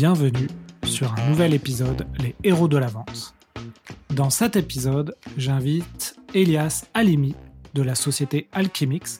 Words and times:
Bienvenue 0.00 0.46
sur 0.84 1.12
un 1.12 1.28
nouvel 1.28 1.54
épisode 1.54 2.06
Les 2.20 2.36
héros 2.44 2.68
de 2.68 2.76
la 2.76 2.86
vente. 2.86 3.34
Dans 4.10 4.30
cet 4.30 4.54
épisode, 4.54 5.16
j'invite 5.36 6.14
Elias 6.34 6.84
Alimi 6.94 7.34
de 7.74 7.82
la 7.82 7.96
société 7.96 8.46
Alchemix 8.52 9.18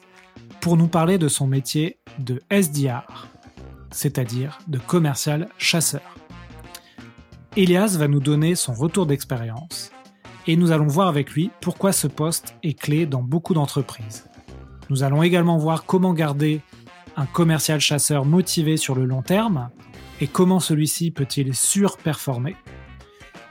pour 0.61 0.77
nous 0.77 0.87
parler 0.87 1.17
de 1.17 1.27
son 1.27 1.47
métier 1.47 1.97
de 2.17 2.41
SDR, 2.49 3.27
c'est-à-dire 3.91 4.59
de 4.69 4.77
commercial 4.77 5.49
chasseur. 5.57 6.15
Elias 7.57 7.97
va 7.99 8.07
nous 8.07 8.21
donner 8.21 8.55
son 8.55 8.71
retour 8.71 9.05
d'expérience 9.05 9.91
et 10.47 10.55
nous 10.55 10.71
allons 10.71 10.87
voir 10.87 11.09
avec 11.09 11.31
lui 11.31 11.51
pourquoi 11.59 11.91
ce 11.91 12.07
poste 12.07 12.55
est 12.63 12.79
clé 12.79 13.05
dans 13.05 13.21
beaucoup 13.21 13.53
d'entreprises. 13.53 14.29
Nous 14.89 15.03
allons 15.03 15.23
également 15.23 15.57
voir 15.57 15.83
comment 15.83 16.13
garder 16.13 16.61
un 17.17 17.25
commercial 17.25 17.81
chasseur 17.81 18.23
motivé 18.23 18.77
sur 18.77 18.95
le 18.95 19.03
long 19.03 19.23
terme 19.23 19.69
et 20.21 20.27
comment 20.27 20.59
celui-ci 20.59 21.11
peut-il 21.11 21.55
surperformer? 21.55 22.55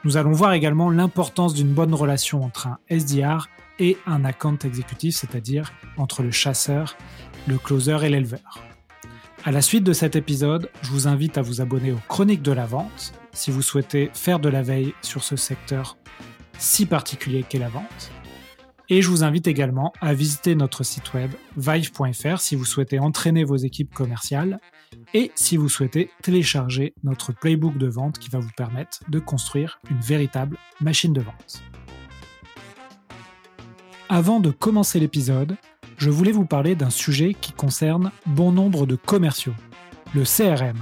Nous 0.04 0.16
allons 0.16 0.32
voir 0.32 0.52
également 0.52 0.90
l'importance 0.90 1.54
d'une 1.54 1.72
bonne 1.72 1.94
relation 1.94 2.44
entre 2.44 2.68
un 2.68 2.78
SDR 2.88 3.48
et 3.78 3.96
un 4.06 4.24
account 4.24 4.58
exécutif, 4.64 5.16
c'est-à-dire 5.16 5.72
entre 5.96 6.22
le 6.22 6.30
chasseur, 6.30 6.96
le 7.46 7.58
closer 7.58 7.98
et 8.04 8.08
l'éleveur. 8.08 8.62
À 9.44 9.52
la 9.52 9.62
suite 9.62 9.84
de 9.84 9.92
cet 9.92 10.16
épisode, 10.16 10.70
je 10.82 10.90
vous 10.90 11.06
invite 11.08 11.38
à 11.38 11.42
vous 11.42 11.60
abonner 11.60 11.92
aux 11.92 12.00
Chroniques 12.08 12.42
de 12.42 12.52
la 12.52 12.66
vente 12.66 13.12
si 13.32 13.50
vous 13.50 13.62
souhaitez 13.62 14.10
faire 14.12 14.40
de 14.40 14.48
la 14.48 14.62
veille 14.62 14.94
sur 15.00 15.22
ce 15.22 15.36
secteur 15.36 15.96
si 16.58 16.86
particulier 16.86 17.44
qu'est 17.48 17.58
la 17.58 17.68
vente. 17.68 18.10
Et 18.90 19.02
je 19.02 19.10
vous 19.10 19.22
invite 19.22 19.46
également 19.46 19.92
à 20.00 20.14
visiter 20.14 20.54
notre 20.54 20.82
site 20.82 21.12
web 21.12 21.30
vive.fr 21.58 22.40
si 22.40 22.56
vous 22.56 22.64
souhaitez 22.64 22.98
entraîner 22.98 23.44
vos 23.44 23.56
équipes 23.56 23.92
commerciales 23.92 24.60
et 25.12 25.30
si 25.34 25.58
vous 25.58 25.68
souhaitez 25.68 26.10
télécharger 26.22 26.94
notre 27.04 27.32
playbook 27.32 27.76
de 27.76 27.86
vente 27.86 28.18
qui 28.18 28.30
va 28.30 28.38
vous 28.38 28.52
permettre 28.56 29.00
de 29.08 29.18
construire 29.18 29.78
une 29.90 30.00
véritable 30.00 30.56
machine 30.80 31.12
de 31.12 31.20
vente. 31.20 31.62
Avant 34.08 34.40
de 34.40 34.50
commencer 34.50 34.98
l'épisode, 34.98 35.56
je 35.98 36.08
voulais 36.08 36.32
vous 36.32 36.46
parler 36.46 36.74
d'un 36.74 36.88
sujet 36.88 37.34
qui 37.38 37.52
concerne 37.52 38.10
bon 38.24 38.52
nombre 38.52 38.86
de 38.86 38.96
commerciaux, 38.96 39.54
le 40.14 40.24
CRM. 40.24 40.78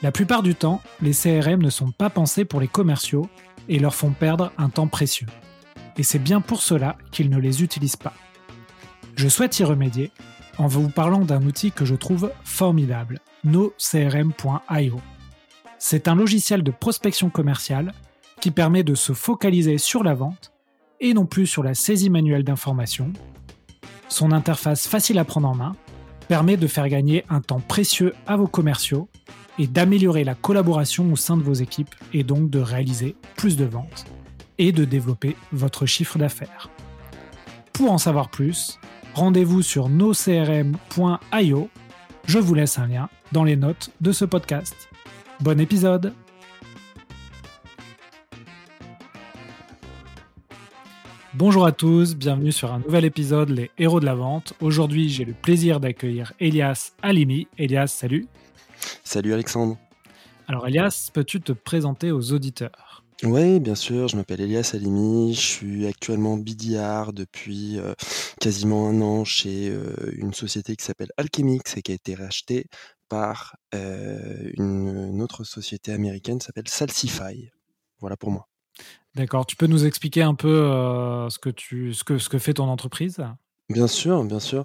La 0.00 0.12
plupart 0.12 0.44
du 0.44 0.54
temps, 0.54 0.80
les 1.00 1.12
CRM 1.12 1.60
ne 1.60 1.70
sont 1.70 1.90
pas 1.90 2.10
pensés 2.10 2.44
pour 2.44 2.60
les 2.60 2.68
commerciaux 2.68 3.28
et 3.68 3.80
leur 3.80 3.96
font 3.96 4.12
perdre 4.12 4.52
un 4.58 4.68
temps 4.68 4.86
précieux 4.86 5.26
et 5.96 6.02
c'est 6.02 6.18
bien 6.18 6.40
pour 6.40 6.62
cela 6.62 6.96
qu'ils 7.10 7.30
ne 7.30 7.38
les 7.38 7.62
utilisent 7.62 7.96
pas. 7.96 8.14
Je 9.16 9.28
souhaite 9.28 9.58
y 9.58 9.64
remédier 9.64 10.10
en 10.58 10.66
vous 10.66 10.88
parlant 10.88 11.24
d'un 11.24 11.42
outil 11.42 11.72
que 11.72 11.84
je 11.84 11.94
trouve 11.94 12.30
formidable, 12.44 13.20
nocrm.io. 13.44 15.00
C'est 15.78 16.08
un 16.08 16.14
logiciel 16.14 16.62
de 16.62 16.70
prospection 16.70 17.30
commerciale 17.30 17.92
qui 18.40 18.50
permet 18.50 18.84
de 18.84 18.94
se 18.94 19.12
focaliser 19.12 19.78
sur 19.78 20.02
la 20.02 20.14
vente 20.14 20.52
et 21.00 21.14
non 21.14 21.26
plus 21.26 21.46
sur 21.46 21.62
la 21.62 21.74
saisie 21.74 22.10
manuelle 22.10 22.44
d'informations. 22.44 23.12
Son 24.08 24.32
interface 24.32 24.86
facile 24.86 25.18
à 25.18 25.24
prendre 25.24 25.48
en 25.48 25.54
main 25.54 25.76
permet 26.28 26.56
de 26.56 26.66
faire 26.66 26.88
gagner 26.88 27.24
un 27.28 27.40
temps 27.40 27.60
précieux 27.60 28.14
à 28.26 28.36
vos 28.36 28.46
commerciaux 28.46 29.08
et 29.58 29.66
d'améliorer 29.66 30.24
la 30.24 30.34
collaboration 30.34 31.12
au 31.12 31.16
sein 31.16 31.36
de 31.36 31.42
vos 31.42 31.54
équipes 31.54 31.94
et 32.12 32.24
donc 32.24 32.48
de 32.50 32.60
réaliser 32.60 33.16
plus 33.36 33.56
de 33.56 33.64
ventes 33.64 34.06
et 34.62 34.70
de 34.70 34.84
développer 34.84 35.34
votre 35.50 35.86
chiffre 35.86 36.18
d'affaires. 36.18 36.70
Pour 37.72 37.90
en 37.90 37.98
savoir 37.98 38.30
plus, 38.30 38.78
rendez-vous 39.12 39.60
sur 39.60 39.88
nocrm.io. 39.88 41.68
Je 42.26 42.38
vous 42.38 42.54
laisse 42.54 42.78
un 42.78 42.86
lien 42.86 43.08
dans 43.32 43.42
les 43.42 43.56
notes 43.56 43.90
de 44.00 44.12
ce 44.12 44.24
podcast. 44.24 44.88
Bon 45.40 45.58
épisode 45.58 46.12
Bonjour 51.34 51.66
à 51.66 51.72
tous, 51.72 52.14
bienvenue 52.14 52.52
sur 52.52 52.72
un 52.72 52.78
nouvel 52.78 53.04
épisode 53.04 53.48
Les 53.48 53.72
Héros 53.78 53.98
de 53.98 54.04
la 54.04 54.14
Vente. 54.14 54.52
Aujourd'hui, 54.60 55.08
j'ai 55.08 55.24
le 55.24 55.32
plaisir 55.32 55.80
d'accueillir 55.80 56.34
Elias 56.38 56.92
Alimi. 57.02 57.48
Elias, 57.58 57.88
salut. 57.88 58.28
Salut 59.02 59.32
Alexandre. 59.32 59.76
Alors 60.46 60.68
Elias, 60.68 61.10
peux-tu 61.12 61.40
te 61.40 61.50
présenter 61.52 62.12
aux 62.12 62.32
auditeurs? 62.32 62.91
Oui, 63.24 63.60
bien 63.60 63.76
sûr, 63.76 64.08
je 64.08 64.16
m'appelle 64.16 64.40
Elias 64.40 64.72
Alimi, 64.74 65.32
je 65.34 65.40
suis 65.40 65.86
actuellement 65.86 66.36
BDR 66.36 67.12
depuis 67.12 67.78
euh, 67.78 67.94
quasiment 68.40 68.88
un 68.88 69.00
an 69.00 69.24
chez 69.24 69.68
euh, 69.70 69.94
une 70.16 70.34
société 70.34 70.74
qui 70.74 70.84
s'appelle 70.84 71.10
Alchemix 71.16 71.76
et 71.76 71.82
qui 71.82 71.92
a 71.92 71.94
été 71.94 72.16
rachetée 72.16 72.66
par 73.08 73.56
euh, 73.74 74.50
une, 74.58 75.22
autre 75.22 75.44
société 75.44 75.92
américaine 75.92 76.40
qui 76.40 76.46
s'appelle 76.46 76.68
Salsify. 76.68 77.50
Voilà 78.00 78.16
pour 78.16 78.32
moi. 78.32 78.48
D'accord, 79.14 79.46
tu 79.46 79.54
peux 79.54 79.66
nous 79.66 79.84
expliquer 79.84 80.22
un 80.22 80.34
peu 80.34 80.66
ce, 81.30 81.38
que 81.38 81.50
tu, 81.50 81.94
ce, 81.94 82.02
que, 82.02 82.18
ce 82.18 82.28
que 82.28 82.38
fait 82.38 82.54
ton 82.54 82.68
entreprise? 82.68 83.22
Bien 83.68 83.86
sûr, 83.86 84.24
bien 84.24 84.40
sûr. 84.40 84.64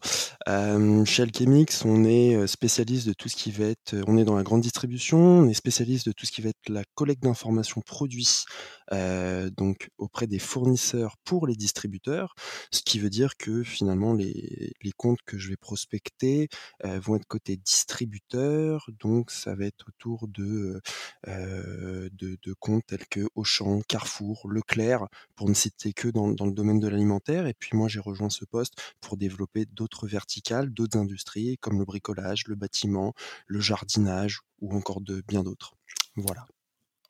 chez 1.06 1.24
Alchemix, 1.24 1.86
on 1.86 2.04
est, 2.04 2.46
spécialiste 2.48 3.08
de 3.08 3.14
tout 3.14 3.30
ce 3.30 3.36
qui 3.36 3.52
va 3.52 3.66
être, 3.66 3.96
on 4.08 4.18
est 4.18 4.26
dans 4.26 4.36
la 4.36 4.44
grande 4.44 4.62
distribution, 4.62 5.18
on 5.18 5.48
est 5.48 5.54
spécialiste 5.54 6.08
de 6.08 6.12
tout 6.12 6.26
ce 6.26 6.32
qui 6.32 6.42
va 6.42 6.50
être 6.50 6.70
la 6.70 6.84
collecte 6.96 7.24
d'informations 7.24 7.82
produits, 7.82 8.44
donc 8.92 9.90
auprès 9.98 10.28
des 10.28 10.40
fournisseurs 10.40 11.18
pour 11.24 11.48
les 11.48 11.56
distributeurs. 11.56 12.36
Ce 12.72 12.82
qui 12.82 13.00
veut 13.00 13.10
dire 13.10 13.38
que 13.38 13.64
finalement 13.64 14.14
les 14.14 14.74
les 14.82 14.92
comptes 14.92 15.20
que 15.26 15.38
je 15.38 15.50
vais 15.50 15.58
prospecter, 15.58 16.50
vont 16.84 17.16
être 17.16 17.28
côté 17.28 17.58
distributeur, 17.58 18.90
donc 19.00 19.32
ça 19.32 19.56
va 19.56 19.66
être 19.66 19.88
autour 19.90 20.28
de, 20.28 20.82
de 21.26 22.10
de 22.42 22.54
comptes 22.60 22.86
tels 22.88 23.08
que 23.08 23.28
Auchan, 23.36 23.82
Carrefour, 23.88 24.48
Leclerc, 24.50 25.08
pour 25.36 25.50
ne 25.50 25.54
citer 25.54 25.94
que 25.94 26.08
dans 26.08 26.30
dans 26.30 26.46
le 26.46 26.54
domaine 26.54 26.80
de 26.80 26.88
l'alimentaire 26.88 27.48
et 27.48 27.54
puis 27.54 27.72
moi 27.78 27.88
j'ai 27.88 28.00
rejoint 28.00 28.30
ce 28.30 28.46
poste 28.46 28.74
pour 29.02 29.18
développer 29.18 29.66
d'autres 29.66 30.08
verticales, 30.08 30.70
d'autres 30.72 30.98
industries 30.98 31.58
comme 31.60 31.80
le 31.80 31.86
bricolage, 31.86 32.48
le 32.48 32.56
bâtiment, 32.56 33.14
le 33.48 33.60
jardinage 33.60 34.42
ou 34.62 34.76
encore 34.76 35.02
de 35.02 35.22
bien 35.28 35.44
d'autres. 35.44 35.74
Voilà. 36.16 36.48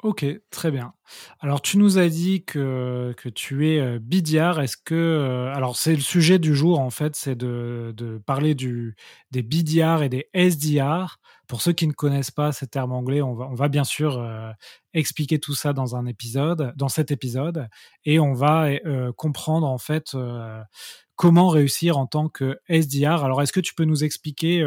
Ok, 0.03 0.23
très 0.51 0.69
bien. 0.69 0.93
Alors, 1.39 1.59
tu 1.59 1.79
nous 1.79 1.97
as 1.97 2.07
dit 2.07 2.45
que, 2.45 3.15
que 3.17 3.29
tu 3.29 3.67
es 3.67 3.79
euh, 3.79 3.97
bidiar. 3.99 4.59
Est-ce 4.59 4.77
que. 4.77 4.93
Euh, 4.93 5.51
alors, 5.55 5.75
c'est 5.75 5.95
le 5.95 6.01
sujet 6.01 6.37
du 6.37 6.55
jour, 6.55 6.79
en 6.79 6.91
fait, 6.91 7.15
c'est 7.15 7.35
de, 7.35 7.95
de, 7.97 8.19
parler 8.19 8.53
du, 8.53 8.95
des 9.31 9.41
bidiar 9.41 10.03
et 10.03 10.09
des 10.09 10.29
SDR. 10.35 11.17
Pour 11.47 11.61
ceux 11.63 11.73
qui 11.73 11.87
ne 11.87 11.93
connaissent 11.93 12.29
pas 12.29 12.51
ces 12.51 12.67
termes 12.67 12.91
anglais, 12.91 13.23
on 13.23 13.33
va, 13.33 13.69
bien 13.69 13.83
sûr 13.85 14.19
euh, 14.19 14.51
expliquer 14.93 15.39
tout 15.39 15.55
ça 15.55 15.73
dans 15.73 15.95
un 15.95 16.05
épisode, 16.05 16.73
dans 16.75 16.89
cet 16.89 17.09
épisode, 17.09 17.67
et 18.05 18.19
on 18.19 18.33
va 18.33 18.67
comprendre, 19.15 19.65
en 19.65 19.77
fait, 19.77 20.15
comment 21.15 21.47
réussir 21.47 21.97
en 21.97 22.05
tant 22.05 22.27
que 22.27 22.59
SDR. 22.67 23.23
Alors, 23.23 23.41
est-ce 23.41 23.53
que 23.53 23.61
tu 23.61 23.73
peux 23.75 23.85
nous 23.85 24.03
expliquer 24.03 24.61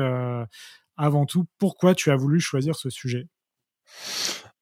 avant 0.97 1.27
tout 1.27 1.47
pourquoi 1.59 1.95
tu 1.95 2.11
as 2.11 2.17
voulu 2.17 2.41
choisir 2.41 2.75
ce 2.77 2.89
sujet? 2.89 3.27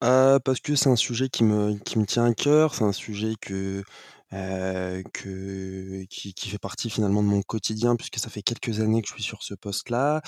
Euh, 0.04 0.38
parce 0.38 0.60
que 0.60 0.74
c'est 0.76 0.88
un 0.88 0.96
sujet 0.96 1.28
qui 1.28 1.44
me 1.44 1.74
qui 1.78 1.98
me 1.98 2.06
tient 2.06 2.24
à 2.24 2.34
cœur, 2.34 2.74
c'est 2.74 2.84
un 2.84 2.92
sujet 2.92 3.34
que, 3.40 3.82
que 4.30 6.04
qui 6.04 6.48
fait 6.48 6.58
partie 6.58 6.90
finalement 6.90 7.22
de 7.22 7.28
mon 7.28 7.42
quotidien 7.42 7.96
puisque 7.96 8.18
ça 8.18 8.30
fait 8.30 8.42
quelques 8.42 8.80
années 8.80 9.02
que 9.02 9.08
je 9.08 9.14
suis 9.14 9.22
sur 9.22 9.42
ce 9.42 9.54
poste-là, 9.54 10.22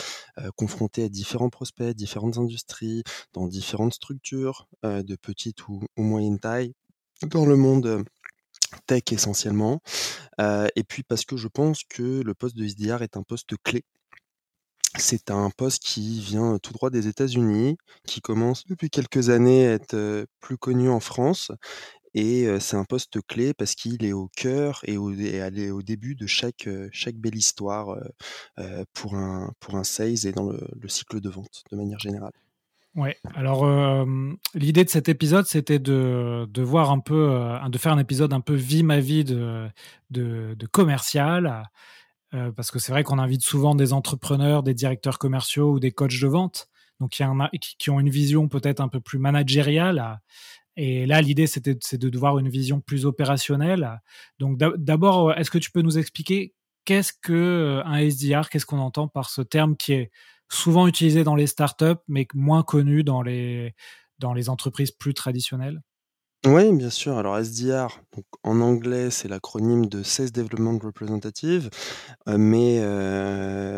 confronté 0.56 1.04
à 1.04 1.08
différents 1.08 1.50
prospects, 1.50 1.94
différentes 1.94 2.38
industries, 2.38 3.03
dans 3.32 3.47
différentes 3.47 3.94
structures, 3.94 4.69
de 4.82 5.16
petite 5.16 5.69
ou 5.69 5.82
ou 5.97 6.02
moyenne 6.02 6.38
taille, 6.41 6.75
dans 7.26 7.47
le 7.47 7.56
monde, 7.56 8.04
tech 8.87 9.02
essentiellement, 9.12 9.81
et 10.41 10.84
puis 10.88 11.02
parce 11.04 11.25
que 11.25 11.37
je 11.37 11.48
pense 11.48 11.84
que 11.84 12.22
le 12.22 12.34
poste 12.34 12.56
de 12.56 12.66
SDR 12.66 13.02
est 13.02 13.16
un 13.16 13.22
poste 13.22 13.54
clé 13.62 13.84
c'est 14.96 15.30
un 15.30 15.50
poste 15.50 15.82
qui 15.82 16.20
vient 16.20 16.58
tout 16.58 16.72
droit 16.72 16.90
des 16.90 17.06
États-Unis, 17.06 17.76
qui 18.06 18.20
commence 18.20 18.64
depuis 18.66 18.90
quelques 18.90 19.31
années 19.31 19.66
à 19.66 19.72
être, 19.72 20.26
plus 20.40 20.58
connu 20.58 20.88
en 20.88 21.00
France 21.00 21.52
et 22.14 22.48
c'est 22.58 22.76
un 22.76 22.84
poste 22.84 23.25
clé 23.26 23.54
parce 23.54 23.75
qu'il 23.75 24.04
est 24.04 24.12
au 24.12 24.28
cœur 24.37 24.81
et 24.84 24.96
au 24.96 25.12
au 25.12 25.82
début 25.82 26.14
de 26.16 26.26
chaque, 26.26 26.69
chaque 26.92 27.14
belle 27.14 27.37
histoire, 27.37 27.96
pour 28.94 29.14
un 29.14 29.52
pour 29.60 29.76
un 29.76 29.84
sales 29.84 30.26
et 30.26 30.32
dans 30.32 30.50
le 30.50 30.88
cycle 30.88 31.20
de 31.20 31.28
vente, 31.28 31.62
de 31.70 31.76
manière 31.76 32.00
générale. 32.00 32.32
Ouais, 32.96 33.16
alors 33.36 33.64
l'idée 34.54 34.84
de 34.84 34.90
cet 34.90 35.08
épisode, 35.08 35.46
c'était 35.46 35.78
de 35.78 36.48
de 36.50 36.62
voir 36.62 36.90
un 36.90 36.98
peu, 36.98 37.32
de 37.69 37.78
faire 37.78 37.93
un 37.93 37.98
épisode 37.98 38.32
un 38.32 38.40
peu 38.40 38.54
vie 38.54 38.82
ma 38.82 38.98
vie 38.98 39.22
de 39.22 39.69
de 40.10 40.54
de 40.54 40.66
commercial. 40.66 41.70
Euh, 42.35 42.53
parce 42.53 42.71
que 42.71 42.79
c'est 42.79 42.93
vrai 42.93 43.03
qu'on 43.03 43.19
invite 43.19 43.43
souvent 43.43 43.75
des 43.75 43.93
entrepreneurs, 43.93 44.62
des 44.62 44.75
directeurs 44.75 45.19
commerciaux 45.19 45.73
ou 45.73 45.81
des 45.81 45.91
coachs 45.91 46.21
de 46.21 46.27
vente, 46.29 46.69
donc 47.00 47.11
qui, 47.11 47.25
qui 47.79 47.91
ont 47.91 47.99
une 48.00 48.11
vision 48.11 48.49
peut-être 48.49 48.81
un 48.81 48.88
peu 48.88 49.00
plus 49.00 49.19
managériale. 49.19 50.21
Et 50.77 51.06
là, 51.06 51.21
l'idée, 51.23 51.47
c'était 51.47 51.77
c'est 51.81 51.99
de 51.99 52.19
voir 52.19 52.38
une 52.38 52.49
vision 52.49 52.81
plus 52.81 53.05
opérationnelle. 53.06 54.00
Donc 54.38 54.59
d'abord, 54.59 55.32
est-ce 55.35 55.50
que 55.50 55.59
tu 55.59 55.71
peux 55.73 55.82
nous 55.82 55.99
expliquer 55.99 56.55
qu'est-ce 56.85 57.12
que 57.12 57.32
euh, 57.32 57.85
un 57.85 57.99
SDR, 57.99 58.49
qu'est-ce 58.50 58.67
qu'on 58.67 58.79
entend 58.79 59.09
par 59.09 59.31
ce 59.31 59.43
terme 59.43 59.77
qui 59.77 59.93
est 59.94 60.11
souvent 60.50 60.87
utilisé 60.87 61.25
dans 61.25 61.35
les 61.37 61.47
startups, 61.47 62.00
mais 62.09 62.27
moins 62.35 62.62
connu 62.62 63.05
dans 63.05 63.23
les 63.23 63.75
dans 64.19 64.35
les 64.35 64.49
entreprises 64.49 64.91
plus 64.93 65.15
traditionnelles? 65.15 65.81
Oui, 66.46 66.72
bien 66.72 66.88
sûr. 66.88 67.19
Alors 67.19 67.37
SDR, 67.37 68.00
en 68.44 68.60
anglais, 68.62 69.10
c'est 69.10 69.28
l'acronyme 69.28 69.87
de 69.87 70.02
Sales 70.02 70.32
Development 70.32 70.78
Representative, 70.82 71.69
mais 72.26 72.81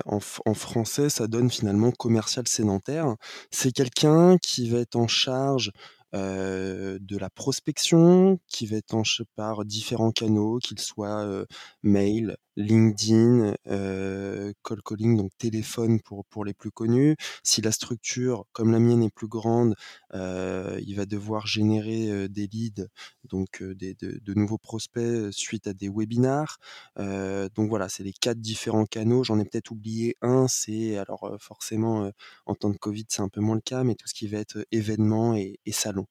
en 0.07 0.19
en 0.47 0.55
français, 0.55 1.09
ça 1.11 1.27
donne 1.27 1.51
finalement 1.51 1.91
commercial 1.91 2.47
sédentaire. 2.47 3.17
C'est 3.51 3.73
quelqu'un 3.73 4.39
qui 4.39 4.69
va 4.71 4.79
être 4.79 4.97
en 4.97 5.09
charge, 5.09 5.73
de 6.15 7.19
la 7.19 7.31
prospection, 7.31 8.39
qui 8.49 8.67
va 8.67 8.77
être 8.79 8.95
en 8.95 9.05
ch 9.05 9.23
par 9.37 9.65
différents 9.65 10.13
canaux, 10.13 10.59
qu'ils 10.59 10.79
soient, 10.81 11.25
heu, 11.27 11.47
mail, 11.83 12.37
LinkedIn, 12.57 13.55
heu, 13.69 14.53
cold 14.63 14.83
calling, 14.85 15.17
donc 15.17 15.31
téléphone 15.39 16.01
pour 16.01 16.25
pour 16.27 16.45
les 16.45 16.53
plus 16.55 16.71
connus. 16.71 17.17
Si 17.43 17.63
la 17.63 17.73
structure, 17.73 18.45
comme 18.53 18.73
la 18.73 18.79
mienne, 18.79 19.03
est 19.03 19.11
plus 19.15 19.29
grande, 19.29 19.75
il 20.15 20.95
va 20.97 21.07
devoir 21.07 21.47
générer, 21.47 22.29
des 22.29 22.47
leads, 22.47 22.87
donc 23.25 23.63
des 23.63 23.95
de 23.95 24.19
de 24.23 24.35
nouveaux 24.35 24.59
prospects, 24.59 25.33
suite 25.33 25.67
à 25.67 25.73
des 25.75 25.89
webinars. 25.89 26.59
Donc 26.99 27.69
voilà, 27.71 27.89
c'est 27.89 28.03
les 28.05 28.13
4 28.13 28.41
différents 28.41 28.85
canaux. 28.87 29.25
J'en 29.25 29.39
ai 29.39 29.45
peut-être 29.45 29.71
oublié 29.71 30.17
un, 30.23 30.47
c'est 30.49 30.97
alors, 30.99 31.37
forcément, 31.41 32.11
en 32.47 32.55
temps 32.55 32.71
de 32.71 32.77
covid, 32.77 33.05
c'est 33.09 33.23
un 33.23 33.29
peu 33.29 33.41
moins 33.41 33.55
le 33.57 33.61
cas, 33.63 33.83
mais 33.85 33.95
tout 33.95 34.09
ce 34.09 34.15
qui 34.15 34.27
va 34.29 34.39
être, 34.39 34.57
heu, 34.59 34.65
événements 34.73 35.35
et 35.37 35.59
et 35.67 35.73
salons. 35.73 36.02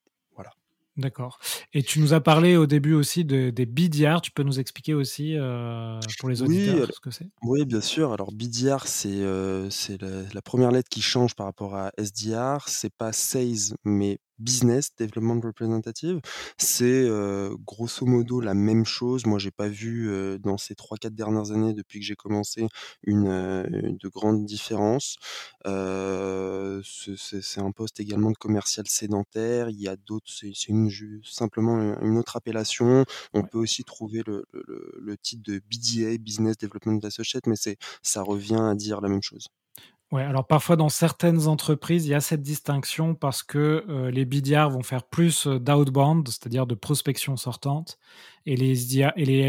D'accord 0.98 1.38
et 1.72 1.82
tu 1.82 2.00
nous 2.00 2.12
as 2.12 2.20
parlé 2.20 2.54
au 2.56 2.66
début 2.66 2.92
aussi 2.92 3.24
de 3.24 3.48
des 3.48 3.64
BDR. 3.64 4.20
Tu 4.20 4.30
peux 4.30 4.42
nous 4.42 4.60
expliquer 4.60 4.92
aussi, 4.92 5.36
heu, 5.38 6.12
pour 6.18 6.28
les 6.28 6.42
Oui, 6.44 6.80
auditeurs, 6.82 6.82
alors 6.82 6.88
ce 6.92 7.00
que 7.00 7.10
c'est? 7.10 7.32
oui, 7.44 7.64
bien 7.66 7.80
sûr. 7.80 8.12
Alors 8.12 8.32
BDR, 8.32 8.86
c'est, 8.86 9.08
heu, 9.22 9.68
c'est 9.70 10.00
la 10.02 10.22
la 10.32 10.42
1 10.42 10.70
lettre 10.72 10.88
qui 10.88 11.02
change 11.02 11.34
par 11.34 11.46
rapport 11.46 11.74
à 11.76 11.92
SDR. 11.98 12.68
C'est 12.68 12.94
pas 12.94 13.12
Sales, 13.12 13.76
mais 13.84 14.18
Business 14.42 14.90
Development 14.98 15.40
Representative. 15.44 16.20
C'est, 16.58 17.08
grosso 17.66 18.06
modo 18.06 18.40
la 18.40 18.54
même 18.54 18.84
chose. 18.84 19.26
Moi, 19.26 19.38
j'ai 19.38 19.50
pas 19.50 19.68
vu, 19.68 20.10
dans 20.40 20.58
ces 20.58 20.74
3-4 20.74 21.14
dernières 21.14 21.52
années, 21.52 21.72
depuis 21.74 22.00
que 22.00 22.06
j'ai 22.06 22.16
commencé, 22.16 22.66
une, 23.04 23.28
heu, 23.28 23.64
de 24.00 24.08
grandes 24.08 24.44
différences. 24.46 25.16
C'est 26.84 27.60
un 27.60 27.70
poste 27.72 28.00
également 28.00 28.30
de 28.30 28.36
commercial 28.38 28.86
sédentaire. 28.88 29.70
Il 29.70 29.80
y 29.80 29.88
a 29.88 29.96
d'autres 29.96 30.30
c'est 30.32 30.52
simplement, 31.24 31.78
une 32.02 32.18
autre 32.18 32.36
appellation. 32.36 33.04
On 33.34 33.42
Ouais. 33.42 33.52
peut 33.52 33.58
aussi 33.58 33.84
trouver 33.84 34.22
le 34.26 34.44
le 34.52 35.16
titre 35.18 35.42
de 35.50 35.58
BDA, 35.60 36.18
Business 36.18 36.56
Development 36.58 37.00
Associate, 37.04 37.46
mais 37.46 37.56
c'est 37.56 37.76
ça 38.02 38.22
revient 38.22 38.60
à 38.60 38.74
dire 38.74 39.00
la 39.00 39.08
même 39.08 39.22
chose. 39.22 39.46
Ouais, 40.12 40.22
alors 40.24 40.46
parfois 40.46 40.76
dans 40.76 40.90
certaines 40.90 41.46
entreprises, 41.48 42.04
il 42.06 42.10
y 42.10 42.14
a 42.14 42.20
cette 42.20 42.42
distinction 42.42 43.14
parce 43.14 43.42
que, 43.42 43.82
heu, 43.88 44.08
les 44.10 44.26
BDR 44.26 44.68
vont 44.68 44.82
faire 44.82 45.04
plus, 45.04 45.46
heu, 45.46 45.58
d'outbound, 45.58 46.28
c'est-à-dire 46.28 46.66
de 46.66 46.74
prospection 46.74 47.38
sortante 47.38 47.98
et 48.44 48.54
les 48.56 48.74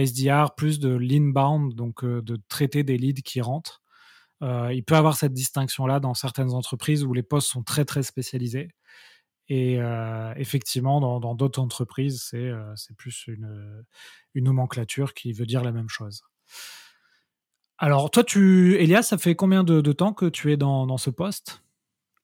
SDR 0.06 0.56
plus 0.56 0.80
de 0.80 0.88
l'inbound, 0.95 1.74
donc 1.75 2.06
heu, 2.06 2.21
de 2.21 2.39
traiter 2.48 2.83
des 2.83 2.98
leads 2.98 3.24
qui 3.24 3.42
rentrent. 3.42 3.81
Il 4.42 4.83
peut 4.86 4.95
avoir 4.95 5.15
cette 5.18 5.33
distinction-là 5.33 6.00
dans 6.01 6.13
certaines 6.13 6.51
entreprises 6.54 7.04
où 7.06 7.13
les 7.13 7.24
postes 7.24 7.50
sont 7.50 7.63
très, 7.63 7.86
très 7.86 8.04
spécialisés 8.04 8.69
et 9.50 9.80
effectivement 10.38 11.01
dans 11.19 11.36
d'autres 11.36 11.62
entreprises, 11.62 12.24
c'est, 12.31 12.51
plus 12.98 13.27
une 13.27 13.86
nomenclature 14.45 15.13
qui 15.16 15.33
veut 15.33 15.45
dire 15.48 15.63
la 15.63 15.71
même 15.74 15.89
chose. 15.89 16.24
Alors 17.85 18.09
toi 18.12 18.24
tu 18.24 18.75
Elias, 18.81 19.01
ça 19.03 19.18
fait 19.18 19.35
combien 19.35 19.65
de 19.65 19.81
de 19.81 19.91
temps 19.91 20.13
que 20.13 20.25
tu 20.27 20.53
es 20.53 20.56
dans 20.56 20.88
dans 20.88 20.97
ce 20.97 21.09
poste? 21.09 21.63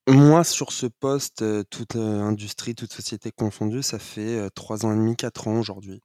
Moi, 0.07 0.43
sur 0.45 0.71
ce 0.71 0.85
poste, 0.87 1.41
heu, 1.41 1.63
toute, 1.69 1.95
heu, 1.97 1.99
industrie, 2.21 2.73
toute 2.73 2.91
société 2.93 3.31
confondue, 3.31 3.83
ça 3.83 3.99
fait, 3.99 4.37
heu, 4.39 4.49
3 4.49 4.85
ans 4.85 4.93
et 4.93 4.95
demi, 4.95 5.15
4 5.17 5.47
ans 5.47 5.59
aujourd'hui. 5.59 6.01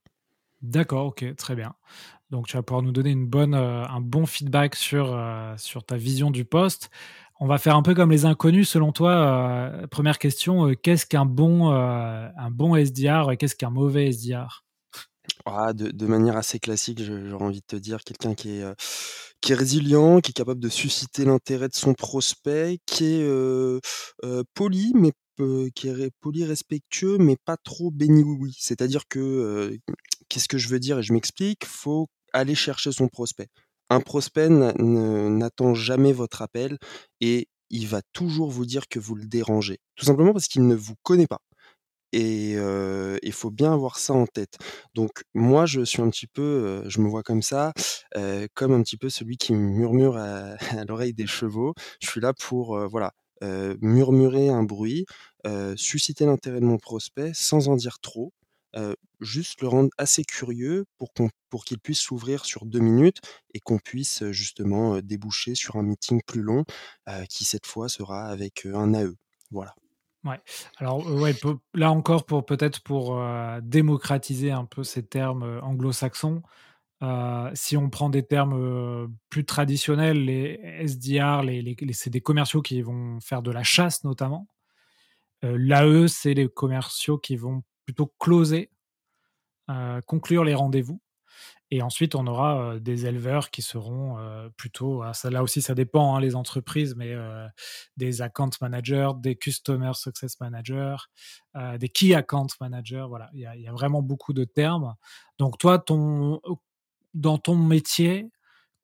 D'accord, 0.62 1.06
OK, 1.06 1.24
très 1.36 1.54
bien. 1.54 1.74
Donc 2.30 2.48
tu 2.48 2.56
vas 2.56 2.62
pouvoir 2.62 2.82
nous 2.82 2.92
donner 2.92 3.10
une 3.12 3.26
bonne, 3.26 3.54
heu, 3.54 3.58
un 3.88 4.00
bon 4.00 4.26
feedback 4.26 4.76
sur, 4.76 5.06
ta 5.86 5.96
vision 5.96 6.30
du 6.30 6.44
poste. 6.44 6.90
On 7.40 7.46
va 7.46 7.58
faire 7.58 7.76
un 7.76 7.82
peu 7.82 7.94
comme 7.94 8.10
les 8.12 8.26
inconnus 8.26 8.68
selon 8.70 8.92
toi, 8.92 9.72
1re 9.90 10.18
question, 10.18 10.74
qu'est-ce 10.82 11.06
qu'un 11.06 11.26
bon, 11.26 11.70
un 11.72 12.50
bon 12.50 12.76
SDR 12.76 13.32
et 13.32 13.36
qu'est-ce 13.38 13.56
qu'un 13.56 13.70
mauvais 13.70 14.08
SDR? 14.08 14.63
Ah, 15.46 15.74
de 15.74 16.06
manière 16.06 16.36
assez 16.38 16.58
classique, 16.58 17.02
j'aurais 17.02 17.44
envie 17.44 17.60
de 17.60 17.66
te 17.66 17.76
dire 17.76 18.02
quelqu'un 18.02 18.34
qui 18.34 18.56
est, 18.56 18.62
heu, 18.62 18.74
qui 19.42 19.52
est 19.52 19.54
résilient, 19.54 20.20
qui 20.22 20.30
est 20.30 20.32
capable 20.32 20.60
de 20.60 20.70
susciter 20.70 21.26
l'intérêt 21.26 21.68
de 21.68 21.74
son 21.74 21.92
prospect, 21.92 22.78
qui 22.86 23.04
est, 23.16 23.22
heu 23.24 23.78
heu, 24.24 24.44
poli, 24.54 24.92
mais 24.94 25.12
qui 25.74 25.88
est 25.88 26.10
poli, 26.22 26.44
respectueux, 26.46 27.18
mais 27.18 27.36
pas 27.44 27.58
trop 27.58 27.90
béni 27.90 28.22
oui. 28.22 28.56
C'est-à-dire 28.58 29.02
que, 29.08 29.76
qu'est-ce 30.30 30.48
que 30.48 30.56
je 30.58 30.68
veux 30.68 30.80
dire? 30.80 30.98
Et 31.00 31.02
je 31.02 31.12
m'explique? 31.12 31.66
Faut 31.66 32.08
aller 32.32 32.54
chercher 32.54 32.90
son 32.92 33.08
prospect. 33.08 33.48
Un 33.90 34.00
prospect 34.00 34.48
n'attend 34.48 35.74
jamais 35.74 36.12
votre 36.14 36.40
appel 36.42 36.78
et 37.20 37.48
il 37.70 37.86
va 37.86 38.00
toujours 38.14 38.50
vous 38.50 38.64
dire 38.66 38.88
que 38.88 38.98
vous 38.98 39.14
le 39.14 39.26
dérangez. 39.26 39.78
Tout 39.96 40.06
simplement 40.06 40.32
parce 40.32 40.48
qu'il 40.48 40.66
ne 40.66 40.74
vous 40.74 40.94
connaît 41.02 41.26
pas 41.26 41.40
et 42.14 42.52
il 43.22 43.32
faut 43.32 43.50
bien 43.50 43.72
avoir 43.72 43.98
ça 43.98 44.14
en 44.14 44.26
tête. 44.26 44.56
Donc 44.94 45.24
moi, 45.34 45.66
je 45.66 45.82
suis 45.82 46.02
un 46.02 46.10
petit 46.10 46.26
peu, 46.26 46.82
je 46.86 47.00
me 47.00 47.08
vois 47.08 47.22
comme 47.22 47.42
ça, 47.42 47.72
comme 48.54 48.72
un 48.72 48.82
petit 48.82 48.96
peu 48.96 49.10
celui 49.10 49.36
qui 49.36 49.52
murmure 49.54 50.16
à 50.16 50.56
l'oreille 50.88 51.14
des 51.14 51.26
chevaux. 51.26 51.74
Je 52.00 52.08
suis 52.08 52.20
là 52.20 52.32
pour, 52.32 52.78
voilà, 52.88 53.12
murmurer 53.80 54.48
un 54.48 54.62
bruit, 54.62 55.06
susciter 55.76 56.26
l'intérêt 56.26 56.60
de 56.60 56.66
mon 56.66 56.78
prospect 56.78 57.32
sans 57.34 57.68
en 57.68 57.76
dire 57.76 57.98
trop, 58.00 58.32
juste 59.20 59.60
le 59.62 59.68
rendre 59.68 59.90
assez 59.98 60.24
curieux 60.24 60.84
pour 60.98 61.10
pour 61.50 61.64
qu'il 61.64 61.78
puisse 61.78 62.00
s'ouvrir 62.00 62.44
sur 62.44 62.66
2 62.66 62.78
minutes 62.80 63.20
et 63.54 63.60
qu'on 63.60 63.78
puisse, 63.78 64.24
justement, 64.30 65.00
déboucher 65.00 65.54
sur 65.54 65.76
un 65.76 65.82
meeting 65.82 66.20
plus 66.26 66.42
long, 66.42 66.64
qui 67.28 67.44
cette 67.44 67.66
fois 67.66 67.88
sera 67.88 68.26
avec, 68.26 68.66
un 68.66 68.94
AE. 68.94 69.14
Voilà. 69.50 69.74
Alors, 70.76 71.04
peu 71.40 71.58
là 71.74 71.90
encore 71.90 72.24
pour 72.26 72.44
peut-être 72.46 72.82
pour, 72.82 73.16
heu, 73.18 73.60
démocratiser 73.62 74.50
un 74.50 74.64
peu 74.64 74.82
ces 74.84 75.04
termes, 75.06 75.44
heu, 75.44 75.60
anglo-saxons, 75.62 76.42
si 77.54 77.76
on 77.76 77.90
prend 77.90 78.08
des 78.10 78.22
termes, 78.26 79.08
plus 79.30 79.44
traditionnels, 79.44 80.24
les 80.24 80.58
SDR, 80.80 81.42
c'est 81.92 82.10
des 82.10 82.20
commerciaux 82.22 82.62
qui 82.62 82.80
vont 82.82 83.20
faire 83.20 83.42
de 83.42 83.50
la 83.50 83.62
chasse 83.62 84.04
notamment. 84.04 84.48
L'AE, 85.42 86.08
c'est 86.08 86.34
les 86.34 86.48
commerciaux 86.48 87.18
qui 87.18 87.36
vont 87.36 87.62
plutôt 87.86 88.12
closer, 88.20 88.70
conclure 90.06 90.44
les 90.44 90.54
rendez-vous 90.54 91.00
et 91.70 91.82
ensuite 91.82 92.14
on 92.14 92.26
aura, 92.26 92.78
des 92.80 93.06
éleveurs 93.06 93.50
qui 93.50 93.62
seront, 93.62 94.16
plutôt 94.56 95.02
là 95.24 95.42
aussi 95.42 95.62
ça 95.62 95.74
dépend, 95.74 96.16
hein, 96.16 96.20
les 96.20 96.36
entreprises, 96.36 96.94
mais 96.96 97.14
des 97.96 98.22
account 98.22 98.50
managers, 98.60 99.10
des 99.18 99.36
customer 99.36 99.92
success 99.94 100.38
managers, 100.40 100.96
des 101.78 101.88
key 101.88 102.14
account 102.14 102.48
managers, 102.60 103.06
voilà. 103.08 103.30
Il 103.34 103.40
y 103.40 103.68
a 103.68 103.72
vraiment 103.72 104.02
beaucoup 104.02 104.32
de 104.32 104.44
termes. 104.44 104.94
Donc 105.38 105.58
toi, 105.58 105.78
ton 105.78 106.40
dans 107.14 107.38
ton 107.38 107.56
métier, 107.56 108.28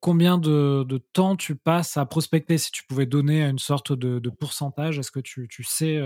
combien 0.01 0.37
de 0.39 0.85
temps 1.13 1.35
tu 1.35 1.55
passes 1.55 1.97
à 1.97 2.05
prospecter? 2.05 2.57
Si 2.57 2.71
tu 2.71 2.83
pouvais 2.87 3.05
donner 3.05 3.43
une 3.43 3.59
sorte 3.59 3.93
de 3.93 4.29
pourcentage, 4.29 4.99
est-ce 4.99 5.11
que 5.11 5.19
tu 5.21 5.47
tu 5.49 5.63
sais, 5.63 6.01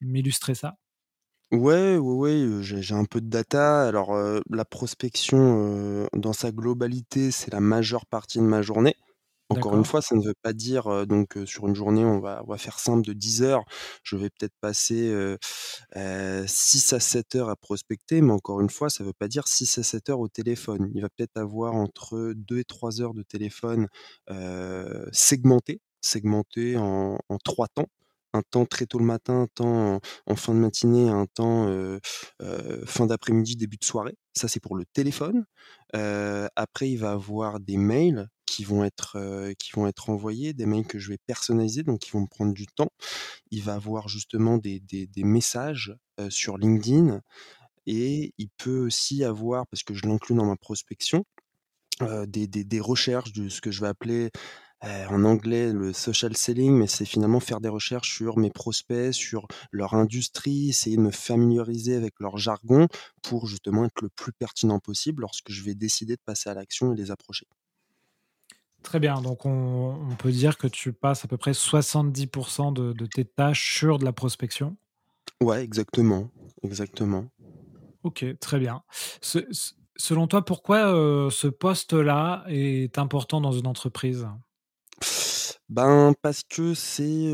m'illustrer 0.00 0.54
ça? 0.54 0.76
Ouais, 1.52 1.98
ouais, 1.98 2.14
ouais, 2.14 2.32
heu, 2.46 2.62
j'ai 2.62 2.80
j'ai 2.80 2.94
un 2.94 3.04
peu 3.04 3.20
de 3.20 3.28
data. 3.28 3.86
Alors, 3.86 4.14
heu, 4.16 4.42
la 4.48 4.64
prospection, 4.64 5.38
heu, 6.04 6.08
dans 6.14 6.32
sa 6.32 6.50
globalité, 6.50 7.30
c'est 7.30 7.52
la 7.52 7.60
majeure 7.60 8.06
partie 8.06 8.38
de 8.38 8.44
ma 8.44 8.62
journée. 8.62 8.96
Encore 9.50 9.76
une 9.76 9.84
D'accord. 9.84 9.86
fois, 9.86 10.00
ça 10.02 10.14
ne 10.16 10.22
veut 10.24 10.34
pas 10.42 10.52
dire, 10.54 10.88
heu, 10.90 11.06
donc 11.06 11.36
heu, 11.36 11.46
sur 11.46 11.68
une 11.68 11.74
journée, 11.74 12.04
on 12.06 12.20
va 12.20 12.42
on 12.46 12.50
va 12.50 12.58
faire 12.58 12.78
simple 12.78 13.02
de 13.06 13.12
10 13.14 13.42
heures, 13.42 13.64
je 14.02 14.16
vais 14.16 14.30
peut-être 14.30 14.54
passer, 14.62 15.10
heu 15.10 15.38
heu, 15.96 16.44
6 16.48 16.92
à 16.94 17.00
7 17.00 17.34
heures 17.36 17.50
à 17.50 17.56
prospecter, 17.56 18.22
mais 18.22 18.32
encore 18.32 18.60
une 18.62 18.70
fois, 18.70 18.90
ça 18.90 19.04
veut 19.04 19.12
pas 19.14 19.28
dire 19.28 19.48
6 19.48 19.78
à 19.78 19.82
7 19.84 20.10
heures 20.10 20.20
au 20.20 20.28
téléphone. 20.28 20.90
Il 20.94 21.02
va 21.02 21.08
peut-être 21.10 21.36
avoir 21.38 21.74
entre 21.74 22.32
2 22.36 22.58
et 22.60 22.64
3 22.64 23.02
heures 23.02 23.14
de 23.14 23.22
téléphone, 23.24 23.88
heu, 24.30 25.08
segmentés, 25.12 25.80
segmentés 26.02 26.76
en 26.78 27.18
en 27.28 27.38
3 27.38 27.68
temps. 27.68 27.88
Un 28.34 28.42
temps 28.50 28.64
très 28.64 28.86
tôt 28.86 28.98
le 28.98 29.04
matin, 29.04 29.42
un 29.42 29.46
temps 29.46 30.00
en 30.26 30.36
fin 30.36 30.54
de 30.54 30.58
matinée, 30.58 31.08
un 31.08 31.26
temps, 31.26 31.68
fin 32.86 33.06
d'après-midi, 33.06 33.56
début 33.56 33.76
de 33.76 33.84
soirée. 33.84 34.16
Ça, 34.34 34.48
c'est 34.48 34.60
pour 34.60 34.76
le 34.76 34.84
téléphone. 34.86 35.44
Après, 35.92 36.90
il 36.90 36.96
va 36.96 37.12
avoir 37.12 37.60
des 37.60 37.76
mails 37.76 38.28
qui 38.46 38.64
vont 38.64 38.84
être, 38.84 39.18
qui 39.58 39.72
vont 39.72 39.86
être 39.86 40.10
envoyés, 40.10 40.52
des 40.52 40.66
mails 40.66 40.86
que 40.86 40.98
je 40.98 41.10
vais 41.10 41.18
personnaliser, 41.26 41.82
donc 41.82 42.00
qui 42.00 42.10
vont 42.10 42.22
me 42.22 42.26
prendre 42.26 42.52
du 42.52 42.66
temps. 42.66 42.90
Il 43.50 43.62
va 43.62 43.74
avoir 43.74 44.08
justement 44.08 44.56
des 44.58 44.80
des 44.80 45.24
messages, 45.24 45.94
sur 46.30 46.56
LinkedIn 46.56 47.20
et 47.86 48.32
il 48.38 48.48
peut 48.58 48.78
aussi 48.78 49.24
avoir, 49.24 49.66
parce 49.66 49.82
que 49.82 49.92
je 49.92 50.06
l'inclus 50.06 50.34
dans 50.34 50.46
ma 50.46 50.56
prospection, 50.56 51.24
des 52.00 52.46
des 52.46 52.80
recherches 52.80 53.32
de 53.32 53.48
ce 53.48 53.60
que 53.60 53.70
je 53.70 53.80
vais 53.82 53.88
appeler 53.88 54.30
en 54.82 55.24
anglais 55.24 55.72
le 55.72 55.92
social 55.92 56.36
selling, 56.36 56.76
mais 56.76 56.86
c'est 56.86 57.04
finalement 57.04 57.40
faire 57.40 57.60
des 57.60 57.68
recherches 57.68 58.16
sur 58.16 58.38
mes 58.38 58.50
prospects, 58.50 59.12
sur 59.12 59.46
leur 59.70 59.94
industrie, 59.94 60.70
essayer 60.70 60.96
de 60.96 61.02
me 61.02 61.10
familiariser 61.10 61.94
avec 61.94 62.14
leur 62.18 62.36
jargon 62.38 62.88
pour 63.22 63.46
justement 63.46 63.84
être 63.84 64.02
le 64.02 64.08
plus 64.08 64.32
pertinent 64.32 64.80
possible 64.80 65.22
lorsque 65.22 65.50
je 65.50 65.62
vais 65.62 65.74
décider 65.74 66.16
de 66.16 66.22
passer 66.24 66.50
à 66.50 66.54
l'action 66.54 66.92
et 66.92 66.96
les 66.96 67.10
approcher. 67.10 67.46
Très 68.82 68.98
bien, 68.98 69.22
donc 69.22 69.46
on, 69.46 70.16
peut 70.18 70.32
dire 70.32 70.58
que 70.58 70.66
tu 70.66 70.92
passes 70.92 71.24
à 71.24 71.28
peu 71.28 71.36
près 71.36 71.52
70% 71.52 72.72
de, 72.72 72.92
de 72.92 73.06
tes 73.06 73.24
tâches 73.24 73.78
sur 73.78 73.98
de 73.98 74.04
la 74.04 74.12
prospection? 74.12 74.76
Ouais, 75.40 75.62
exactement, 75.62 76.30
exactement. 76.62 77.26
Ok, 78.02 78.24
très 78.40 78.58
bien. 78.58 78.82
selon 79.96 80.26
toi, 80.26 80.44
pourquoi 80.44 80.92
euh, 80.92 81.30
ce 81.30 81.46
poste-là 81.46 82.44
est 82.48 82.98
important 82.98 83.40
dans 83.40 83.52
une 83.52 83.68
entreprise? 83.68 84.26
Ben, 85.72 86.12
parce 86.20 86.42
que 86.42 86.74
c'est 86.74 87.32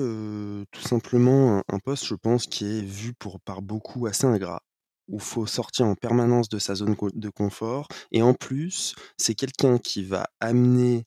tout 0.71 0.80
simplement 0.80 1.61
un, 1.66 1.78
poste, 1.80 2.04
je 2.07 2.14
pense, 2.14 2.47
qui 2.47 2.66
est 2.66 2.83
vu 2.83 3.12
pour, 3.12 3.40
par 3.40 3.62
beaucoup 3.62 4.07
assez 4.07 4.26
ingrat, 4.26 4.62
où 5.09 5.18
faut 5.18 5.45
sortir 5.47 5.87
en 5.87 5.97
permanence 5.97 6.49
de 6.49 6.61
sa 6.61 6.76
zone 6.76 6.95
de 7.14 7.30
confort. 7.30 7.88
Et 8.12 8.23
en 8.23 8.35
plus, 8.35 8.95
c'est 9.16 9.35
quelqu'un 9.35 9.78
qui 9.78 10.04
va 10.04 10.28
amener 10.38 11.04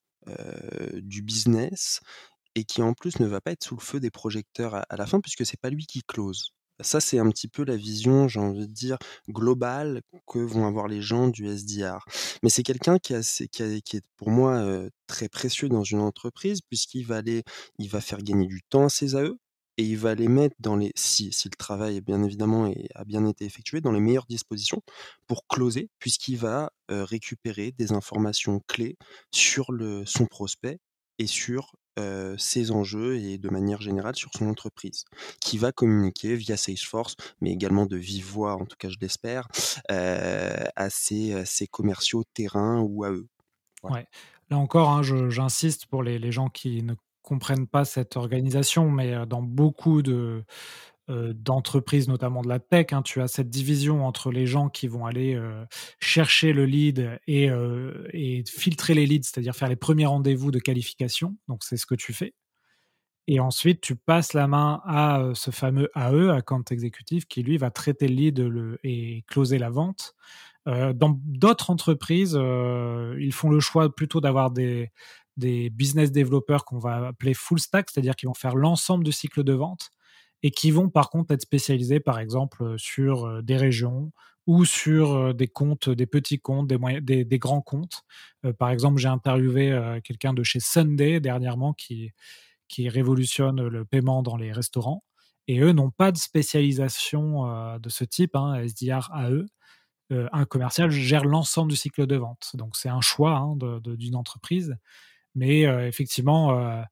du 0.95 1.21
business 1.21 2.01
et 2.55 2.65
qui 2.65 2.81
en 2.81 2.93
plus 2.93 3.21
ne 3.21 3.27
va 3.27 3.39
pas 3.39 3.51
être 3.51 3.63
sous 3.63 3.77
le 3.77 3.81
feu 3.81 4.01
des 4.01 4.11
projecteurs 4.11 4.75
à, 4.75 4.95
la 4.97 5.05
fin 5.05 5.21
puisque 5.21 5.45
c'est 5.45 5.59
pas 5.59 5.69
lui 5.69 5.85
qui 5.85 6.01
close. 6.01 6.51
Ça, 6.83 6.99
c'est 6.99 7.19
un 7.19 7.29
petit 7.29 7.47
peu 7.47 7.63
la 7.63 7.75
vision, 7.75 8.27
j'ai 8.27 8.39
envie 8.39 8.67
de 8.67 8.73
dire, 8.73 8.97
globale 9.29 10.01
que 10.27 10.39
vont 10.39 10.67
avoir 10.67 10.87
les 10.87 11.01
gens 11.01 11.27
du 11.27 11.47
SDR. 11.47 12.05
Mais 12.43 12.49
c'est 12.49 12.63
quelqu'un 12.63 12.97
qui, 12.99 13.13
est 13.13 14.01
pour 14.17 14.29
moi 14.29 14.63
très 15.07 15.29
précieux 15.29 15.69
dans 15.69 15.83
une 15.83 15.99
entreprise 15.99 16.61
puisqu'il 16.61 17.05
va 17.05 17.17
aller, 17.17 17.43
il 17.79 17.89
va 17.89 18.01
faire 18.01 18.19
gagner 18.19 18.47
du 18.47 18.61
temps 18.69 18.85
à 18.85 18.89
ses 18.89 19.15
AE, 19.15 19.31
et 19.77 19.83
il 19.83 19.97
va 19.97 20.15
les 20.15 20.27
mettre 20.27 20.55
dans 20.59 20.75
les 20.75 20.91
si, 20.95 21.31
le 21.45 21.55
travail 21.57 22.01
bien 22.01 22.21
évidemment 22.23 22.71
a 22.93 23.05
bien 23.05 23.25
été 23.25 23.45
effectué 23.45 23.81
dans 23.81 23.91
les 23.91 23.99
meilleures 23.99 24.27
dispositions 24.27 24.81
pour 25.27 25.47
closer 25.47 25.89
puisqu'il 25.99 26.37
va 26.37 26.71
récupérer 26.89 27.71
des 27.71 27.91
informations 27.91 28.61
clés 28.67 28.97
sur 29.31 29.67
son 30.05 30.25
prospect 30.25 30.79
et 31.19 31.27
sur 31.27 31.71
ses 32.37 32.71
enjeux 32.71 33.17
et 33.17 33.37
de 33.37 33.49
manière 33.49 33.81
générale 33.81 34.15
sur 34.15 34.31
son 34.35 34.47
entreprise, 34.47 35.05
qui 35.39 35.57
va 35.57 35.71
communiquer 35.71 36.35
via 36.35 36.57
Salesforce, 36.57 37.15
mais 37.41 37.51
également 37.51 37.85
de 37.85 37.97
vive 37.97 38.25
voix, 38.25 38.55
en 38.55 38.65
tout 38.65 38.77
cas 38.77 38.89
je 38.89 38.97
l'espère, 38.99 39.47
à, 39.89 40.89
ses, 40.89 41.45
ses, 41.45 41.67
commerciaux 41.67 42.23
terrain 42.33 42.79
ou 42.79 43.03
à 43.03 43.11
eux. 43.11 43.27
Ouais. 43.83 44.07
Là 44.49 44.57
encore, 44.57 44.89
hein, 44.89 45.01
j'insiste 45.01 45.85
pour 45.85 46.03
les, 46.03 46.19
les, 46.19 46.31
gens 46.31 46.49
qui 46.49 46.83
ne 46.83 46.93
comprennent 47.21 47.67
pas 47.67 47.85
cette 47.85 48.17
organisation, 48.17 48.89
mais 48.89 49.25
dans 49.25 49.41
beaucoup 49.41 50.01
de, 50.01 50.43
d'entreprises, 51.33 52.07
notamment 52.07 52.41
de 52.41 52.47
la 52.47 52.59
tech, 52.59 52.87
hein, 52.91 53.01
tu 53.01 53.21
as 53.21 53.27
cette 53.27 53.49
division 53.49 54.05
entre 54.05 54.31
les 54.31 54.45
gens 54.45 54.69
qui 54.69 54.87
vont 54.87 55.05
aller 55.05 55.39
chercher 55.99 56.53
le 56.53 56.65
lead 56.65 57.19
et, 57.27 57.49
et, 58.13 58.43
filtrer 58.47 58.93
les 58.93 59.05
leads, 59.05 59.27
c'est-à-dire 59.27 59.55
faire 59.55 59.69
les 59.69 59.75
premiers 59.75 60.05
rendez-vous 60.05 60.51
de 60.51 60.59
qualification. 60.59 61.35
Donc, 61.47 61.63
c'est 61.63 61.77
ce 61.77 61.85
que 61.85 61.95
tu 61.95 62.13
fais. 62.13 62.33
Et 63.27 63.39
ensuite, 63.39 63.81
tu 63.81 63.95
passes 63.95 64.33
la 64.33 64.47
main 64.47 64.81
à 64.85 65.31
ce 65.35 65.51
fameux 65.51 65.89
AE, 65.95 66.29
Account 66.29 66.63
Executive, 66.69 67.25
qui 67.27 67.43
lui 67.43 67.57
va 67.57 67.71
traiter 67.71 68.07
le 68.07 68.15
lead 68.15 68.39
le, 68.39 68.79
et 68.83 69.23
closer 69.27 69.57
la 69.57 69.69
vente. 69.69 70.15
dans 70.65 71.19
d'autres 71.23 71.69
entreprises, 71.69 72.33
ils 72.33 73.33
font 73.33 73.49
le 73.49 73.59
choix 73.59 73.93
plutôt 73.93 74.21
d'avoir 74.21 74.51
des, 74.51 74.91
des 75.37 75.69
business 75.69 76.11
développeurs 76.11 76.65
qu'on 76.65 76.79
va 76.79 77.07
appeler 77.07 77.33
full 77.33 77.59
stack, 77.59 77.89
c'est-à-dire 77.89 78.15
qui 78.15 78.25
vont 78.25 78.33
faire 78.33 78.55
l'ensemble 78.55 79.03
du 79.03 79.11
cycle 79.11 79.43
de 79.43 79.53
vente 79.53 79.89
et 80.43 80.51
qui 80.51 80.71
vont 80.71 80.89
par 80.89 81.09
contre 81.09 81.33
être 81.33 81.41
spécialisés 81.41 81.99
par 81.99 82.19
exemple 82.19 82.77
sur 82.77 83.25
euh, 83.25 83.41
des 83.41 83.57
régions 83.57 84.11
ou 84.47 84.65
sur 84.65 85.13
euh, 85.13 85.33
des 85.33 85.47
comptes, 85.47 85.89
des 85.89 86.07
petits 86.07 86.39
comptes, 86.39 86.67
des, 86.67 86.77
moyens, 86.77 87.03
des, 87.03 87.39
grands 87.39 87.61
comptes. 87.61 88.03
Euh, 88.45 88.53
par 88.53 88.71
exemple, 88.71 88.99
j'ai 88.99 89.07
interviewé 89.07 89.99
quelqu'un 90.03 90.33
de 90.33 90.43
chez 90.43 90.59
Sunday 90.59 91.19
dernièrement 91.19 91.73
qui, 91.73 92.11
qui 92.67 92.89
révolutionne 92.89 93.67
le 93.67 93.85
paiement 93.85 94.23
dans 94.23 94.37
les 94.37 94.51
restaurants. 94.51 95.03
Et 95.47 95.59
eux 95.59 95.73
n'ont 95.73 95.91
pas 95.91 96.11
de 96.11 96.17
spécialisation 96.17 97.77
de 97.79 97.89
ce 97.89 98.03
type, 98.03 98.35
hein, 98.35 98.63
SDR 98.63 99.09
AE. 99.13 99.45
un 100.31 100.45
commercial 100.45 100.91
gère 100.91 101.25
l'ensemble 101.25 101.71
du 101.71 101.75
cycle 101.75 102.05
de 102.05 102.15
vente. 102.15 102.51
Donc 102.53 102.75
c'est 102.75 102.89
un 102.89 103.01
choix 103.01 103.37
hein, 103.37 103.57
d'une 103.83 104.15
entreprise. 104.15 104.75
Mais 105.35 105.61
effectivement, 105.87 106.83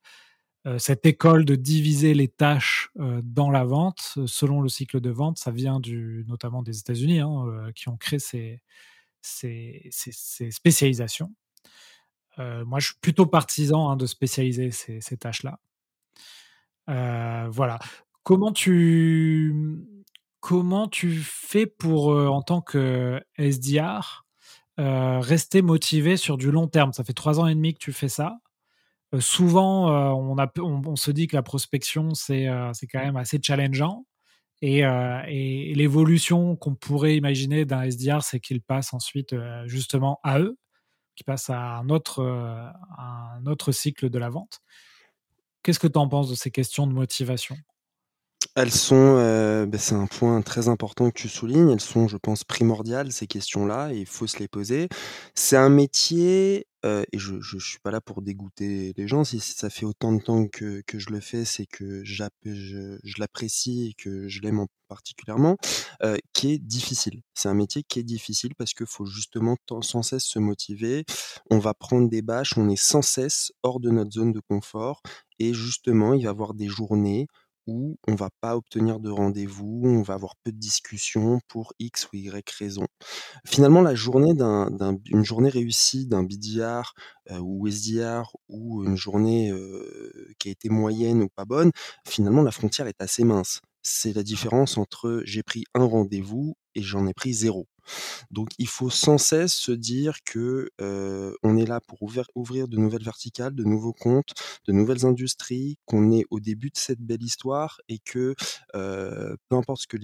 cette 0.78 1.06
école 1.06 1.46
de 1.46 1.56
diviser 1.56 2.14
les 2.14 2.28
tâches 2.28 2.90
dans 2.96 3.50
la 3.50 3.64
vente, 3.64 4.18
selon 4.26 4.62
le 4.62 4.70
cycle 4.70 5.00
de 5.00 5.10
vente, 5.10 5.38
ça 5.38 5.52
vient 5.52 5.80
du, 5.80 6.26
notamment 6.28 6.62
des 6.64 6.80
États-Unis, 6.80 7.20
hein, 7.20 7.72
qui 7.76 7.88
ont 7.90 7.98
créé 7.98 8.20
ces, 8.20 8.62
spécialisations. 10.52 11.34
moi, 12.38 12.80
je 12.80 12.88
suis 12.88 13.00
plutôt 13.02 13.26
partisan 13.26 13.90
hein, 13.90 13.96
de 13.96 14.06
spécialiser 14.06 14.72
ces, 14.72 15.18
tâches-là. 15.18 15.60
voilà. 16.88 17.80
Comment 18.24 18.52
tu, 18.52 19.56
comment 20.40 20.88
tu 20.88 21.16
fais 21.16 21.66
pour, 21.66 22.10
en 22.10 22.42
tant 22.42 22.62
que 22.62 23.22
SDR, 23.38 24.26
euh, 24.80 25.20
rester 25.20 25.62
motivé 25.62 26.18
sur 26.18 26.38
du 26.38 26.52
long 26.52 26.68
terme? 26.68 26.94
Ça 26.94 27.04
fait 27.04 27.14
trois 27.14 27.40
ans 27.40 27.48
et 27.48 27.56
demi 27.56 27.74
que 27.74 27.80
tu 27.80 27.94
fais 27.94 28.10
ça. 28.10 28.40
Souvent, 29.18 29.90
on, 30.16 30.96
se 30.96 31.10
dit 31.12 31.28
que 31.28 31.36
la 31.36 31.42
prospection, 31.42 32.14
c'est 32.14 32.46
quand 32.92 33.00
même 33.00 33.18
assez 33.18 33.40
challengeant. 33.42 34.06
Et, 34.62 34.84
l'évolution 35.74 36.56
qu'on 36.56 36.76
pourrait 36.76 37.16
imaginer 37.16 37.66
d'un 37.66 37.84
SDR, 37.84 38.22
c'est 38.22 38.40
qu'il 38.40 38.62
passe 38.62 38.94
ensuite 38.94 39.36
justement 39.66 40.20
à 40.24 40.40
eux, 40.40 40.58
qu'il 41.16 41.26
passe 41.26 41.50
à 41.50 41.78
un 41.78 41.90
autre, 41.90 42.22
un 42.22 43.46
autre 43.48 43.72
cycle 43.72 44.10
de 44.10 44.20
la 44.20 44.30
vente. 44.30 44.60
Qu'est-ce 45.64 45.80
que 45.80 45.88
tu 45.88 45.98
en 45.98 46.08
penses 46.08 46.30
de 46.30 46.36
ces 46.36 46.52
questions 46.52 46.86
de 46.86 46.94
motivation? 46.94 47.58
Elles 48.56 48.72
sont, 48.72 49.16
bah, 49.68 49.78
c'est 49.78 49.96
un 49.96 50.08
point 50.08 50.42
très 50.42 50.70
important 50.70 51.10
que 51.10 51.20
tu 51.20 51.30
soulignes. 51.30 51.70
Elles 51.70 51.82
sont, 51.82 52.08
je 52.08 52.18
pense, 52.18 52.44
primordiales, 52.44 53.12
ces 53.12 53.28
questions-là, 53.28 53.92
et 53.92 54.00
il 54.00 54.06
faut 54.06 54.28
se 54.28 54.40
les 54.40 54.48
poser. 54.48 54.88
C'est 55.36 55.58
un 55.58 55.70
métier, 55.70 56.68
et 56.84 57.18
je 57.20 57.40
je 57.42 57.58
suis 57.58 57.80
pas 57.80 57.92
là 57.92 58.02
pour 58.02 58.22
dégoûter 58.22 58.94
les 58.98 59.08
gens. 59.08 59.24
Si 59.24 59.40
ça 59.40 59.70
fait 59.70 59.86
autant 59.86 60.14
de 60.14 60.22
temps 60.22 60.48
que 60.48 60.82
que 60.88 61.00
je 61.00 61.10
le 61.10 61.20
fais, 61.20 61.46
c'est 61.46 61.66
que 61.66 62.04
je 62.04 62.24
je 62.44 63.20
l'apprécie 63.20 63.90
et 63.90 63.94
que 63.94 64.28
je 64.28 64.42
l'aime 64.42 64.66
particulièrement, 64.90 65.56
euh, 66.04 66.18
qui 66.34 66.52
est 66.54 66.58
difficile. 66.58 67.22
C'est 67.34 67.48
un 67.48 67.54
métier 67.54 67.84
qui 67.84 68.00
est 68.00 68.04
difficile 68.04 68.56
parce 68.56 68.74
qu'il 68.74 68.88
faut 68.88 69.06
justement 69.06 69.56
sans 69.82 70.04
cesse 70.04 70.26
se 70.26 70.40
motiver. 70.40 71.06
On 71.50 71.60
va 71.60 71.74
prendre 71.74 72.10
des 72.10 72.22
bâches, 72.22 72.58
on 72.58 72.68
est 72.70 72.76
sans 72.76 73.02
cesse 73.02 73.52
hors 73.64 73.80
de 73.80 73.90
notre 73.92 74.12
zone 74.12 74.34
de 74.34 74.42
confort 74.42 75.02
et 75.40 75.54
justement, 75.54 76.14
il 76.14 76.24
va 76.24 76.26
y 76.26 76.28
avoir 76.28 76.54
des 76.54 76.68
journées 76.68 77.28
on 78.08 78.16
va 78.16 78.30
pas 78.42 78.56
obtenir 78.56 79.00
de 79.00 79.10
rendez-vous, 79.10 79.82
on 79.86 80.02
va 80.02 80.14
avoir 80.16 80.36
peu 80.44 80.52
de 80.52 80.58
discussions 80.58 81.40
pour 81.48 81.74
X 81.80 82.08
ou 82.12 82.18
Y 82.18 82.50
raison. 82.58 82.86
Finalement, 83.46 83.82
la 83.82 83.96
journée 83.96 84.34
d'un 84.34 84.70
une 85.06 85.24
journée 85.24 85.50
réussie 85.50 86.08
d'un 86.08 86.24
BDR, 86.24 86.94
euh, 87.32 87.40
ou 87.40 87.68
SDR 87.68 88.32
ou 88.48 88.84
une 88.84 88.96
journée, 88.98 89.52
euh, 89.52 90.34
qui 90.40 90.50
a 90.50 90.52
été 90.52 90.70
moyenne 90.70 91.24
ou 91.24 91.30
pas 91.30 91.46
bonne, 91.46 91.72
finalement 92.08 92.42
la 92.42 92.52
frontière 92.52 92.88
est 92.88 93.02
assez 93.02 93.24
mince. 93.24 93.62
C'est 93.82 94.14
la 94.14 94.24
différence 94.24 94.78
entre 94.78 95.22
j'ai 95.26 95.44
pris 95.44 95.64
un 95.74 95.86
rendez-vous 95.86 96.56
et 96.76 96.82
j'en 96.82 97.08
ai 97.08 97.14
pris 97.14 97.34
zéro. 97.34 97.68
Donc 98.32 98.50
il 98.58 98.68
faut 98.68 98.90
sans 98.90 99.18
cesse 99.18 99.54
se 99.54 99.72
dire 99.72 100.18
que 100.26 100.70
on 101.44 101.58
est 101.58 101.66
là 101.66 101.80
pour 101.82 102.02
ouvrir, 102.02 102.68
de 102.68 102.78
nouvelles 102.78 103.04
verticales, 103.04 103.54
de 103.56 103.64
nouveaux 103.64 103.94
comptes, 103.94 104.34
de 104.68 104.74
nouvelles 104.74 105.06
industries, 105.06 105.78
qu'on 105.86 106.12
est 106.12 106.26
au 106.30 106.40
début 106.40 106.70
de 106.70 106.78
cette 106.78 107.00
belle 107.02 107.24
histoire 107.24 107.80
et 107.90 108.00
que 108.00 108.36
peu 108.74 109.56
importe 109.56 109.82
ce 109.82 109.88
que 109.88 109.98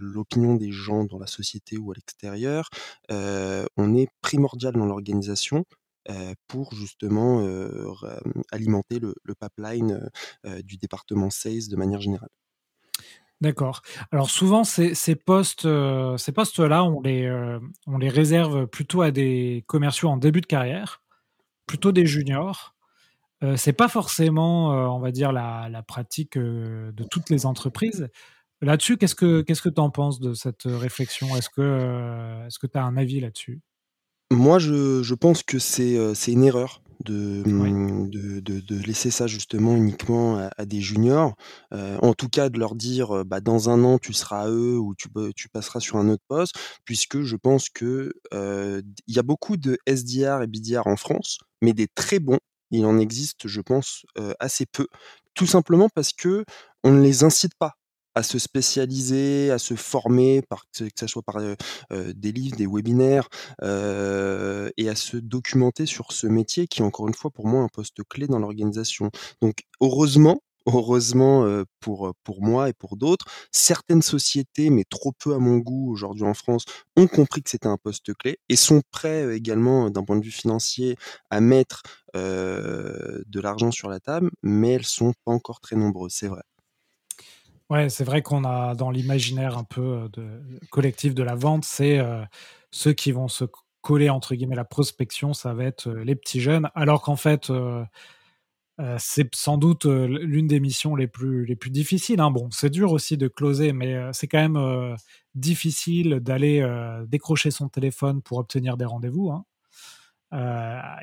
l'opinion 0.00 0.54
des 0.56 0.72
gens 0.72 1.04
dans 1.04 1.18
la 1.18 1.26
société 1.26 1.76
ou 1.78 1.90
à 1.92 1.94
l'extérieur, 1.94 2.68
on 3.08 3.94
est 3.94 4.08
primordial 4.22 4.74
dans 4.74 4.86
l'organisation 4.86 5.64
pour 6.48 6.74
justement 6.74 7.46
alimenter 8.50 8.98
le, 8.98 9.14
le 9.22 9.34
pipeline 9.34 10.08
du 10.64 10.76
département 10.76 11.30
sales 11.30 11.68
de 11.68 11.76
manière 11.76 12.00
générale. 12.00 12.30
D'accord. 13.40 13.80
Alors 14.12 14.28
souvent, 14.28 14.64
ces, 14.64 14.92
euh, 15.64 16.16
postes-là, 16.34 16.84
on 16.84 17.00
les, 17.00 17.24
euh, 17.24 17.58
on 17.86 17.96
les 17.96 18.10
réserve 18.10 18.66
plutôt 18.66 19.00
à 19.00 19.10
des 19.10 19.64
commerciaux 19.66 20.10
en 20.10 20.18
début 20.18 20.42
de 20.42 20.46
carrière, 20.46 21.02
plutôt 21.66 21.90
des 21.90 22.04
juniors. 22.04 22.74
Euh, 23.42 23.56
c'est 23.56 23.72
pas 23.72 23.88
forcément, 23.88 24.94
on 24.94 25.00
va 25.00 25.10
dire, 25.10 25.32
la, 25.32 25.82
pratique 25.86 26.36
de 26.36 27.04
toutes 27.10 27.30
les 27.30 27.46
entreprises. 27.46 28.08
Là-dessus, 28.60 28.98
qu'est-ce 28.98 29.14
que 29.14 29.68
tu 29.70 29.80
en 29.80 29.88
penses 29.88 30.20
de 30.20 30.34
cette 30.34 30.64
réflexion? 30.64 31.34
Est-ce 31.34 31.48
que 31.48 32.66
tu 32.66 32.78
as 32.78 32.84
un 32.84 32.98
avis 32.98 33.20
là-dessus? 33.20 33.62
Moi, 34.30 34.58
je, 34.58 35.14
pense 35.14 35.42
que 35.42 35.58
c'est 35.58 36.32
une 36.32 36.44
erreur 36.44 36.82
de, 37.04 37.42
Oui. 37.44 37.80
mmh, 37.90 38.10
de 38.10 38.40
de 38.40 38.60
de 38.60 38.76
laisser 38.84 39.10
ça 39.10 39.26
justement 39.26 39.74
uniquement 39.76 40.36
à 40.38 40.50
à 40.58 40.66
des 40.66 40.80
juniors. 40.80 41.34
Heu, 41.72 41.96
en 42.02 42.14
tout 42.14 42.28
cas 42.28 42.48
de 42.50 42.58
leur 42.58 42.74
dire, 42.74 43.14
heu: 43.16 43.24
«Bah, 43.24 43.40
dans 43.40 43.68
1 43.70 43.82
an 43.84 43.98
tu 43.98 44.12
seras 44.12 44.42
à 44.44 44.48
eux 44.50 44.78
ou 44.78 44.94
tu 44.96 45.08
tu 45.36 45.48
passeras 45.48 45.80
sur 45.80 45.96
un 45.98 46.08
autre 46.10 46.22
poste». 46.28 46.54
Puisque 46.84 47.22
je 47.22 47.36
pense 47.36 47.68
que, 47.70 48.12
heu, 48.34 48.82
d 48.82 48.88
il 49.06 49.14
y 49.16 49.18
a 49.18 49.22
beaucoup 49.22 49.56
de 49.56 49.78
SDR 49.86 50.42
et 50.42 50.46
BDR 50.46 50.86
en 50.86 50.96
France, 50.96 51.38
mais 51.62 51.72
des 51.72 51.88
très 51.88 52.18
bons, 52.20 52.38
il 52.70 52.84
en 52.86 52.98
existe 52.98 53.48
je 53.48 53.60
pense, 53.62 54.04
assez 54.40 54.66
peu. 54.66 54.86
Tout 55.34 55.46
simplement 55.46 55.88
parce 55.94 56.12
qu'on 56.12 56.44
ne 56.92 57.02
les 57.02 57.24
incite 57.24 57.54
pas 57.58 57.74
à 58.14 58.22
se 58.22 58.38
spécialiser, 58.38 59.50
à 59.50 59.58
se 59.58 59.74
former 59.74 60.42
par 60.48 60.64
que 60.76 60.88
ça 60.98 61.06
soit 61.08 61.22
par, 61.22 61.38
heu, 61.38 61.56
des 62.14 62.32
livres, 62.32 62.56
des 62.56 62.66
webinaires, 62.66 63.28
heu 63.62 64.70
et 64.76 64.88
à 64.88 64.94
se 64.94 65.16
documenter 65.16 65.86
sur 65.86 66.12
ce 66.12 66.26
métier 66.26 66.66
qui 66.66 66.80
est 66.82 66.84
encore 66.84 67.08
une 67.08 67.14
fois 67.14 67.30
pour 67.30 67.46
moi 67.46 67.62
un 67.62 67.68
poste 67.68 67.98
clé 68.08 68.26
dans 68.26 68.38
l'organisation. 68.38 69.10
Donc 69.42 69.56
heureusement, 69.80 70.42
heureusement, 70.66 71.44
heu, 71.46 71.64
pour, 71.80 72.12
pour 72.24 72.42
moi 72.42 72.68
et 72.68 72.72
pour 72.72 72.96
d'autres, 72.96 73.26
certaines 73.52 74.02
sociétés, 74.02 74.70
mais 74.70 74.84
trop 74.88 75.12
peu 75.18 75.34
à 75.34 75.38
mon 75.38 75.56
goût 75.58 75.90
aujourd'hui 75.92 76.24
en 76.24 76.34
France, 76.34 76.64
ont 76.96 77.06
compris 77.06 77.42
que 77.42 77.50
c'était 77.50 77.66
un 77.68 77.78
poste 77.78 78.14
clé 78.14 78.38
et 78.48 78.56
sont 78.56 78.82
prêts, 78.90 79.36
également 79.36 79.90
d'un 79.90 80.04
point 80.04 80.16
de 80.18 80.24
vue 80.24 80.30
financier 80.30 80.96
à 81.30 81.40
mettre, 81.40 81.82
heu, 82.16 83.24
de 83.26 83.40
l'argent 83.40 83.70
sur 83.70 83.88
la 83.88 84.00
table, 84.00 84.30
mais 84.42 84.72
elles 84.74 84.84
sont 84.86 85.12
pas 85.24 85.32
encore 85.32 85.60
très 85.60 85.76
nombreuses, 85.76 86.12
c'est 86.14 86.28
vrai. 86.28 86.42
Ouais, 87.70 87.88
c'est 87.88 88.02
vrai 88.02 88.20
qu'on 88.20 88.42
a 88.44 88.74
dans 88.74 88.90
l'imaginaire 88.90 89.56
un 89.56 89.62
peu, 89.62 90.08
de 90.12 90.40
collectif 90.70 91.14
de 91.14 91.22
la 91.22 91.36
vente, 91.36 91.64
c'est, 91.64 92.00
heu, 92.00 92.24
ceux 92.72 92.92
qui 92.92 93.12
vont 93.12 93.28
se 93.28 93.44
coller 93.80 94.10
entre 94.10 94.34
guillemets 94.34 94.56
«la 94.56 94.64
prospection», 94.64 95.32
ça 95.34 95.54
va 95.54 95.64
être, 95.66 95.86
heu, 95.88 96.02
les 96.02 96.16
petits 96.16 96.40
jeunes. 96.40 96.68
Alors 96.74 97.00
qu'en 97.00 97.14
fait, 97.14 97.52
c'est 98.98 99.34
sans 99.34 99.58
doute, 99.58 99.86
l'une 99.86 100.46
des 100.48 100.60
missions 100.60 100.96
les 100.96 101.08
plus 101.08 101.46
les 101.46 101.56
plus 101.56 101.70
difficiles, 101.70 102.20
hein. 102.20 102.30
Bon, 102.32 102.48
c'est 102.52 102.70
dur 102.70 102.92
aussi 102.92 103.16
de 103.18 103.28
closer, 103.28 103.72
mais, 103.74 103.96
c'est 104.12 104.28
quand 104.28 104.38
même, 104.40 104.96
difficile 105.36 106.20
d'aller, 106.20 106.66
décrocher 107.08 107.50
son 107.52 107.68
téléphone 107.68 108.22
pour 108.22 108.38
obtenir 108.38 108.76
des 108.78 108.86
rendez-vous, 108.86 109.30
hein. 109.32 109.44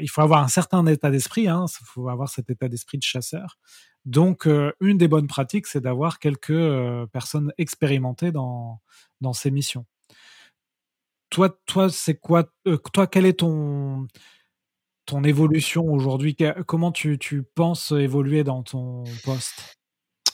Il 0.02 0.10
faut 0.10 0.22
avoir 0.22 0.44
un 0.44 0.50
certain 0.50 0.86
état 0.88 1.12
d'esprit, 1.12 1.48
hein, 1.50 1.66
s 1.68 1.80
faut 1.86 2.10
avoir 2.10 2.30
cet 2.30 2.50
état 2.52 2.70
d'esprit 2.70 2.98
de 3.00 3.04
chasseur. 3.04 3.58
Donc, 4.08 4.48
heu, 4.48 4.74
une 4.80 4.98
des 4.98 5.10
bonnes 5.10 5.28
pratiques, 5.28 5.68
c'est 5.68 5.82
d'avoir 5.82 6.20
quelques, 6.20 6.52
heu, 6.52 7.08
personnes 7.12 7.54
expérimentées 7.58 8.32
dans 8.32 8.82
dans 9.22 9.34
ces 9.34 9.52
missions. 9.52 9.86
Toi 11.32 11.50
toi, 11.66 11.90
c'est 11.90 12.16
quoi, 12.20 12.46
heu, 12.68 12.78
toi, 12.94 13.06
quel 13.08 13.26
est 13.26 13.40
ton 13.40 14.08
ton 15.08 15.24
évolution 15.24 15.86
aujourd'hui? 15.94 16.38
Comment 16.68 16.92
tu 16.92 17.20
tu 17.20 17.44
penses 17.44 17.92
évoluer 17.94 18.44
dans 18.44 18.64
ton 18.64 19.18
poste? 19.24 19.70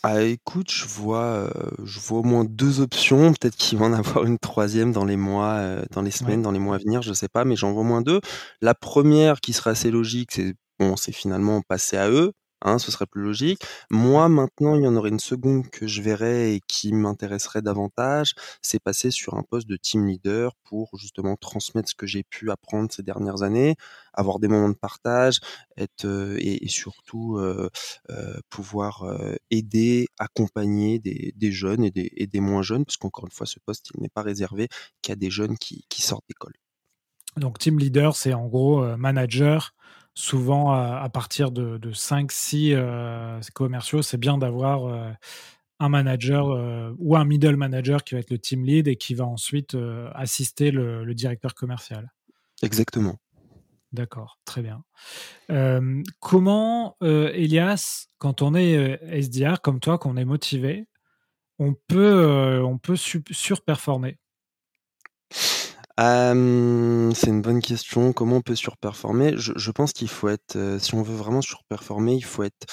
Ah 0.05 0.21
écoute, 0.21 0.69
je 0.69 0.85
vois, 0.85 1.49
je 1.85 1.97
vois 2.01 2.19
au 2.19 2.23
moins 2.23 2.43
2 2.43 2.81
options, 2.81 3.31
peut-être 3.33 3.55
qu'il 3.55 3.77
va 3.77 3.85
en 3.85 3.93
avoir 3.93 4.25
une 4.25 4.37
3e 4.37 4.91
dans 4.91 5.05
les 5.05 5.15
mois, 5.15 5.77
dans 5.91 6.01
les 6.01 6.11
Ouais. 6.19 6.37
semaines, 6.37 6.41
dans 6.41 6.51
les 6.51 6.59
mois 6.59 6.75
à 6.75 6.79
venir, 6.79 7.01
je 7.01 7.13
sais 7.13 7.29
pas, 7.29 7.45
mais 7.45 7.55
j'en 7.55 7.71
vois 7.71 7.81
au 7.83 7.85
moins 7.85 8.01
2. 8.01 8.19
La 8.61 8.73
1re 8.75 9.39
qui 9.39 9.53
serait 9.53 9.69
assez 9.69 9.91
logique, 9.91 10.31
c'est 10.33 10.55
bon, 10.77 10.97
c'est 10.97 11.13
finalement 11.13 11.61
passer 11.61 11.95
à 11.95 12.09
eux, 12.09 12.33
hein, 12.63 12.79
ce 12.79 12.91
serait 12.91 13.05
plus 13.05 13.21
logique. 13.21 13.61
Moi, 13.91 14.29
maintenant, 14.29 14.75
il 14.75 14.83
y 14.83 14.87
en 14.87 14.95
aurait 14.95 15.09
une 15.09 15.19
2nde 15.19 15.69
que 15.69 15.87
je 15.87 16.01
verrais 16.01 16.53
et 16.55 16.61
qui 16.67 16.93
m'intéresserait 16.93 17.61
davantage, 17.61 18.33
c'est 18.61 18.79
passer 18.81 19.11
sur 19.11 19.35
un 19.35 19.43
poste 19.43 19.67
de 19.67 19.75
team 19.77 20.07
leader 20.07 20.53
pour 20.63 20.89
justement 20.97 21.35
transmettre 21.37 21.89
ce 21.89 21.95
que 21.95 22.07
j'ai 22.07 22.23
pu 22.23 22.51
apprendre 22.51 22.91
ces 22.91 23.03
dernières 23.03 23.43
années, 23.43 23.75
avoir 24.13 24.39
des 24.39 24.47
moments 24.47 24.69
de 24.69 24.75
partage, 24.75 25.39
être, 25.77 26.05
heu 26.05 26.37
et 26.39 26.67
surtout, 26.69 27.37
heu 27.39 27.69
heu, 28.09 28.41
pouvoir, 28.49 29.03
aider, 29.51 30.07
accompagner 30.19 30.99
des 30.99 31.51
jeunes 31.51 31.83
et 31.95 32.27
des 32.27 32.39
moins 32.39 32.61
jeunes, 32.63 32.85
parce 32.85 32.97
qu'encore 32.97 33.25
une 33.25 33.31
fois, 33.31 33.45
ce 33.47 33.59
poste, 33.65 33.91
il 33.95 34.01
n'est 34.01 34.09
pas 34.09 34.21
réservé 34.23 34.67
qu'à 35.01 35.15
des 35.15 35.29
jeunes 35.31 35.57
qui 35.57 35.85
qui 35.89 36.01
sortent 36.01 36.25
d'école. 36.29 36.53
Donc 37.37 37.57
team 37.59 37.79
leader, 37.79 38.15
c'est 38.15 38.33
en 38.33 38.47
gros, 38.47 38.85
manager, 38.97 39.73
souvent 40.15 40.71
à 40.71 40.99
à 41.03 41.09
partir 41.09 41.51
de 41.51 41.77
de 41.77 41.91
5-6, 41.91 42.73
heu, 42.73 43.37
s 43.39 43.49
commerciaux, 43.51 44.01
c'est 44.01 44.17
bien 44.17 44.37
d'avoir, 44.37 44.87
heu, 44.87 45.11
un 45.79 45.89
manager, 45.89 46.51
heu, 46.53 46.95
ou 46.99 47.15
un 47.17 47.25
middle 47.25 47.55
manager 47.57 48.03
qui 48.03 48.15
va 48.15 48.19
être 48.21 48.31
le 48.31 48.39
team 48.39 48.63
lead 48.65 48.87
et 48.87 48.95
qui 48.95 49.15
va 49.15 49.25
ensuite, 49.25 49.75
assister 50.15 50.71
le 50.71 51.03
le 51.03 51.13
directeur 51.15 51.53
commercial. 51.55 52.11
Exactement. 52.61 53.17
D'accord, 53.91 54.39
très 54.45 54.61
bien. 54.63 54.83
Comment, 56.19 56.97
Elias, 57.01 58.07
quand 58.17 58.41
on 58.41 58.55
est, 58.55 58.99
SDR 59.11 59.61
comme 59.61 59.79
toi, 59.79 59.97
qu'on 59.99 60.17
est 60.17 60.25
motivé, 60.25 60.87
on 61.59 61.75
peut, 61.87 62.61
on 62.65 62.79
surperformer? 63.31 64.17
C'est 65.97 67.27
une 67.29 67.41
bonne 67.41 67.61
question. 67.61 68.13
Comment 68.13 68.37
on 68.37 68.41
peut 68.41 68.55
surperformer? 68.55 69.33
Je 69.37 69.53
je 69.55 69.71
pense 69.71 69.93
qu'il 69.93 70.09
faut 70.09 70.29
être, 70.29 70.77
si 70.79 70.95
on 70.95 71.03
veut 71.03 71.15
vraiment 71.15 71.41
surperformer, 71.41 72.15
il 72.15 72.23
faut 72.25 72.43
être, 72.43 72.65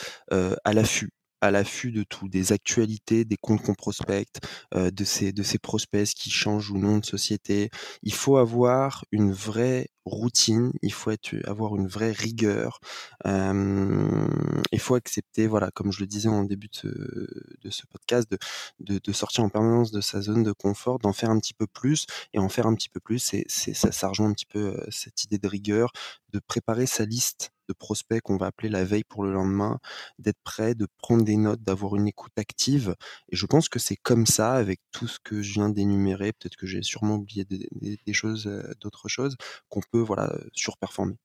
à 0.64 0.72
l'affût 0.72 1.10
à 1.40 1.50
l'affût 1.50 1.92
de 1.92 2.02
tout, 2.02 2.28
des 2.28 2.52
actualités, 2.52 3.24
des 3.24 3.36
comptes 3.36 3.62
qu'on 3.62 3.74
prospecte, 3.74 4.40
heu, 4.74 4.90
de 4.92 5.04
ses 5.04 5.32
de 5.32 5.42
ses 5.42 5.58
prospects, 5.58 6.08
qu'ils 6.08 6.32
changent 6.32 6.70
ou 6.70 6.78
non 6.78 6.98
de 6.98 7.04
société. 7.06 7.70
Il 8.02 8.14
faut 8.14 8.36
avoir 8.36 9.04
une 9.12 9.32
vraie 9.32 9.88
routine, 10.06 10.72
il 10.82 10.92
faut 10.92 11.10
être 11.10 11.34
avoir 11.46 11.76
une 11.76 11.86
vraie 11.88 12.12
rigueur. 12.12 12.80
Hem, 13.24 14.28
il 14.72 14.80
faut 14.80 14.94
accepter, 14.94 15.46
voilà, 15.46 15.70
comme 15.72 15.92
je 15.92 16.00
le 16.00 16.06
disais 16.06 16.28
en 16.28 16.44
début 16.44 16.68
de 16.68 16.76
ce 16.76 16.88
de 16.88 17.70
ce 17.70 17.82
podcast, 17.86 18.30
de 18.30 18.38
de 18.80 19.00
de 19.02 19.12
sortir 19.12 19.44
en 19.44 19.48
permanence 19.48 19.90
de 19.92 20.00
sa 20.00 20.20
zone 20.20 20.42
de 20.42 20.52
confort, 20.52 20.98
d'en 20.98 21.12
faire 21.12 21.30
un 21.30 21.38
petit 21.38 21.54
peu 21.54 21.66
plus 21.66 22.06
et 22.32 22.38
en 22.38 22.48
faire 22.48 22.66
un 22.66 22.74
petit 22.74 22.88
peu 22.88 23.00
plus, 23.00 23.18
c'est 23.18 23.44
c'est 23.48 23.74
ça 23.74 23.92
ça 23.92 24.10
un 24.18 24.32
petit 24.32 24.46
peu, 24.46 24.58
heu, 24.76 24.86
cette 24.90 25.24
idée 25.24 25.38
de 25.38 25.46
rigueur, 25.48 25.92
de 26.32 26.38
préparer 26.40 26.86
sa 26.86 27.04
liste 27.04 27.52
prospects 27.72 28.20
qu'on 28.22 28.36
va 28.36 28.46
appeler 28.46 28.68
la 28.68 28.84
veille 28.84 29.04
pour 29.04 29.24
le 29.24 29.32
lendemain, 29.32 29.78
d'être 30.18 30.40
prêt, 30.44 30.74
de 30.74 30.86
prendre 30.98 31.24
des 31.24 31.36
notes, 31.36 31.62
d'avoir 31.62 31.96
une 31.96 32.08
écoute 32.08 32.32
active 32.38 32.94
et 33.28 33.36
je 33.36 33.46
pense 33.46 33.68
que 33.68 33.78
c'est 33.78 33.96
comme 33.96 34.26
ça, 34.26 34.52
avec 34.54 34.80
tout 34.92 35.06
ce 35.08 35.18
que 35.22 35.42
je 35.42 35.52
viens 35.54 35.68
d'énumérer, 35.70 36.32
peut-être 36.32 36.56
que 36.56 36.66
j'ai 36.66 36.82
sûrement 36.82 37.16
oublié 37.16 37.44
des 37.44 38.12
choses, 38.12 38.46
heu, 38.46 38.74
d'autres 38.80 39.08
choses, 39.08 39.36
qu'on 39.68 39.80
peut, 39.92 40.00
voilà, 40.00 40.26
heu, 40.34 40.50
surperformer. 40.54 41.16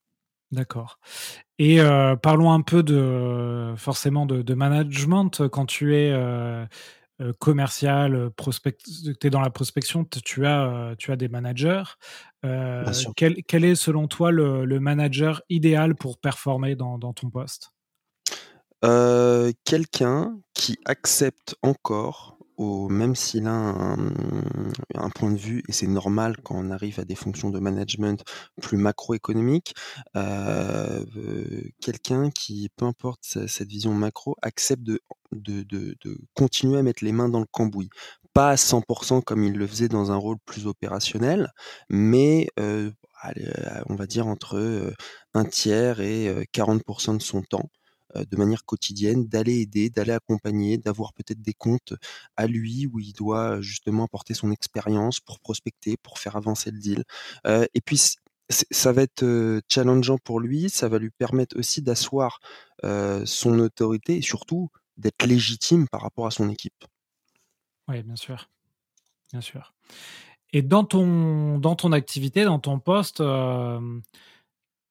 D'accord 0.52 1.00
et 1.58 1.80
heu, 1.80 2.16
parlons 2.22 2.52
un 2.52 2.60
peu 2.62 2.82
de 2.84 3.74
forcément 3.76 4.26
de 4.26 4.54
management 4.54 5.48
quand 5.48 5.66
tu 5.66 5.96
es, 5.96 6.12
commercial, 7.38 8.14
heu, 8.14 8.30
prospect 8.30 8.76
tu 9.20 9.26
es 9.26 9.30
dans 9.30 9.40
la 9.40 9.50
prospection, 9.50 10.04
tu 10.04 10.46
as, 10.46 10.90
heu, 10.92 10.96
tu 10.96 11.12
as 11.12 11.16
des 11.16 11.28
managers. 11.28 11.84
Quel 13.16 13.42
quel 13.44 13.64
est 13.64 13.74
selon 13.74 14.06
toi 14.06 14.30
le 14.30 14.64
le 14.64 14.80
manager 14.80 15.42
idéal 15.48 15.94
pour 15.94 16.18
performer 16.18 16.76
dans 16.76 16.98
dans 16.98 17.12
ton 17.12 17.30
poste? 17.30 17.72
Quelqu'un 19.64 20.38
qui 20.54 20.78
accepte 20.84 21.56
encore 21.62 22.36
au 22.56 22.88
même 22.88 23.14
s'il 23.14 23.46
a 23.46 23.52
un, 23.52 23.96
un 24.94 25.10
point 25.10 25.30
de 25.30 25.36
vue 25.36 25.62
et 25.68 25.72
c'est 25.72 25.86
normal 25.86 26.36
quand 26.42 26.54
on 26.56 26.70
arrive 26.70 26.98
à 27.00 27.04
des 27.04 27.14
fonctions 27.14 27.50
de 27.50 27.58
management 27.58 28.24
plus 28.62 28.78
macroéconomiques, 28.78 29.74
quelqu'un 31.80 32.30
qui, 32.30 32.70
peu 32.76 32.86
importe 32.86 33.20
ce 33.22 33.46
cette 33.46 33.68
vision 33.68 33.92
macro, 33.94 34.36
accepte 34.42 34.82
de 34.82 35.00
de 35.32 35.66
continuer 36.34 36.78
à 36.78 36.82
mettre 36.82 37.04
les 37.04 37.12
mains 37.12 37.28
dans 37.28 37.40
le 37.40 37.46
cambouis. 37.50 37.90
Pas 38.34 38.50
à 38.50 38.56
100 38.56 38.82
% 38.82 39.20
comme 39.22 39.44
il 39.44 39.54
le 39.54 39.66
faisait 39.66 39.88
dans 39.88 40.12
un 40.12 40.16
rôle 40.16 40.36
plus 40.46 40.66
opérationnel, 40.66 41.50
mais 41.88 42.48
allez, 43.22 43.44
heu, 43.46 43.82
on 43.88 43.94
va 43.96 44.06
dire 44.06 44.26
entre, 44.26 44.56
heu, 44.58 44.94
1/3 45.34 46.00
et 46.00 46.28
heu, 46.28 46.44
40 46.52 46.82
% 46.84 47.14
de 47.14 47.22
son 47.22 47.42
temps, 47.42 47.70
de 48.14 48.36
manière 48.36 48.64
quotidienne, 48.66 49.26
d'aller 49.26 49.60
aider, 49.60 49.90
d'aller 49.90 50.12
accompagner, 50.12 50.78
d'avoir 50.78 51.12
peut-être 51.14 51.40
des 51.42 51.54
comptes 51.54 51.94
à 52.36 52.46
lui 52.46 52.86
où 52.86 53.00
il 53.00 53.12
doit 53.14 53.60
justement 53.62 54.04
apporter 54.04 54.34
son 54.34 54.50
expérience 54.52 55.20
pour 55.20 55.40
prospecter, 55.40 55.96
pour 56.02 56.18
faire 56.18 56.36
avancer 56.36 56.70
le 56.70 56.78
deal. 56.78 57.04
Et 57.46 57.80
puis 57.84 58.00
ça 58.50 58.92
va 58.92 59.02
être, 59.02 59.60
challengeant 59.68 60.18
pour 60.18 60.40
lui, 60.40 60.70
ça 60.70 60.88
va 60.88 60.98
lui 60.98 61.10
permettre 61.10 61.58
aussi 61.58 61.82
d'asseoir, 61.82 62.40
son 63.24 63.58
autorité 63.60 64.18
et 64.18 64.22
surtout 64.22 64.68
d'être 64.96 65.26
légitime 65.26 65.86
par 65.88 66.02
rapport 66.02 66.26
à 66.26 66.30
son 66.30 66.48
équipe. 66.50 66.84
Ouais, 67.88 68.02
bien 68.02 68.16
sûr, 68.16 68.48
bien 69.32 69.40
sûr 69.40 69.74
et 70.52 70.62
dans 70.62 70.84
ton 70.84 71.58
dans 71.58 71.74
ton 71.76 71.92
activité, 71.92 72.44
dans 72.44 72.58
ton 72.58 72.78
poste, 72.78 73.20
hem, 73.20 74.02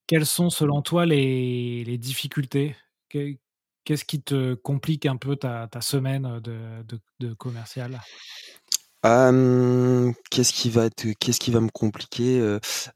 quelles 0.08 0.26
sont 0.26 0.50
selon 0.50 0.82
toi 0.82 1.06
les 1.06 1.84
les 1.84 1.98
difficultés? 1.98 2.76
Qu'est 3.10 3.40
qu'est-ce 3.84 4.06
qui 4.06 4.22
te 4.22 4.56
complique 4.56 5.06
un 5.06 5.18
peu 5.18 5.36
ta 5.36 5.68
ta 5.68 5.82
semaine 5.82 6.40
de 6.42 6.84
de 6.84 7.00
de 7.20 7.34
commercial? 7.34 8.00
qu'est-ce 10.32 10.52
qui 10.54 10.70
va 10.72 10.86
être 10.86 11.06
qu'est-ce 11.20 11.40
qui 11.40 11.52
va 11.52 11.62
me 11.62 11.70
compliquer? 11.70 12.40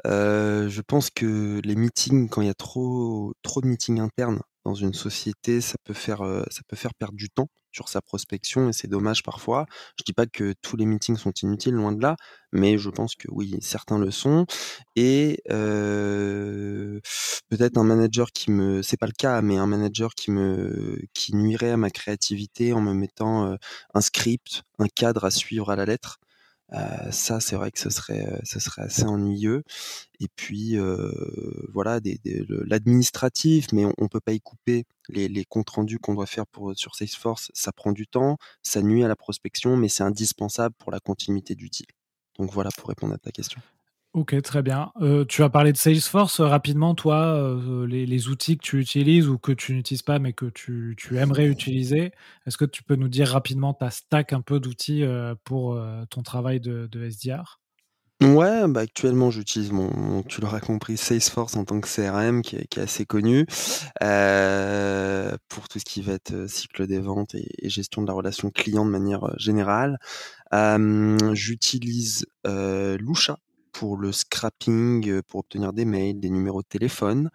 Je 0.06 0.82
pense 0.82 1.10
que 1.10 1.62
les 1.64 1.76
meetings, 1.76 2.30
quand 2.30 2.42
il 2.42 2.48
y 2.48 2.52
a 2.52 2.56
trop 2.56 3.34
trop 3.44 3.62
de 3.62 3.68
meetings 3.68 4.00
internes 4.00 4.42
dans 4.70 4.76
une 4.76 4.94
société, 4.94 5.62
ça 5.62 5.76
peut 5.84 5.94
faire, 5.94 6.20
ça 6.52 6.62
peut 6.68 6.76
faire 6.76 6.94
perdre 6.94 7.16
du 7.16 7.30
temps 7.30 7.50
sur 7.72 7.90
sa 7.90 8.02
prospection 8.02 8.70
et 8.70 8.74
c'est 8.74 8.88
dommage 8.88 9.24
parfois. 9.24 9.66
Je 9.98 10.04
dis 10.06 10.14
pas 10.14 10.26
que 10.28 10.54
tous 10.62 10.78
les 10.78 10.86
meetings 10.86 11.18
sont 11.18 11.32
inutiles, 11.42 11.74
loin 11.74 11.92
de 11.92 12.02
là, 12.02 12.16
mais 12.52 12.78
je 12.78 12.90
pense 12.90 13.16
que 13.16 13.28
oui, 13.32 13.58
certains 13.62 13.98
le 14.00 14.12
sont 14.12 14.46
et 14.96 15.42
peut-être 17.50 17.78
un 17.78 17.84
manager 17.84 18.32
qui 18.32 18.52
me 18.52 18.82
c'est 18.84 18.98
pas 18.98 19.08
le 19.08 19.14
cas, 19.18 19.42
mais 19.42 19.58
un 19.58 19.68
manager 19.68 20.14
qui 20.16 20.32
me 20.32 21.00
qui 21.14 21.36
nuirait 21.36 21.72
à 21.72 21.78
ma 21.78 21.90
créativité 21.90 22.74
en 22.74 22.82
me 22.82 22.94
mettant, 22.94 23.56
un 23.94 24.02
script, 24.02 24.64
un 24.80 24.88
cadre 24.88 25.26
à 25.26 25.32
suivre 25.32 25.70
à 25.72 25.76
la 25.76 25.86
lettre. 25.86 26.20
Euh, 26.74 27.12
ça, 27.12 27.40
c'est 27.40 27.56
vrai 27.56 27.72
que 27.72 27.80
ce 27.80 27.90
serait, 27.90 28.28
euh, 28.28 28.38
ce 28.44 28.60
serait 28.60 28.84
assez 28.84 29.06
ennuyeux. 29.06 29.64
Et 30.20 30.28
puis, 30.36 30.78
euh, 30.78 31.12
voilà, 31.74 32.00
des, 32.00 32.20
l'administratif, 32.48 33.68
mais 33.74 33.86
on, 33.98 34.08
peut 34.08 34.20
pas 34.20 34.34
y 34.34 34.42
couper 34.42 34.86
les, 35.08 35.28
les 35.28 35.46
comptes 35.46 35.70
rendus 35.70 36.00
qu'on 36.00 36.14
doit 36.14 36.26
faire 36.26 36.46
pour 36.48 36.78
sur 36.78 36.96
Salesforce. 36.96 37.52
Ça 37.54 37.72
prend 37.72 37.92
du 37.92 38.08
temps, 38.08 38.38
ça 38.62 38.82
nuit 38.82 39.04
à 39.04 39.08
la 39.08 39.16
prospection, 39.16 39.78
mais 39.78 39.90
c'est 39.90 40.04
indispensable 40.04 40.76
pour 40.78 40.92
la 40.92 41.00
continuité 41.00 41.56
du 41.56 41.70
deal. 41.70 41.88
Donc 42.38 42.52
voilà 42.54 42.70
pour 42.78 42.90
répondre 42.90 43.14
à 43.14 43.18
ta 43.18 43.32
question. 43.32 43.62
Ok, 44.14 44.42
très 44.42 44.64
bien. 44.64 44.92
Euh, 45.02 45.24
tu 45.24 45.44
as 45.44 45.50
parlé 45.50 45.72
de 45.72 45.78
Salesforce 45.78 46.40
euh, 46.40 46.48
rapidement, 46.48 46.96
toi, 46.96 47.36
euh, 47.36 47.86
les, 47.86 48.28
outils 48.28 48.58
que 48.58 48.64
tu 48.64 48.80
utilises 48.80 49.28
ou 49.28 49.38
que 49.38 49.52
tu 49.52 49.76
n'utilises 49.76 50.02
pas 50.02 50.18
mais 50.18 50.34
que 50.34 50.48
tu, 50.48 50.96
aimerais 51.16 51.46
utiliser. 51.46 52.12
Est-ce 52.48 52.58
que 52.58 52.66
tu 52.66 52.82
peux 52.82 52.96
nous 52.96 53.08
dire 53.08 53.28
rapidement 53.28 53.76
ta 53.76 53.92
stack 53.92 54.34
un 54.34 54.42
peu 54.42 54.60
d'outils 54.60 55.04
pour 55.44 55.80
ton 56.10 56.24
travail 56.24 56.60
de, 56.60 56.90
SDR 56.92 57.60
Ouais, 58.22 58.68
bah 58.68 58.82
actuellement 58.82 59.32
j'utilise 59.32 59.72
mon, 59.72 60.24
tu 60.24 60.42
l'auras 60.42 60.60
compris, 60.60 60.98
Salesforce 60.98 61.56
en 61.56 61.64
tant 61.64 61.80
que 61.80 61.88
CRM 61.88 62.42
qui 62.42 62.58
est, 62.58 62.78
assez 62.78 63.06
connu 63.06 63.46
pour 63.46 65.70
tout 65.70 65.80
ce 65.80 65.86
qui 65.86 66.02
va 66.02 66.14
être 66.14 66.50
cycle 66.50 66.88
des 66.88 67.00
ventes 67.00 67.36
et, 67.36 67.70
gestion 67.70 68.02
de 68.02 68.08
la 68.08 68.14
relation 68.14 68.50
client 68.50 68.86
de 68.86 68.92
manière 68.92 69.34
générale. 69.38 70.00
J'utilise 71.34 72.26
Lusha 72.44 73.38
pour 73.80 73.96
le 73.96 74.12
scrapping, 74.12 75.22
pour 75.22 75.40
obtenir 75.40 75.72
des 75.72 75.86
mails, 75.86 76.20
des 76.20 76.30
numéros 76.30 76.62
de 76.62 76.68
téléphone. 76.68 77.30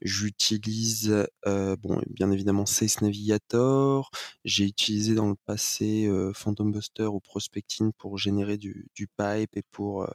J'utilise, 0.00 1.26
bon, 1.44 2.00
bien 2.08 2.30
évidemment 2.30 2.64
Sales 2.64 2.88
Navigator. 3.02 4.10
J'ai 4.46 4.64
utilisé 4.64 5.14
dans 5.14 5.28
le 5.28 5.34
passé, 5.44 6.10
Phantom 6.34 6.72
Buster 6.72 7.04
ou 7.04 7.20
Prospecting 7.20 7.92
pour 7.92 8.16
générer 8.16 8.56
du 8.56 8.88
du 8.94 9.08
pipe 9.08 9.54
et 9.58 9.62
pour, 9.72 10.06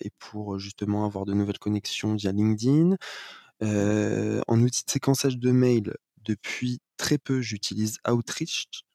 et 0.00 0.10
pour 0.18 0.58
justement 0.58 1.04
avoir 1.04 1.26
de 1.26 1.34
nouvelles 1.34 1.58
connexions 1.58 2.14
via 2.14 2.32
LinkedIn. 2.32 2.96
en 3.60 4.62
outil 4.62 4.82
de 4.82 4.90
séquençage 4.90 5.36
de 5.36 5.50
mails, 5.50 5.94
depuis 6.24 6.80
très 6.96 7.18
peu, 7.18 7.42
j'utilise 7.42 7.98
Outreach 8.08 8.85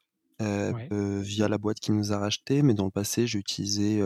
via 1.22 1.48
la 1.48 1.58
boîte 1.58 1.80
qui 1.80 1.92
nous 1.92 2.12
a 2.14 2.18
racheté, 2.18 2.62
mais 2.62 2.74
dans 2.74 2.86
le 2.86 2.92
passé, 2.92 3.28
j'ai 3.28 3.40
utilisé 3.40 4.02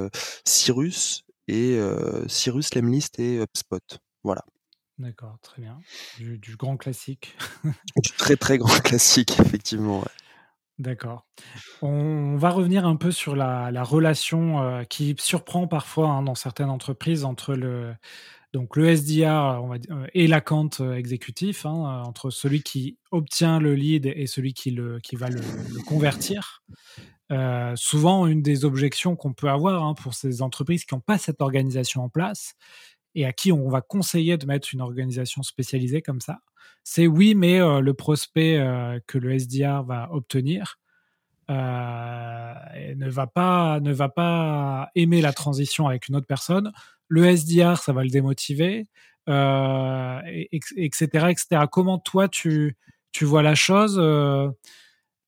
Cyrus 0.45 1.23
et 1.47 1.79
Cyrus, 2.27 2.73
Lemlist 2.75 3.19
et 3.19 3.39
HubSpot. 3.41 3.99
Voilà. 4.23 4.43
D'accord, 4.97 5.37
très 5.41 5.61
bien. 5.61 5.79
Du, 6.17 6.55
grand 6.57 6.77
classique. 6.77 7.37
du 8.03 8.11
très 8.17 8.35
très 8.37 8.57
grand 8.57 8.79
classique, 8.83 9.39
effectivement. 9.39 10.03
D'accord. 10.77 11.25
On 11.81 12.35
va 12.35 12.49
revenir 12.49 12.85
un 12.85 12.95
peu 12.95 13.11
sur 13.11 13.35
la, 13.35 13.83
relation 13.83 14.83
qui 14.89 15.15
surprend 15.19 15.67
parfois 15.67 16.09
hein, 16.09 16.21
dans 16.23 16.35
certaines 16.35 16.69
entreprises 16.69 17.23
entre 17.25 17.53
le, 17.53 17.95
donc 18.55 18.77
le 18.77 18.87
SDR 18.87 19.59
on 19.61 19.67
va 19.67 19.77
dire, 19.79 19.93
euh, 19.93 20.07
et 20.13 20.27
l'account 20.27 20.69
euh, 20.79 20.93
exécutif, 20.93 21.65
hein, 21.65 21.73
euh, 21.75 22.07
entre 22.07 22.29
celui 22.29 22.63
qui 22.63 22.97
obtient 23.11 23.59
le 23.59 23.75
lead 23.75 24.05
et 24.05 24.27
celui 24.27 24.53
qui 24.53 24.71
va 24.71 25.27
le, 25.29 25.41
convertir. 25.85 26.63
souvent, 27.75 28.27
une 28.27 28.41
des 28.41 28.63
objections 28.63 29.17
qu'on 29.17 29.33
peut 29.33 29.49
avoir 29.49 29.83
hein, 29.83 29.93
pour 29.93 30.13
ces 30.13 30.41
entreprises 30.41 30.85
qui 30.85 30.95
n'ont 30.95 31.01
pas 31.01 31.17
cette 31.17 31.41
organisation 31.41 32.05
en 32.05 32.09
place 32.09 32.53
et 33.13 33.25
à 33.25 33.33
qui 33.33 33.51
on 33.51 33.67
va 33.67 33.81
conseiller 33.81 34.37
de 34.37 34.45
mettre 34.45 34.69
une 34.71 34.81
organisation 34.81 35.43
spécialisée 35.43 36.01
comme 36.01 36.21
ça, 36.21 36.39
c'est 36.85 37.07
oui, 37.07 37.35
mais 37.35 37.59
le 37.59 37.93
prospect 37.93 38.57
que 39.07 39.17
le 39.17 39.37
SDR 39.37 39.83
va 39.83 40.09
obtenir 40.11 40.79
ne 41.49 43.09
va 43.09 43.27
pas 43.27 43.79
ne 43.79 43.93
va 43.93 44.09
pas 44.09 44.89
aimer 44.95 45.21
la 45.21 45.33
transition 45.33 45.87
avec 45.87 46.07
une 46.07 46.15
autre 46.15 46.27
personne 46.27 46.71
le 47.07 47.25
SDR, 47.25 47.77
ça 47.77 47.93
va 47.93 48.03
le 48.03 48.09
démotiver, 48.09 48.87
euh, 49.29 50.19
etc., 50.51 51.27
etc. 51.29 51.65
Comment 51.71 51.99
toi, 51.99 52.27
tu, 52.27 52.77
tu 53.11 53.25
vois 53.25 53.43
la 53.43 53.55
chose 53.55 53.97
euh, 53.99 54.49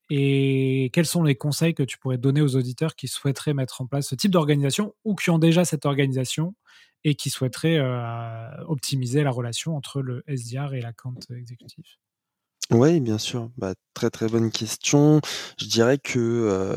et 0.10 0.89
quels 0.93 1.06
sont 1.06 1.23
les 1.23 1.36
conseils 1.36 1.73
que 1.73 1.84
tu 1.84 1.97
pourrais 1.97 2.17
donner 2.17 2.41
aux 2.41 2.56
auditeurs 2.56 2.95
qui 2.95 3.08
souhaiteraient 3.08 3.53
mettre 3.53 3.82
en 3.82 3.88
place 3.88 4.08
ce 4.08 4.15
type 4.15 4.32
d'organisation 4.32 4.95
ou 5.03 5.15
qui 5.15 5.30
ont 5.30 5.39
déjà 5.39 5.65
cette 5.65 5.86
organisation 5.86 6.56
et 7.03 7.15
qui 7.15 7.30
souhaiteraient 7.30 7.77
euh, 7.77 8.63
optimiser 8.67 9.23
la 9.23 9.32
relation 9.32 9.75
entre 9.75 10.01
le 10.01 10.23
SDR 10.27 10.73
et 10.73 10.82
l'account 10.82 11.19
exécutif? 11.30 11.99
Oui, 12.71 12.99
bien 12.99 13.17
sûr. 13.17 13.49
Bah, 13.58 13.73
très, 13.93 14.10
très 14.10 14.27
bonne 14.27 14.51
question. 14.51 15.21
Je 15.60 15.65
dirais 15.67 15.97
que, 15.97 16.75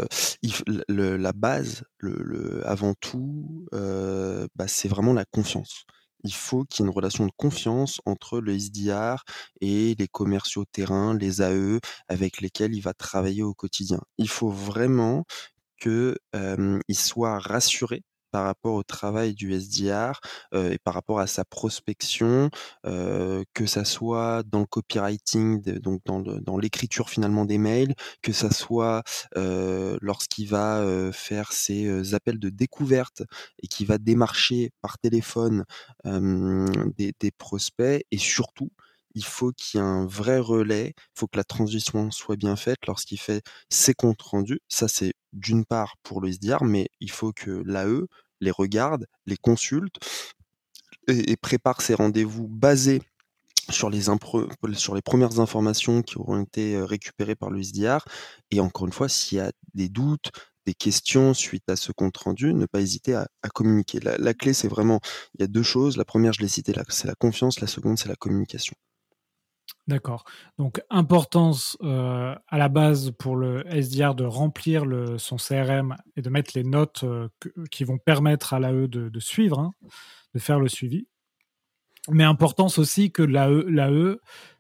la 0.89 1.33
base, 1.33 1.83
le 1.99 2.63
avant 2.67 2.95
tout, 3.01 3.67
bah, 3.73 4.69
c'est 4.69 4.89
vraiment 4.89 5.13
la 5.13 5.25
confiance. 5.25 5.85
Il 6.25 6.35
faut 6.35 6.65
qu'il 6.65 6.85
y 6.85 6.87
ait 6.87 6.91
une 6.91 6.95
relation 6.95 7.25
de 7.27 7.33
confiance 7.37 8.01
entre 8.05 8.41
le 8.41 8.53
SDR 8.55 9.25
et 9.63 9.95
les 9.99 10.07
commerciaux 10.09 10.65
terrain, 10.71 11.15
les 11.17 11.41
AE 11.43 11.81
avec 12.09 12.41
lesquels 12.43 12.75
il 12.75 12.83
va 12.83 12.93
travailler 12.93 13.43
au 13.43 13.55
quotidien. 13.55 14.01
Il 14.19 14.29
faut 14.29 14.51
vraiment 14.51 15.25
qu'il 15.81 16.17
soit 16.95 17.39
rassuré 17.41 18.03
par 18.31 18.45
rapport 18.45 18.75
au 18.75 18.83
travail 18.83 19.35
du 19.35 19.53
SDR 19.53 20.21
et 20.55 20.79
par 20.79 20.95
rapport 20.95 21.21
à 21.21 21.27
sa 21.27 21.45
prospection, 21.45 22.51
que 22.85 23.67
ça 23.67 23.85
soit 23.85 24.43
dans 24.45 24.61
le 24.61 24.67
copywriting, 24.67 25.63
donc 25.79 26.03
dans 26.05 26.59
l'écriture 26.59 27.11
finalement 27.11 27.45
des 27.45 27.59
mails, 27.59 27.95
que 28.23 28.33
ça 28.33 28.51
soit 28.51 29.03
lorsqu'il 29.37 30.49
va 30.49 31.11
faire 31.13 31.53
ses 31.53 32.15
appels 32.15 32.39
de 32.39 32.49
découverte 32.51 33.23
et 33.63 33.69
qui 33.69 33.85
va 33.85 33.99
démarcher 33.99 34.73
par 34.81 34.99
téléphone 34.99 35.65
des 36.05 37.31
prospects 37.39 38.05
et 38.11 38.19
surtout 38.19 38.71
il 39.15 39.25
faut 39.25 39.53
qu'il 39.53 39.81
y 39.81 39.83
ait 39.83 39.87
un 39.87 40.07
vrai 40.07 40.39
relais, 40.39 40.95
il 40.97 41.19
faut 41.19 41.27
que 41.27 41.37
la 41.37 41.45
transition 41.45 42.11
soit 42.11 42.37
bien 42.37 42.57
faite 42.57 42.79
lorsqu'il 42.87 43.19
fait 43.19 43.43
ses 43.69 43.95
comptes 43.95 44.23
rendus. 44.23 44.61
Ça, 44.69 44.89
c'est 44.89 45.15
d'une 45.33 45.65
part 45.65 45.97
pour 46.03 46.21
le 46.21 46.31
SDR, 46.31 46.65
mais 46.65 46.89
il 47.01 47.11
faut 47.11 47.33
que 47.33 47.63
l'AE 47.67 48.07
les 48.41 48.51
regarde, 48.51 49.07
les 49.27 49.37
consulte 49.37 49.97
et, 51.09 51.37
prépare 51.37 51.83
ses 51.83 51.95
rendez-vous 51.95 52.49
basés 52.49 53.03
sur 53.71 53.91
les, 53.91 54.01
premières 55.03 55.41
informations 55.41 56.03
qui 56.03 56.19
auront 56.19 56.43
été 56.43 56.75
euh, 56.77 56.85
récupérées 56.85 57.37
par 57.37 57.51
le 57.51 57.63
SDR. 57.63 58.05
Et 58.51 58.61
encore 58.61 58.87
une 58.87 58.93
fois, 58.93 59.09
s'il 59.09 59.39
y 59.39 59.41
a 59.41 59.53
des 59.75 59.89
doutes, 59.89 60.31
des 60.67 60.75
questions 60.75 61.35
suite 61.35 61.69
à 61.69 61.77
ce 61.77 61.93
compte 61.93 62.17
rendu, 62.17 62.55
ne 62.55 62.67
pas 62.67 62.81
hésiter 62.81 63.15
à, 63.15 63.29
communiquer. 63.55 64.01
La, 64.01 64.35
clé, 64.35 64.53
c'est 64.53 64.69
vraiment, 64.69 65.01
il 65.35 65.41
y 65.41 65.45
a 65.45 65.47
deux 65.47 65.63
choses. 65.63 65.97
La 65.97 66.05
première, 66.05 66.33
je 66.33 66.41
l'ai 66.41 66.49
cité, 66.49 66.75
c'est 66.89 67.07
la 67.07 67.15
confiance. 67.15 67.61
La 67.61 67.67
seconde, 67.67 67.99
c'est 67.99 68.09
la 68.09 68.17
communication. 68.17 68.75
D'accord. 69.91 70.25
Donc, 70.57 70.81
importance 70.89 71.77
euh, 71.83 72.35
à 72.47 72.59
la 72.59 72.69
base 72.69 73.11
pour 73.19 73.35
le 73.35 73.65
SDR 73.67 74.15
de 74.15 74.25
remplir 74.25 74.85
son 75.17 75.37
CRM 75.37 75.97
et 76.17 76.23
de 76.23 76.31
mettre 76.31 76.53
les 76.55 76.63
notes 76.63 77.03
euh, 77.03 77.29
qui 77.73 77.83
vont 77.83 77.99
permettre 77.99 78.55
à 78.55 78.61
l'AE 78.61 78.87
de, 78.87 79.19
suivre, 79.19 79.59
hein, 79.59 79.73
de 80.35 80.39
faire 80.39 80.61
le 80.61 80.69
suivi. 80.69 81.09
Mais 82.09 82.23
importance 82.23 82.79
aussi 82.79 83.11
que 83.11 83.23
l'AE, 83.23 83.65
l'AE 83.69 84.17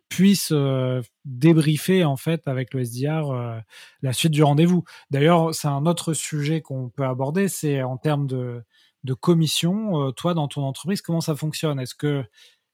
puisse 0.09 0.49
euh, 0.51 1.01
débriefer 1.25 2.05
en 2.05 2.17
fait 2.17 2.49
avec 2.49 2.75
le 2.75 2.83
SDR 2.83 3.63
la 4.03 4.13
suite 4.13 4.33
du 4.33 4.43
rendez-vous. 4.43 4.83
D'ailleurs, 5.13 5.55
c'est 5.55 5.69
un 5.69 5.87
autre 5.87 6.13
sujet 6.13 6.61
qu'on 6.61 6.89
peut 6.89 7.05
aborder, 7.05 7.47
c'est 7.47 7.85
en 7.85 7.99
termes 7.99 8.27
de, 8.27 8.65
de 9.05 9.15
commission. 9.15 10.11
toi, 10.13 10.35
dans 10.35 10.49
ton 10.49 10.63
entreprise, 10.63 11.03
comment 11.03 11.21
ça 11.21 11.37
fonctionne? 11.37 11.79
Est-ce 11.79 11.95
que 11.95 12.25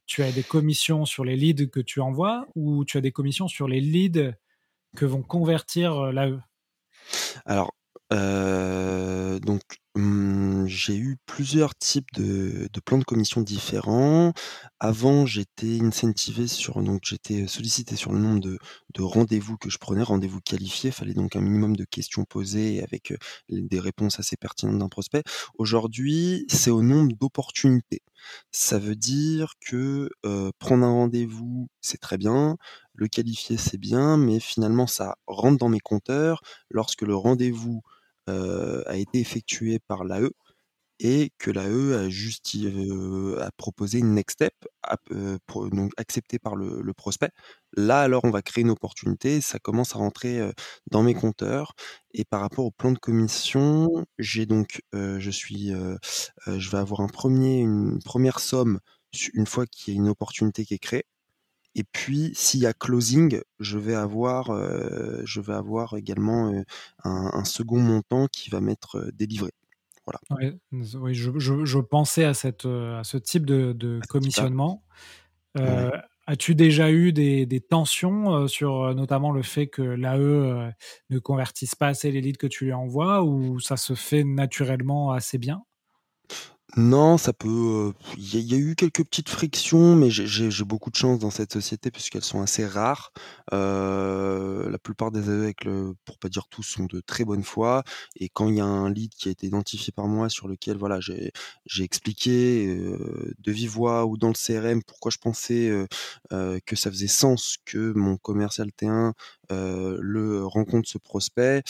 tu 0.06 0.22
as 0.22 0.32
des 0.32 0.42
commissions 0.42 1.04
sur 1.04 1.24
les 1.24 1.36
leads 1.36 1.68
que 1.68 1.80
tu 1.80 2.00
envoies 2.00 2.46
ou 2.54 2.84
tu 2.84 2.96
as 2.96 3.00
des 3.00 3.12
commissions 3.12 3.48
sur 3.48 3.68
les 3.68 3.80
leads 3.80 4.32
que 4.96 5.04
vont 5.04 5.22
convertir 5.22 5.92
euh, 5.94 6.12
l'AE? 6.12 6.40
Alors, 7.44 7.74
euh, 8.12 9.38
donc, 9.40 9.62
mmh, 9.96 10.45
j'ai 10.66 10.96
eu 10.96 11.16
plusieurs 11.26 11.74
types 11.76 12.12
de 12.14 12.68
plans 12.84 12.98
de 12.98 13.04
commission 13.04 13.40
différents. 13.40 14.32
Avant, 14.80 15.26
j'étais 15.26 15.80
incentivé 15.82 16.46
sur 16.46 16.82
donc 16.82 17.00
j'étais 17.04 17.46
sollicité 17.46 17.96
sur 17.96 18.12
le 18.12 18.18
nombre 18.18 18.40
de 18.40 18.58
de 18.94 19.02
rendez-vous 19.02 19.56
que 19.58 19.70
je 19.70 19.78
prenais, 19.78 20.02
rendez-vous 20.02 20.40
qualifiés. 20.40 20.90
Il 20.90 20.92
fallait 20.92 21.14
donc 21.14 21.36
un 21.36 21.40
minimum 21.40 21.76
de 21.76 21.84
questions 21.84 22.24
posées 22.24 22.82
avec, 22.82 23.12
heu, 23.12 23.18
des 23.50 23.80
réponses 23.80 24.18
assez 24.20 24.36
pertinentes 24.36 24.78
d'un 24.78 24.88
prospect. 24.88 25.22
Aujourd'hui, 25.58 26.44
c'est 26.48 26.70
au 26.70 26.82
nombre 26.82 27.12
d'opportunités. 27.16 28.02
Ça 28.50 28.78
veut 28.78 28.96
dire 28.96 29.54
que, 29.60 30.10
heu, 30.24 30.50
prendre 30.58 30.84
un 30.84 30.90
rendez-vous, 30.92 31.68
c'est 31.80 31.98
très 32.00 32.18
bien, 32.18 32.56
le 32.94 33.08
qualifier, 33.08 33.56
c'est 33.56 33.78
bien, 33.78 34.16
mais 34.16 34.40
finalement 34.40 34.86
ça 34.86 35.16
rentre 35.26 35.58
dans 35.58 35.68
mes 35.68 35.80
compteurs 35.80 36.40
lorsque 36.70 37.02
le 37.02 37.14
rendez-vous, 37.16 37.82
heu, 38.28 38.82
a 38.88 38.96
été 38.96 39.20
effectué 39.20 39.78
par 39.78 40.04
l'AE 40.04 40.30
et 41.00 41.30
que 41.38 41.50
l'AE 41.50 41.94
a 42.06 42.08
justi 42.08 42.66
heu, 42.68 43.40
a 43.42 43.50
proposé 43.56 43.98
une 43.98 44.14
next 44.14 44.34
step, 44.36 44.54
donc 45.72 45.92
acceptée 45.96 46.38
par 46.38 46.56
le 46.56 46.80
le 46.82 46.92
prospect. 46.94 47.30
Là, 47.76 48.00
alors, 48.02 48.24
on 48.24 48.30
va 48.30 48.42
créer 48.42 48.62
une 48.62 48.70
opportunité, 48.70 49.40
ça 49.40 49.58
commence 49.58 49.94
à 49.94 49.98
rentrer, 49.98 50.40
dans 50.90 51.02
mes 51.02 51.14
compteurs 51.14 51.74
et 52.12 52.24
par 52.24 52.40
rapport 52.40 52.64
au 52.66 52.70
plan 52.70 52.92
de 52.92 52.98
commission, 52.98 54.06
j'ai 54.18 54.46
donc, 54.46 54.80
je 54.94 55.30
suis, 55.30 55.72
je 56.46 56.70
vais 56.70 56.78
avoir 56.78 57.00
un 57.00 57.08
premier 57.08 57.58
une 57.60 58.00
première 58.02 58.40
somme 58.40 58.80
une 59.34 59.46
fois 59.46 59.66
qu'il 59.66 59.94
y 59.94 59.96
a 59.96 60.00
une 60.00 60.08
opportunité 60.08 60.64
qui 60.66 60.74
est 60.74 60.78
créée 60.78 61.04
et 61.76 61.84
puis 61.84 62.32
s'il 62.34 62.60
y 62.60 62.66
a 62.66 62.72
closing, 62.74 63.40
je 63.60 63.78
vais 63.78 63.94
avoir, 63.94 64.46
je 65.26 65.40
vais 65.40 65.54
avoir 65.54 65.96
également, 65.96 66.48
un 67.04 67.30
un 67.34 67.44
second 67.44 67.80
montant 67.80 68.28
qui 68.28 68.50
va 68.50 68.60
m'être, 68.60 69.10
délivré. 69.14 69.52
Voilà. 70.06 70.20
Ouais, 70.30 70.52
oui, 70.94 71.14
je 71.14 71.30
je 71.38 71.64
je 71.64 71.78
pensais 71.80 72.24
à 72.24 72.32
cette, 72.34 72.64
heu, 72.64 72.94
à 72.96 73.02
ce 73.04 73.16
type 73.16 73.44
de 73.46 74.02
commissionnement. 74.08 74.84
Heu, 75.58 75.90
as-tu 76.26 76.54
déjà 76.56 76.90
eu 76.92 77.12
des 77.12 77.46
des 77.46 77.60
tensions, 77.60 78.36
heu, 78.44 78.48
sur, 78.48 78.94
notamment 78.94 79.32
le 79.32 79.42
fait 79.42 79.68
que 79.68 79.82
l'AE, 79.82 80.72
ne 81.10 81.18
convertisse 81.20 81.74
pas 81.76 81.88
assez 81.88 82.12
les 82.12 82.20
leads 82.22 82.38
que 82.38 82.46
tu 82.48 82.66
lui 82.66 82.72
envoies 82.74 83.22
ou 83.24 83.60
ça 83.60 83.76
se 83.78 83.94
fait 83.94 84.24
naturellement 84.24 85.12
assez 85.12 85.38
bien? 85.38 85.62
Non, 86.74 87.16
ça 87.16 87.32
peut, 87.32 87.92
il 88.18 88.44
y 88.44 88.54
a 88.54 88.58
eu 88.58 88.74
quelques 88.74 89.04
petites 89.04 89.28
frictions, 89.30 89.94
mais 89.94 90.10
j'ai 90.10 90.64
beaucoup 90.64 90.90
de 90.90 90.96
chance 90.96 91.18
dans 91.20 91.30
cette 91.30 91.52
société 91.52 91.90
puisqu'elles 91.92 92.24
sont 92.24 92.42
assez 92.42 92.66
rares. 92.66 93.12
La 93.52 94.78
plupart 94.82 95.10
des 95.12 95.20
le 95.64 95.94
pour 96.04 96.18
pas 96.18 96.28
dire 96.28 96.48
tous, 96.50 96.64
sont 96.64 96.84
de 96.86 97.00
très 97.00 97.24
bonne 97.24 97.44
foi 97.44 97.84
et 98.16 98.28
quand 98.28 98.48
il 98.48 98.56
y 98.56 98.60
a 98.60 98.64
un 98.66 98.90
lead 98.90 99.12
qui 99.14 99.28
a 99.28 99.30
été 99.30 99.46
identifié 99.46 99.92
par 99.92 100.06
moi 100.06 100.28
sur 100.28 100.48
lequel 100.48 100.76
voilà, 100.76 100.98
j'ai 101.00 101.32
expliqué, 101.84 102.66
de 103.38 103.52
vive 103.52 103.78
ou 103.78 104.16
dans 104.16 104.28
le 104.28 104.34
CRM 104.34 104.82
pourquoi 104.82 105.10
je 105.12 105.18
pensais, 105.18 105.68
heu, 105.68 105.86
que 106.66 106.76
ça 106.76 106.90
faisait 106.90 107.06
sens 107.06 107.56
que 107.64 107.92
mon 107.94 108.16
commercial 108.16 108.70
T1, 108.72 109.12
le 109.50 110.44
rencontre 110.46 110.88
ce 110.88 110.98
prospect. 110.98 111.62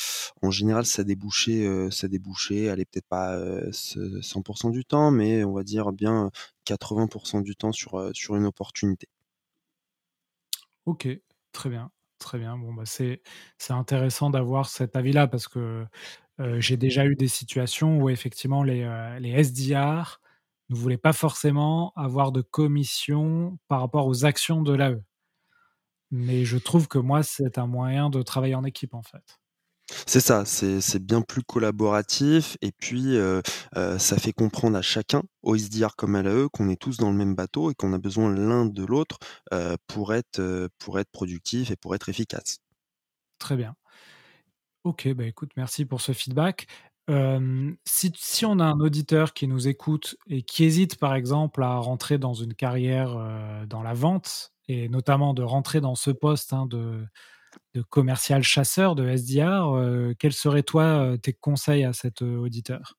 En 0.42 0.50
général, 0.50 0.86
ça 0.86 1.04
débouchait, 1.04 1.64
heu, 1.66 1.90
ça 1.90 2.08
débouchait, 2.08 2.68
allez 2.68 2.84
peut-être 2.84 3.06
pas, 3.08 3.36
heu, 3.38 3.68
ce 3.72 4.20
100% 4.22 4.70
du 4.70 4.84
temps, 4.84 5.10
mais 5.10 5.44
on 5.44 5.52
va 5.52 5.62
dire 5.64 5.92
bien 5.92 6.30
80% 6.64 7.40
du 7.40 7.56
temps 7.56 7.72
sur, 7.72 8.10
sur 8.14 8.36
une 8.36 8.46
opportunité. 8.46 9.08
OK, 10.86 11.08
très 11.52 11.70
bien, 11.70 11.90
très 12.18 12.38
bien. 12.38 12.56
Bon, 12.58 12.72
bah, 12.74 12.84
c'est 12.86 13.20
intéressant 13.70 14.30
d'avoir 14.30 14.68
cet 14.68 14.96
avis-là 14.96 15.26
parce 15.28 15.48
que, 15.48 15.86
j'ai 16.58 16.76
déjà 16.76 17.06
eu 17.06 17.16
des 17.16 17.28
situations 17.28 17.98
où 17.98 18.10
effectivement 18.10 18.62
les, 18.62 18.84
les 19.20 19.30
SDR 19.30 20.20
ne 20.70 20.76
voulaient 20.76 20.98
pas 20.98 21.14
forcément 21.14 21.92
avoir 21.96 22.30
de 22.32 22.42
commission 22.42 23.58
par 23.68 23.80
rapport 23.80 24.06
aux 24.06 24.24
actions 24.26 24.62
de 24.62 24.74
l'AE. 24.74 25.02
Mais 26.10 26.44
je 26.44 26.58
trouve 26.58 26.88
que 26.88 26.98
moi, 26.98 27.22
c'est 27.22 27.58
un 27.58 27.66
moyen 27.66 28.10
de 28.10 28.22
travailler 28.22 28.54
en 28.54 28.64
équipe, 28.64 28.94
en 28.94 29.02
fait. 29.02 29.38
C'est 30.06 30.20
ça, 30.20 30.44
c'est 30.44 30.98
bien 30.98 31.22
plus 31.22 31.42
collaboratif 31.44 32.56
et 32.60 32.72
puis, 32.72 33.16
ça 33.74 34.18
fait 34.18 34.32
comprendre 34.32 34.76
à 34.76 34.82
chacun, 34.82 35.22
au 35.42 35.54
SDR 35.56 35.94
comme 35.96 36.16
à 36.16 36.22
l'AE, 36.22 36.48
qu'on 36.52 36.68
est 36.68 36.80
tous 36.80 36.96
dans 36.96 37.10
le 37.10 37.16
même 37.16 37.34
bateau 37.36 37.70
et 37.70 37.74
qu'on 37.74 37.92
a 37.92 37.98
besoin 37.98 38.34
l'un 38.34 38.66
de 38.66 38.84
l'autre, 38.84 39.18
pour 39.86 40.12
être, 40.12 40.68
pour 40.78 40.98
être 40.98 41.10
productif 41.12 41.70
et 41.70 41.76
pour 41.76 41.94
être 41.94 42.08
efficace. 42.08 42.58
Très 43.38 43.56
bien. 43.56 43.76
OK, 44.84 45.08
bah, 45.14 45.24
écoute, 45.24 45.50
merci 45.56 45.84
pour 45.84 46.00
ce 46.00 46.12
feedback. 46.12 46.66
Si 47.08 48.12
si 48.16 48.44
on 48.44 48.58
a 48.58 48.64
un 48.64 48.80
auditeur 48.80 49.34
qui 49.34 49.46
nous 49.46 49.68
écoute 49.68 50.16
et 50.28 50.42
qui 50.42 50.64
hésite, 50.64 50.98
par 50.98 51.14
exemple, 51.14 51.62
à 51.62 51.76
rentrer 51.76 52.18
dans 52.18 52.34
une 52.34 52.54
carrière, 52.54 53.66
dans 53.68 53.82
la 53.84 53.94
vente 53.94 54.52
et 54.68 54.88
notamment 54.88 55.34
de 55.34 55.42
rentrer 55.42 55.80
dans 55.80 55.94
ce 55.94 56.10
poste, 56.10 56.52
hein, 56.52 56.66
de 56.66 57.06
commercial 57.90 58.42
chasseur, 58.42 58.94
de 58.96 59.08
SDR, 59.08 59.76
heu, 59.76 60.14
quels 60.18 60.32
seraient, 60.32 60.62
toi, 60.64 61.12
heu, 61.14 61.18
tes 61.18 61.32
conseils 61.34 61.84
à 61.84 61.92
cet, 61.92 62.22
heu, 62.22 62.38
auditeur? 62.38 62.96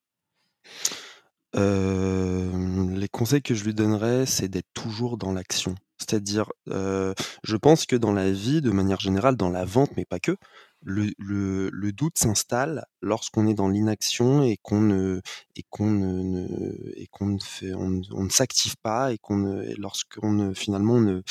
Les 1.54 3.08
conseils 3.12 3.42
que 3.42 3.56
je 3.56 3.64
lui 3.64 3.74
donnerais, 3.74 4.26
c'est 4.26 4.48
d'être 4.48 4.68
toujours 4.74 5.18
dans 5.18 5.32
l'action. 5.34 5.76
C'est-à-dire, 5.98 6.50
je 6.68 7.56
pense 7.56 7.86
que 7.86 7.96
dans 7.96 8.14
la 8.14 8.32
vie, 8.32 8.62
de 8.62 8.72
manière 8.72 9.00
générale, 9.00 9.36
dans 9.36 9.50
la 9.50 9.66
vente, 9.66 9.92
mais 9.98 10.06
pas 10.06 10.20
que, 10.20 10.36
le 10.84 11.92
doute 11.92 12.18
s'installe 12.18 12.86
lorsqu'on 13.02 13.48
est 13.48 13.54
dans 13.54 13.68
l'inaction 13.70 14.44
et 14.44 14.58
qu'on 14.62 14.82
ne 14.82 15.22
et 15.56 15.64
qu'on 15.70 15.90
ne 15.92 16.48
et 16.96 17.08
qu'on 17.08 17.28
ne 17.28 18.30
s'active 18.30 18.76
pas 18.82 19.12
et 19.14 19.18
qu'on 19.18 19.64
lorsqu'on 19.78 20.32
ne 20.32 20.54
finalement, 20.54 21.00
ne 21.00 21.22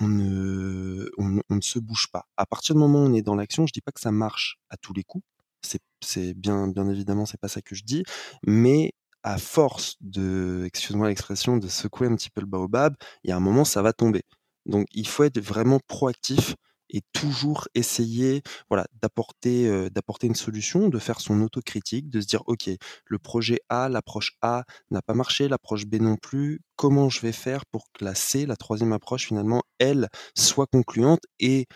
ne 0.00 1.08
ne 1.50 1.60
se 1.60 1.78
bouge 1.78 2.08
pas. 2.12 2.26
À 2.36 2.46
partir 2.46 2.74
du 2.74 2.80
moment 2.80 3.00
où 3.02 3.06
on 3.06 3.14
est 3.14 3.22
dans 3.22 3.36
l'action, 3.36 3.66
je 3.66 3.72
dis 3.72 3.80
pas 3.80 3.92
que 3.92 4.00
ça 4.00 4.12
marche 4.12 4.58
à 4.70 4.76
tous 4.76 4.92
les 4.92 5.04
coups. 5.04 5.24
C'est 5.62 5.80
c'est 6.02 6.34
bien 6.34 6.68
bien 6.68 6.88
évidemment, 6.88 7.26
c'est 7.26 7.40
pas 7.40 7.48
ça 7.48 7.62
que 7.62 7.74
je 7.74 7.84
dis, 7.84 8.04
mais 8.46 8.92
à 9.22 9.38
force 9.38 9.96
de, 10.02 10.64
excuse-moi 10.66 11.08
l'expression, 11.08 11.56
de 11.56 11.66
secouer 11.68 12.08
un 12.08 12.14
petit 12.14 12.28
peu 12.30 12.42
le 12.42 12.46
baobab, 12.46 12.94
il 13.24 13.30
y 13.30 13.32
a 13.32 13.36
un 13.36 13.40
moment, 13.40 13.64
ça 13.64 13.80
va 13.82 13.92
tomber. 13.94 14.22
Donc 14.66 14.86
il 14.92 15.08
faut 15.08 15.24
être 15.24 15.40
vraiment 15.40 15.80
proactif 15.88 16.54
et 16.90 17.02
toujours 17.12 17.68
essayer, 17.74 18.42
voilà, 18.70 18.86
d'apporter, 19.02 19.90
d'apporter 19.90 20.26
une 20.28 20.34
solution, 20.34 20.88
de 20.88 20.98
faire 20.98 21.20
son 21.20 21.40
autocritique, 21.42 22.10
de 22.10 22.20
se 22.20 22.26
dire: 22.26 22.42
«OK, 22.46 22.70
le 23.06 23.18
projet 23.18 23.58
A, 23.68 23.88
l'approche 23.88 24.32
A 24.42 24.64
n'a 24.90 25.02
pas 25.02 25.14
marché, 25.14 25.48
l'approche 25.48 25.86
B 25.86 25.96
non 25.96 26.16
plus. 26.16 26.60
Comment 26.76 27.08
je 27.08 27.20
vais 27.20 27.32
faire 27.32 27.66
pour 27.66 27.86
que 27.92 28.04
la 28.04 28.14
C, 28.14 28.46
la 28.46 28.56
troisième 28.56 28.92
approche 28.92 29.26
finalement, 29.26 29.62
elle, 29.78 30.08
soit 30.36 30.66
concluante 30.66 31.22
et 31.40 31.66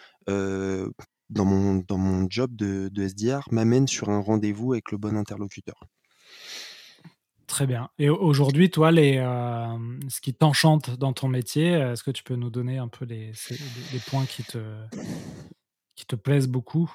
dans 1.30 1.44
mon 1.44 1.76
dans 1.88 1.98
mon 1.98 2.26
job 2.30 2.54
de 2.56 2.90
SDR, 3.02 3.48
m'amène 3.50 3.88
sur 3.88 4.10
un 4.10 4.20
rendez-vous 4.20 4.72
avec 4.72 4.90
le 4.92 4.98
bon 4.98 5.16
interlocuteur?» 5.16 5.80
Très 7.48 7.66
bien 7.66 7.88
et 7.98 8.10
au 8.10 8.16
aujourd'hui, 8.18 8.70
toi, 8.70 8.90
les, 8.92 9.14
hem, 9.14 9.98
ce 10.10 10.20
qui 10.20 10.34
t'enchante 10.34 10.90
dans 10.98 11.14
ton 11.14 11.28
métier, 11.28 11.74
heu, 11.76 11.92
est-ce 11.92 12.02
que 12.04 12.10
tu 12.10 12.22
peux 12.22 12.36
nous 12.36 12.50
donner 12.50 12.76
un 12.76 12.88
peu 12.88 13.06
les 13.06 14.00
points 14.00 14.26
qui 14.26 14.44
te 14.44 14.58
qui 15.96 16.06
te 16.06 16.16
plaisent 16.16 16.48
beaucoup? 16.48 16.90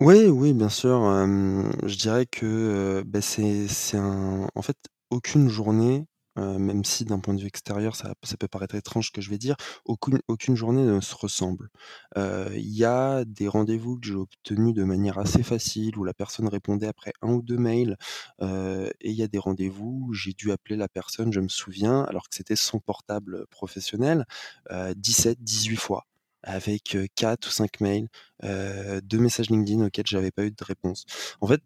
Oui, 0.00 0.26
oui, 0.28 0.52
bien 0.54 0.68
sûr, 0.68 1.04
hem, 1.12 1.72
je 1.84 1.96
dirais 1.96 2.24
que, 2.26 3.02
bah, 3.04 3.20
c'est 3.20 3.66
c'est 3.66 3.96
un 3.96 4.46
en 4.54 4.62
fait, 4.62 4.76
aucune 5.10 5.48
journée, 5.48 6.06
heu, 6.38 6.58
même 6.58 6.84
si 6.84 7.04
d'un 7.04 7.18
point 7.20 7.34
de 7.34 7.40
vue 7.40 7.46
extérieur, 7.48 7.96
ça 7.96 8.14
peut 8.38 8.48
paraître 8.48 8.74
étrange 8.76 9.08
ce 9.08 9.12
que 9.12 9.20
je 9.20 9.30
vais 9.30 9.38
dire, 9.38 9.56
aucune 9.86 10.56
journée 10.56 10.82
ne 10.84 11.00
se 11.00 11.14
ressemble. 11.16 11.68
Heu, 12.16 12.46
il 12.56 12.70
y 12.76 12.84
a 12.84 13.24
des 13.26 13.48
rendez-vous 13.48 13.98
que 13.98 14.06
j'ai 14.06 14.14
obtenus 14.14 14.74
de 14.74 14.84
manière 14.84 15.18
assez 15.18 15.42
facile, 15.42 15.98
où 15.98 16.04
la 16.04 16.14
personne 16.14 16.48
répondait 16.48 16.86
après 16.88 17.12
1 17.22 17.32
ou 17.32 17.42
2 17.42 17.58
mails, 17.58 17.96
heu 18.42 18.90
et 19.00 19.10
il 19.10 19.16
y 19.16 19.22
a 19.22 19.28
des 19.28 19.38
rendez-vous 19.38 20.06
où 20.08 20.14
j'ai 20.14 20.32
dû 20.32 20.52
appeler 20.52 20.76
la 20.76 20.88
personne, 20.88 21.32
je 21.32 21.40
me 21.40 21.48
souviens, 21.48 22.02
alors 22.04 22.28
que 22.28 22.36
c'était 22.36 22.56
son 22.56 22.80
portable, 22.80 23.46
professionnel, 23.50 24.24
heu, 24.72 24.94
17-18 24.96 25.76
fois 25.76 26.04
avec, 26.42 26.94
heu, 26.96 27.06
4 27.16 27.48
ou 27.48 27.50
5 27.50 27.80
mails, 27.80 28.08
heu, 28.44 29.00
2 29.02 29.18
messages 29.18 29.50
LinkedIn 29.50 29.84
auxquels 29.84 30.06
j'avais 30.06 30.30
pas 30.30 30.44
eu 30.44 30.50
de 30.50 30.64
réponse. 30.64 31.04
En 31.40 31.46
fait, 31.48 31.62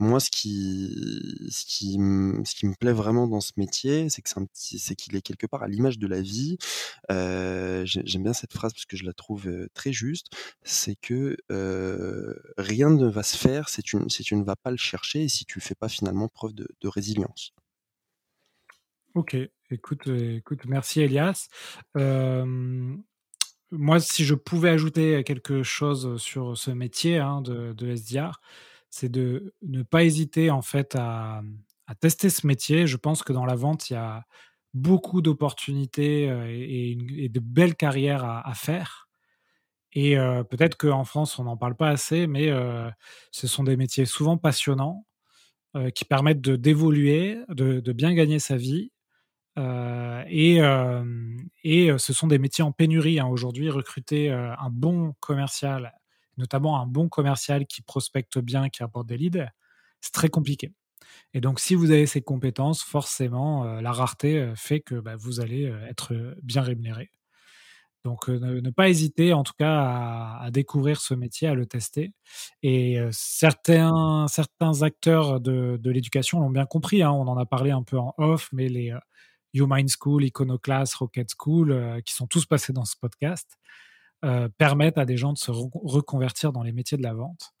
moi, 0.00 0.20
ce 0.20 0.30
qui 0.30 1.48
ce 1.50 1.64
qui 1.66 1.98
me 1.98 2.74
plaît 2.78 2.92
vraiment 2.92 3.26
dans 3.26 3.40
ce 3.40 3.52
métier, 3.56 4.08
c'est 4.10 4.94
qu'il 4.96 5.16
est 5.16 5.22
quelque 5.22 5.46
part 5.46 5.62
à 5.62 5.68
l'image 5.68 5.98
de 5.98 6.06
la 6.06 6.20
vie. 6.20 6.58
J'aime 7.10 8.22
bien 8.22 8.32
cette 8.32 8.52
phrase 8.52 8.72
parce 8.72 8.86
que 8.86 8.96
je 8.96 9.04
la 9.04 9.12
trouve, 9.12 9.50
très 9.74 9.92
juste. 9.92 10.28
C'est 10.62 10.96
que, 10.96 11.36
rien 12.58 12.90
ne 12.90 13.08
va 13.08 13.22
se 13.22 13.36
faire 13.36 13.68
si 13.68 13.82
tu 13.82 13.96
ne 14.36 14.44
vas 14.44 14.56
pas 14.56 14.70
le 14.70 14.76
chercher 14.76 15.24
et 15.24 15.28
si 15.28 15.44
tu 15.44 15.60
fais 15.60 15.74
pas 15.74 15.88
finalement 15.88 16.28
preuve 16.28 16.54
de 16.54 16.88
résilience. 16.88 17.52
OK, 19.14 19.36
écoute, 19.70 20.06
écoute, 20.08 20.64
merci 20.66 21.00
Elias. 21.02 21.48
Moi, 23.72 24.00
si 24.00 24.24
je 24.24 24.34
pouvais 24.34 24.70
ajouter 24.70 25.24
quelque 25.24 25.62
chose 25.62 26.20
sur 26.20 26.56
ce 26.56 26.70
métier, 26.70 27.18
hein, 27.18 27.40
de 27.40 27.72
de 27.72 27.96
SDR, 27.96 28.40
c'est 28.90 29.08
de 29.10 29.54
ne 29.62 29.82
pas 29.82 30.04
hésiter 30.04 30.50
en 30.50 30.62
fait 30.62 30.94
à, 30.96 31.42
tester 32.00 32.30
ce 32.30 32.46
métier. 32.46 32.86
Je 32.86 32.96
pense 32.96 33.22
que 33.22 33.32
dans 33.32 33.46
la 33.46 33.56
vente, 33.56 33.90
il 33.90 33.94
y 33.94 33.96
a 33.96 34.24
beaucoup 34.74 35.22
d'opportunités 35.22 36.24
et, 36.24 37.28
de 37.28 37.40
belles 37.40 37.74
carrières 37.74 38.24
à, 38.24 38.54
faire. 38.54 39.08
Et 39.92 40.16
peut-être 40.50 40.76
qu'en 40.76 41.04
France, 41.04 41.38
on 41.38 41.44
n'en 41.44 41.56
parle 41.56 41.74
pas 41.74 41.90
assez, 41.90 42.26
mais 42.26 42.50
ce 43.30 43.46
sont 43.46 43.64
des 43.64 43.76
métiers 43.76 44.06
souvent 44.06 44.38
passionnants 44.38 45.06
qui 45.94 46.04
permettent 46.04 46.40
de 46.40 46.56
d'évoluer, 46.56 47.38
de, 47.48 47.92
bien 47.92 48.14
gagner 48.14 48.38
sa 48.38 48.56
vie. 48.56 48.91
Et, 49.56 50.60
et 51.64 51.98
ce 51.98 52.12
sont 52.12 52.26
des 52.26 52.38
métiers 52.38 52.64
en 52.64 52.72
pénurie 52.72 53.20
hein. 53.20 53.26
aujourd'hui. 53.26 53.70
Recruter 53.70 54.30
un 54.30 54.70
bon 54.70 55.14
commercial, 55.20 55.94
notamment 56.36 56.80
un 56.80 56.86
bon 56.86 57.08
commercial 57.08 57.66
qui 57.66 57.82
prospecte 57.82 58.38
bien, 58.38 58.68
qui 58.68 58.82
apporte 58.82 59.06
des 59.06 59.16
leads, 59.16 59.46
c'est 60.00 60.12
très 60.12 60.28
compliqué. 60.28 60.72
Et 61.34 61.40
donc, 61.40 61.60
si 61.60 61.74
vous 61.74 61.90
avez 61.90 62.06
ces 62.06 62.22
compétences, 62.22 62.82
forcément, 62.82 63.64
euh, 63.64 63.80
la 63.80 63.92
rareté 63.92 64.38
euh, 64.38 64.54
fait 64.54 64.80
que 64.80 64.96
bah, 64.96 65.16
vous 65.16 65.40
allez 65.40 65.66
euh, 65.66 65.86
être 65.88 66.14
bien 66.42 66.62
rémunéré. 66.62 67.10
Donc, 68.04 68.26
ne, 68.28 68.70
pas 68.70 68.88
hésiter, 68.88 69.32
en 69.32 69.44
tout 69.44 69.52
cas, 69.56 70.36
à, 70.40 70.50
découvrir 70.50 71.00
ce 71.00 71.14
métier, 71.14 71.46
à 71.46 71.54
le 71.54 71.66
tester. 71.66 72.12
Et 72.64 72.98
certains, 73.12 74.26
certains 74.26 74.82
acteurs 74.82 75.40
de, 75.40 75.78
l'éducation 75.84 76.40
l'ont 76.40 76.50
bien 76.50 76.66
compris. 76.66 77.04
Hein, 77.04 77.12
on 77.12 77.28
en 77.28 77.38
a 77.38 77.46
parlé 77.46 77.70
un 77.70 77.84
peu 77.84 77.98
en 77.98 78.12
off, 78.18 78.48
mais 78.50 78.68
les 78.68 78.92
YouMind 79.52 79.88
School, 79.90 80.24
Iconoclast, 80.24 80.94
Rocket 80.94 81.28
School, 81.38 82.02
qui 82.04 82.14
sont 82.14 82.26
tous 82.26 82.46
passés 82.46 82.72
dans 82.72 82.84
ce 82.84 82.96
podcast, 83.00 83.58
permettent 84.58 84.98
à 84.98 85.04
des 85.04 85.16
gens 85.16 85.32
de 85.32 85.38
se 85.38 85.50
reconvertir 85.50 86.52
dans 86.52 86.62
les 86.62 86.72
métiers 86.72 86.96
de 86.96 87.02
la 87.02 87.14
vente. 87.14 87.54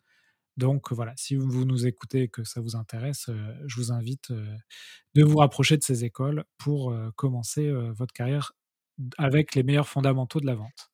Donc 0.56 0.92
voilà, 0.92 1.12
si 1.16 1.34
vous 1.34 1.64
nous 1.64 1.86
écoutez 1.86 2.22
et 2.24 2.28
que 2.28 2.44
ça 2.44 2.60
vous 2.60 2.76
intéresse, 2.76 3.26
euh, 3.30 3.54
je 3.66 3.76
vous 3.76 3.90
invite 3.90 4.30
euh, 4.30 4.54
de 5.14 5.24
vous 5.24 5.38
rapprocher 5.38 5.76
de 5.78 5.82
ces 5.82 6.04
écoles 6.04 6.44
pour 6.58 6.90
euh, 6.92 7.10
commencer 7.16 7.72
votre 7.72 8.12
carrière 8.12 8.52
avec 9.16 9.54
les 9.54 9.62
meilleurs 9.62 9.88
fondamentaux 9.88 10.40
de 10.40 10.46
la 10.46 10.54
vente. 10.54 10.90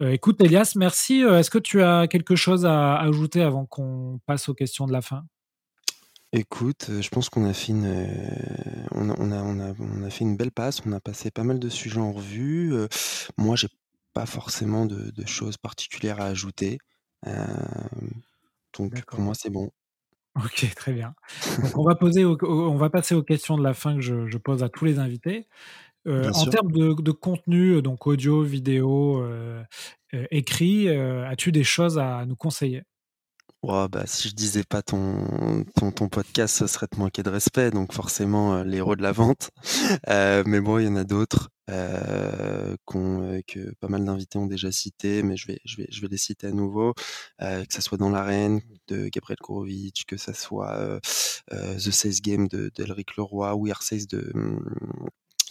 écoute, 0.00 0.40
Elias, 0.40 0.74
merci. 0.76 1.22
Est-ce 1.22 1.50
que 1.50 1.58
tu 1.58 1.82
as 1.82 2.06
quelque 2.06 2.36
chose 2.36 2.64
à 2.64 2.96
ajouter 2.96 3.42
avant 3.42 3.66
qu'on 3.66 4.20
passe 4.26 4.48
aux 4.48 4.54
questions 4.54 4.86
de 4.86 4.92
la 4.92 5.02
fin? 5.02 5.24
Écoute, 6.32 6.90
je 7.00 7.08
pense 7.08 7.30
qu'on 7.30 7.46
a 7.46 7.54
fait 7.54 7.72
une, 7.72 8.06
on 8.92 9.10
a, 9.10 10.10
fait 10.10 10.24
une 10.24 10.36
belle 10.36 10.52
passe. 10.52 10.82
On 10.86 10.92
a 10.92 11.00
passé 11.00 11.30
pas 11.30 11.42
mal 11.42 11.58
de 11.58 11.68
sujets 11.68 12.00
en 12.00 12.12
revue. 12.12 12.74
moi, 13.38 13.56
j'ai 13.56 13.68
pas 14.12 14.26
forcément 14.26 14.84
de, 14.84 15.26
choses 15.26 15.56
particulières 15.56 16.20
à 16.20 16.26
ajouter. 16.26 16.78
Donc 18.76 19.04
pour 19.06 19.20
moi, 19.20 19.34
c'est 19.34 19.50
bon. 19.50 19.70
OK, 20.44 20.72
très 20.76 20.92
bien. 20.92 21.14
Donc 21.62 21.78
on 21.78 21.82
va 21.82 21.94
poser 21.94 22.24
on 22.24 22.76
va 22.76 22.90
passer 22.90 23.14
aux 23.14 23.22
questions 23.22 23.56
de 23.56 23.62
la 23.62 23.74
fin 23.74 23.96
que 23.96 24.02
je 24.02 24.36
pose 24.36 24.62
à 24.62 24.68
tous 24.68 24.84
les 24.84 24.98
invités. 24.98 25.48
Euh, 26.08 26.30
en 26.32 26.46
termes 26.46 26.72
de 26.72 27.12
contenu, 27.12 27.72
euh, 27.74 27.82
donc 27.82 28.06
audio, 28.06 28.42
vidéo, 28.42 29.22
euh, 29.22 29.62
écrit, 30.30 30.88
as-tu 30.88 31.52
des 31.52 31.64
choses 31.64 31.98
à 31.98 32.24
nous 32.26 32.36
conseiller? 32.36 32.82
Oh, 33.62 33.88
bah, 33.90 34.04
si 34.06 34.28
je 34.28 34.34
disais 34.34 34.62
pas 34.64 34.82
ton 34.82 35.64
ton 35.74 35.90
ton 35.90 36.08
podcast, 36.08 36.56
ce 36.56 36.66
serait 36.68 36.86
te 36.86 36.96
manquer 36.98 37.22
de 37.22 37.30
respect, 37.30 37.70
donc 37.70 37.92
forcément, 37.92 38.62
l'héros 38.62 38.94
de 38.96 39.02
la 39.02 39.12
vente. 39.12 39.50
mais 40.46 40.60
bon, 40.60 40.78
il 40.78 40.86
y 40.86 40.88
en 40.88 40.96
a 40.96 41.04
d'autres. 41.04 41.50
Euh, 41.70 42.76
qu'on, 42.86 43.42
que 43.46 43.74
pas 43.74 43.88
mal 43.88 44.04
d'invités 44.04 44.38
ont 44.38 44.46
déjà 44.46 44.72
cité, 44.72 45.22
mais 45.22 45.36
je 45.36 45.46
vais, 45.48 45.60
je 45.66 45.76
vais, 45.76 45.86
je 45.90 46.00
vais 46.00 46.08
les 46.08 46.16
citer 46.16 46.46
à 46.46 46.50
nouveau, 46.52 46.94
euh, 47.42 47.64
que 47.64 47.74
ça 47.74 47.82
soit 47.82 47.98
dans 47.98 48.08
l'arène 48.08 48.62
de 48.88 49.08
Gabriel 49.08 49.38
Kourovic, 49.38 50.06
que 50.06 50.16
ça 50.16 50.32
soit 50.32 50.74
euh, 50.78 50.98
The 51.76 51.90
Sales 51.90 52.20
Game 52.22 52.48
de 52.48 52.70
d'Elric 52.74 53.16
Leroy, 53.16 53.70
Are 53.70 53.82
Sales 53.82 54.06
de 54.06 54.32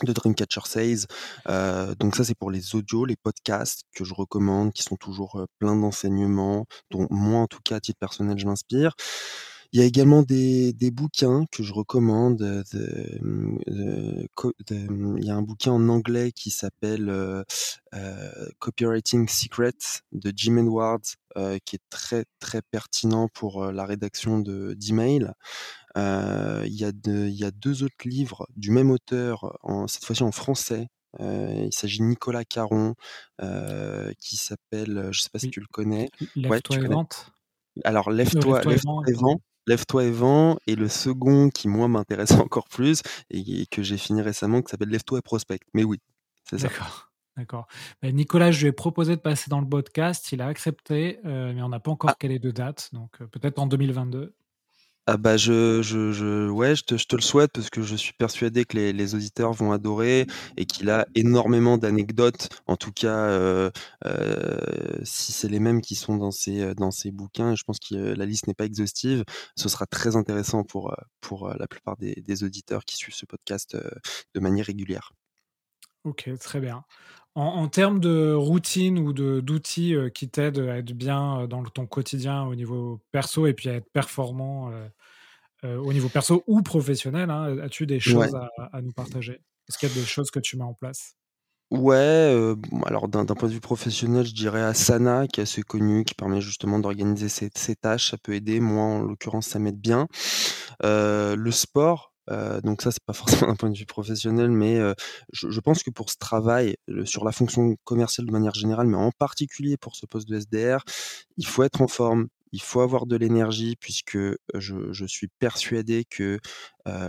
de 0.04 0.14
Dreamcatcher 0.14 0.62
Sales. 0.66 1.06
Euh, 1.50 1.96
donc 1.96 2.16
ça 2.16 2.24
c'est 2.24 2.36
pour 2.38 2.52
les 2.52 2.76
audios, 2.76 3.06
les 3.06 3.16
podcasts 3.16 3.84
que 3.96 4.04
je 4.04 4.14
recommande, 4.14 4.74
qui 4.74 4.84
sont 4.84 4.98
toujours 4.98 5.46
pleins 5.60 5.76
d'enseignements, 5.76 6.66
dont 6.92 7.08
moi 7.10 7.40
en 7.42 7.48
tout 7.48 7.60
cas 7.64 7.78
à 7.78 7.80
titre 7.80 8.00
personnel 8.00 8.38
je 8.38 8.46
m'inspire. 8.46 8.94
Il 9.74 9.82
y 9.82 9.84
a 9.84 9.86
également 9.86 10.24
des, 10.24 10.72
des 10.72 10.92
bouquins 10.92 11.44
que 11.52 11.62
je 11.62 11.74
recommande. 11.74 12.38
De, 12.38 12.64
il 14.70 15.26
y 15.26 15.30
a 15.30 15.36
un 15.36 15.42
bouquin 15.42 15.74
en 15.74 15.90
anglais 15.90 16.32
qui 16.32 16.52
s'appelle 16.52 17.10
euh, 17.10 17.44
Copywriting 18.60 19.28
Secrets 19.28 19.74
de 20.14 20.32
Jim 20.34 20.56
Edwards, 20.58 21.02
qui 21.66 21.76
est 21.76 21.82
très 21.90 22.24
très 22.40 22.62
pertinent 22.62 23.28
pour 23.28 23.66
la 23.66 23.86
rédaction 23.86 24.40
de 24.40 24.74
d'emails. 24.74 25.34
Euh, 25.98 26.64
il, 26.66 26.76
y 26.76 26.86
a 26.86 26.92
il 27.06 27.36
y 27.36 27.44
a 27.44 27.52
deux 27.52 27.84
autres 27.84 27.96
livres 28.06 28.48
du 28.56 28.72
même 28.72 28.92
auteur, 28.92 29.58
en, 29.64 29.88
cette 29.88 30.06
fois-ci 30.06 30.24
en 30.24 30.32
français, 30.32 30.88
il 31.20 31.74
s'agit 31.74 32.00
de 32.00 32.04
Nicolas 32.04 32.46
Caron, 32.46 32.94
qui 34.20 34.38
s'appelle, 34.38 35.10
je 35.12 35.22
sais 35.22 35.30
pas 35.32 35.40
si 35.40 35.50
tu 35.50 35.60
le 35.60 35.68
connais. 35.72 36.10
Lève-toi 36.36 36.78
et 36.78 36.88
vente. 36.88 37.32
Alors 37.84 38.12
lève-toi, 38.12 38.62
lève-toi 38.62 39.04
et 39.08 39.14
vente. 39.14 39.42
Lève-toi 39.68 40.06
et 40.06 40.12
vent 40.12 40.58
et 40.66 40.76
le 40.76 40.88
second 40.88 41.50
qui 41.50 41.68
moi 41.68 41.90
m'intéresse 41.90 42.32
encore 42.50 42.70
plus 42.70 43.02
et 43.30 43.66
que 43.66 43.84
j'ai 43.84 43.98
fini 43.98 44.22
récemment 44.22 44.62
qui 44.62 44.72
s'appelle 44.72 44.90
Lève-toi 44.90 45.20
et 45.20 45.22
prospect. 45.22 45.60
Mais 45.74 45.84
oui, 45.84 46.00
c'est 46.50 46.58
ça. 46.58 46.70
D'accord. 47.36 47.68
Ben, 48.02 48.16
Nicolas, 48.16 48.52
je 48.52 48.62
lui 48.62 48.70
ai 48.70 48.72
proposé 48.72 49.16
de 49.16 49.22
passer 49.22 49.50
dans 49.50 49.60
le 49.62 49.68
podcast. 49.68 50.32
Il 50.32 50.42
a 50.42 50.48
accepté, 50.48 51.20
euh, 51.26 51.54
mais 51.54 51.62
on 51.62 51.70
n'a 51.70 51.80
pas 51.80 51.92
encore 51.92 52.12
ah. 52.12 52.26
est 52.26 52.40
de 52.40 52.50
date. 52.50 52.90
Donc 52.94 53.22
euh, 53.22 53.28
peut-être 53.28 53.60
en 53.60 53.68
2022. 53.68 54.34
Ah 55.10 55.15
bah 55.15 55.38
je, 55.38 55.82
je, 55.82 56.12
je 56.12 56.50
ouais, 56.50 56.76
je 56.76 56.84
te, 56.84 56.98
je 56.98 57.06
te 57.06 57.15
le 57.15 57.22
souhaite 57.22 57.52
parce 57.54 57.70
que 57.70 57.82
je 57.82 57.96
suis 57.96 58.12
persuadé 58.12 58.65
que 58.65 58.76
les, 58.76 58.91
les 58.91 59.15
auditeurs 59.15 59.54
vont 59.54 59.72
adorer 59.72 60.28
et 60.58 60.65
qu'il 60.65 60.89
a 60.89 61.08
énormément 61.15 61.78
d'anecdotes. 61.78 62.50
En 62.67 62.76
tout 62.76 62.91
cas, 62.91 63.15
euh, 63.15 63.72
euh, 64.06 64.58
si 65.04 65.32
c'est 65.32 65.48
les 65.48 65.60
mêmes 65.60 65.82
qui 65.82 65.96
sont 65.96 66.17
dans 66.17 66.32
ces 66.32 66.76
dans 66.76 66.91
ces 66.91 67.12
bouquins, 67.12 67.56
je 67.56 67.63
pense 67.63 67.80
que 67.80 67.96
la 67.96 68.26
liste 68.26 68.48
n'est 68.48 68.54
pas 68.54 68.65
exhaustive. 68.65 69.24
Ce 69.56 69.70
sera 69.70 69.86
très 69.86 70.17
intéressant 70.17 70.63
pour 70.65 70.93
pour 71.22 71.48
la 71.58 71.67
plupart 71.67 71.96
des, 71.96 72.13
des 72.15 72.43
auditeurs 72.43 72.84
qui 72.84 72.98
suivent 72.98 73.15
ce 73.15 73.26
podcast 73.26 73.78
de 74.36 74.39
manière 74.41 74.65
régulière. 74.65 75.12
Ok, 76.04 76.30
très 76.39 76.60
bien. 76.62 76.84
En, 77.36 77.67
termes 77.67 78.00
de 78.00 78.34
routine 78.34 78.98
ou 78.98 79.13
d'outils 79.13 79.93
euh, 79.93 80.10
qui 80.10 80.28
t'aident 80.28 80.67
à 80.70 80.78
être 80.78 80.93
bien 80.93 81.41
euh, 81.41 81.48
dans 81.48 81.63
ton 81.63 81.86
quotidien 81.86 82.43
au 82.46 82.56
niveau 82.56 83.00
perso 83.12 83.46
et 83.46 83.54
puis 83.54 83.70
à 83.70 83.76
être 83.76 83.91
performant 83.91 84.72
euh, 84.72 84.88
au 85.63 85.93
niveau 85.93 86.10
perso 86.10 86.43
ou 86.48 86.62
professionnel, 86.62 87.30
hein, 87.30 87.58
as-tu 87.60 87.86
des 87.86 88.00
choses 88.00 88.36
à, 88.72 88.82
nous 88.82 88.91
partager? 88.91 89.41
Est-ce 89.67 89.78
qu'il 89.78 89.89
y 89.89 89.91
a 89.91 89.96
des 89.96 90.06
choses 90.06 90.32
que 90.32 90.39
tu 90.39 90.58
mets 90.58 90.63
en 90.63 90.74
place? 90.74 91.15
Ouais, 91.70 92.56
alors 92.86 93.10
d'un 93.10 93.26
point 93.26 93.50
de 93.50 93.54
vue 93.54 93.60
professionnel, 93.60 94.26
je 94.26 94.34
dirais 94.34 94.62
Asana 94.62 95.28
qui 95.28 95.41
est 95.41 95.43
assez 95.43 95.63
connu, 95.63 96.06
qui 96.06 96.13
permet 96.13 96.39
justement 96.39 96.80
d'organiser 96.80 97.28
ses 97.28 97.50
ses 97.56 97.76
tâches, 97.76 98.12
ça 98.12 98.17
peut 98.17 98.34
aider. 98.34 98.60
Moi, 98.60 98.84
en 98.84 99.02
l'occurrence, 99.02 99.48
ça 99.48 99.60
m'aide 99.60 99.80
bien. 99.80 100.08
le 100.84 101.52
sport, 101.52 102.13
euh, 102.30 102.62
donc 102.62 102.82
ça, 102.82 102.91
c'est 102.91 103.04
pas 103.04 103.13
forcément 103.13 103.52
d'un 103.52 103.56
point 103.56 103.70
de 103.70 103.78
vue 103.78 103.86
professionnel, 103.86 104.52
mais 104.52 104.78
euh, 104.78 104.93
je, 105.34 105.50
je, 105.50 105.60
pense 105.60 105.84
que 105.84 105.89
pour 105.89 106.10
ce 106.10 106.17
travail, 106.17 106.76
sur 107.06 107.26
la 107.26 107.32
fonction 107.32 107.76
commerciale 107.84 108.28
de 108.28 108.32
manière 108.32 108.54
générale, 108.54 108.88
mais 108.88 108.98
en 108.98 109.12
particulier 109.12 109.78
pour 109.78 109.96
ce 109.96 110.06
poste 110.06 110.28
de 110.28 110.39
SDR, 110.39 110.84
il 111.38 111.46
faut 111.46 111.63
être 111.63 111.82
en 111.82 111.88
forme, 111.88 112.28
il 112.52 112.62
faut 112.62 112.82
avoir 112.82 113.06
de 113.06 113.16
l'énergie, 113.16 113.76
puisque 113.80 114.18
je, 114.54 115.06
suis 115.06 115.28
persuadé 115.40 116.06
que 116.06 116.40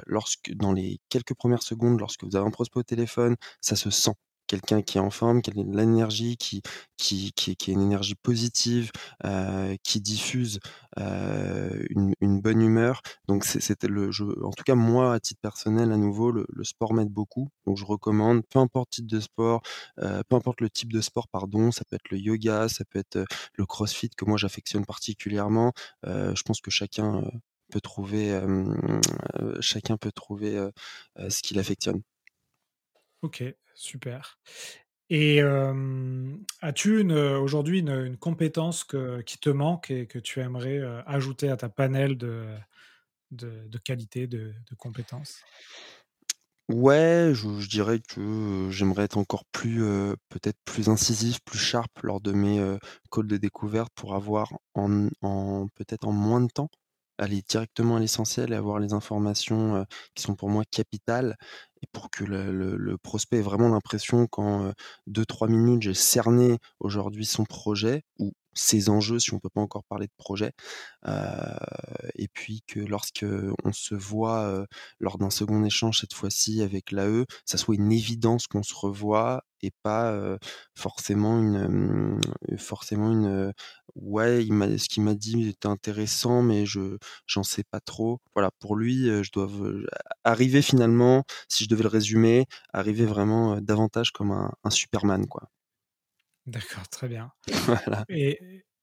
lorsque, 0.07 0.53
dans 0.55 0.73
les 0.73 1.01
quelques 1.09 1.35
premières 1.35 1.63
secondes, 1.63 2.01
lorsque 2.01 2.25
vous 2.25 2.37
avez 2.37 2.47
un 2.47 2.51
prospect 2.51 2.81
au 2.81 2.83
téléphone, 2.83 3.37
ça 3.61 3.77
se 3.77 3.91
sent 3.91 4.15
quelqu'un 4.49 4.83
qui 4.83 4.99
est 4.99 5.01
en 5.01 5.11
forme, 5.11 5.43
qui 5.43 5.51
a 5.51 5.53
de 5.53 5.77
l'énergie, 5.77 6.37
qui, 6.37 6.63
qui, 6.97 7.33
qui, 7.33 7.55
qui, 7.57 7.71
a 7.71 7.75
une 7.75 7.83
énergie 7.83 8.17
positive, 8.17 8.91
euh, 9.25 9.77
qui 9.85 10.01
diffuse 10.01 10.59
euh, 10.99 11.85
une, 11.91 12.15
une, 12.21 12.41
bonne 12.41 12.61
humeur. 12.61 13.03
Donc 13.29 13.45
c'était 13.45 13.87
le 13.89 14.11
jeu. 14.11 14.35
En 14.45 14.51
tout 14.51 14.65
cas, 14.65 14.75
moi, 14.75 15.15
à 15.15 15.21
titre 15.21 15.41
personnel, 15.41 15.93
à 15.93 15.97
nouveau, 15.97 16.33
le, 16.33 16.47
sport 16.65 16.95
m'aide 16.95 17.11
beaucoup. 17.11 17.51
Donc 17.67 17.77
je 17.77 17.85
recommande, 17.85 18.43
peu 18.51 18.59
importe 18.59 18.91
type 18.91 19.07
de 19.07 19.21
sport, 19.21 19.63
euh, 20.01 20.23
peu 20.29 20.37
importe 20.37 20.61
le 20.61 20.71
type 20.71 20.93
de 20.93 21.01
sport, 21.01 21.29
pardon, 21.29 21.71
ça 21.71 21.85
peut 21.85 21.97
être 21.97 22.11
le 22.11 22.19
yoga, 22.19 22.69
ça 22.69 22.85
peut 22.85 22.99
être 22.99 23.25
le 23.55 23.67
crossfit 23.67 24.11
que 24.11 24.25
moi 24.25 24.39
j'affectionne 24.39 24.85
particulièrement. 24.85 25.73
Je 26.05 26.43
pense 26.43 26.61
que 26.61 26.71
chacun 26.71 27.23
peut 27.71 27.81
trouver, 27.81 28.41
chacun 29.61 29.97
peut 29.97 30.13
trouver 30.13 30.69
ce 31.29 31.43
qu'il 31.43 31.59
affectionne. 31.59 32.03
Ok, 33.23 33.43
Super. 33.79 34.41
Et 35.09 35.41
as-tu 36.61 37.13
aujourd'hui 37.13 37.79
une, 37.79 38.17
compétence 38.17 38.85
qui 39.25 39.39
te 39.39 39.51
manque 39.51 39.93
et 39.93 40.07
que 40.07 40.19
tu 40.19 40.41
aimerais 40.41 40.81
ajouter 41.07 41.49
à 41.49 41.57
ta 41.57 41.69
panel 41.69 42.19
de, 42.19 42.45
de, 43.31 43.79
qualité, 43.79 44.27
de, 44.27 44.53
compétences? 44.77 45.41
Ouais, 46.69 47.31
je, 47.35 47.69
dirais 47.69 48.01
que 48.01 48.69
j'aimerais 48.73 49.05
être 49.05 49.17
encore 49.17 49.45
plus, 49.53 49.81
peut-être 50.29 50.59
plus 50.65 50.89
incisif, 50.89 51.39
plus 51.45 51.61
sharp 51.61 52.01
lors 52.03 52.21
de 52.21 52.33
mes 52.33 52.77
calls 53.13 53.29
de 53.29 53.37
découverte 53.37 53.93
pour 53.95 54.17
avoir 54.17 54.53
peut-être 54.75 56.09
en 56.09 56.13
moins 56.13 56.41
de 56.41 56.51
temps 56.51 56.69
aller 57.21 57.43
directement 57.43 57.97
à 57.97 58.01
l'essentiel 58.01 58.53
et 58.53 58.57
avoir 58.57 58.79
les 58.79 58.93
informations 58.93 59.85
qui 60.15 60.23
sont 60.23 60.37
pour 60.37 60.51
moi 60.51 60.65
capitales 60.71 61.37
et 61.83 61.87
pour 61.93 62.11
que 62.11 62.25
le, 62.25 62.97
prospect 62.99 63.39
ait 63.39 63.43
vraiment 63.43 63.69
l'impression 63.69 64.27
qu'en 64.27 64.73
2-3 65.09 65.49
minutes, 65.49 65.83
j'ai 65.83 65.95
cerné 65.95 66.59
aujourd'hui 66.81 67.25
son 67.25 67.45
projet 67.45 68.03
ou 68.19 68.33
ses 68.59 68.89
enjeux, 68.89 69.19
si 69.19 69.33
on 69.35 69.39
peut 69.39 69.49
pas 69.49 69.61
encore 69.61 69.85
parler 69.85 70.07
de 70.07 70.13
projet. 70.17 70.53
et 72.15 72.29
puis 72.29 72.63
que 72.67 72.81
lorsque 72.81 73.25
on 73.65 73.73
se 73.73 73.95
voit 73.95 74.67
lors 75.01 75.19
d'un 75.19 75.31
second 75.31 75.65
échange 75.65 76.01
cette 76.01 76.15
fois-ci 76.15 76.63
avec 76.63 76.91
l'AE, 76.91 77.25
ça 77.45 77.59
soit 77.59 77.77
une 77.77 77.93
évidence 77.93 78.47
qu'on 78.47 78.63
se 78.63 78.75
revoit 78.75 79.45
et 79.63 79.71
pas 79.83 80.39
forcément 80.75 81.39
une 81.41 82.21
forcément 82.59 83.11
une 83.11 83.53
ouais 83.95 84.45
il 84.45 84.53
m'a 84.53 84.79
ce 84.79 84.89
qu'il 84.89 85.03
m'a 85.03 85.15
dit 85.15 85.49
était 85.49 85.67
intéressant 85.67 86.43
mais 86.43 86.67
je 86.67 86.99
j'en 87.27 87.43
sais 87.43 87.65
pas 87.65 87.81
trop 87.81 88.21
voilà 88.35 88.51
pour 88.61 88.77
lui 88.77 89.07
je 89.25 89.31
dois 89.33 89.49
arriver 90.25 90.63
finalement 90.63 91.25
si 91.49 91.67
je 91.69 91.75
devais 91.75 91.83
le 91.83 91.89
résumer 91.89 92.47
arriver 92.73 93.05
vraiment 93.05 93.61
davantage 93.61 94.13
comme 94.13 94.31
un, 94.31 94.53
un 94.65 94.71
Superman 94.71 95.27
quoi 95.27 95.51
D'accord, 96.49 96.89
très 96.89 97.09
bien. 97.09 97.31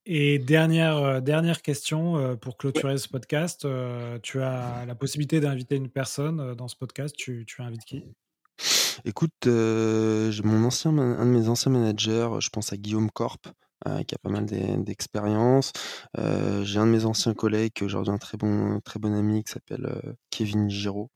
Et, 0.08 0.38
dernière, 0.38 0.98
euh, 0.98 1.20
dernière 1.20 1.64
question 1.64 2.18
euh, 2.18 2.36
pour 2.36 2.58
clôturer 2.58 3.00
ce 3.00 3.10
podcast. 3.10 3.66
Euh, 3.66 4.20
tu 4.22 4.40
as 4.40 4.86
la 4.86 4.94
possibilité 4.94 5.40
d'inviter 5.40 5.76
une 5.76 5.90
personne 5.90 6.54
dans 6.54 6.68
ce 6.68 6.76
podcast. 6.76 7.16
Tu, 7.18 7.44
tu 7.48 7.64
invites 7.64 7.84
qui? 7.84 8.04
Écoute, 9.04 9.48
mon 9.48 10.64
ancien, 10.64 10.96
un 10.96 11.26
de 11.26 11.32
mes 11.32 11.50
anciens 11.50 11.72
managers, 11.72 12.30
je 12.40 12.50
pense 12.50 12.72
à 12.72 12.78
Guillaume 12.78 13.10
Corp, 13.10 13.48
qui 14.08 14.16
a 14.16 14.18
pas 14.22 14.30
mal 14.30 14.46
d'expérience. 14.46 15.74
J'ai 16.16 16.80
un 16.80 16.86
de 16.86 16.92
mes 16.92 17.06
anciens 17.06 17.34
collègues 17.34 17.74
qui 17.74 17.84
est 17.84 17.86
aujourd'hui 17.86 18.14
un 18.14 18.18
très 18.18 18.38
bon, 18.38 18.80
très 18.82 19.00
bon 19.00 19.14
ami 19.14 19.44
qui 19.44 19.52
s'appelle 19.52 20.16
Kevin 20.30 20.70
Giraud. 20.70 21.10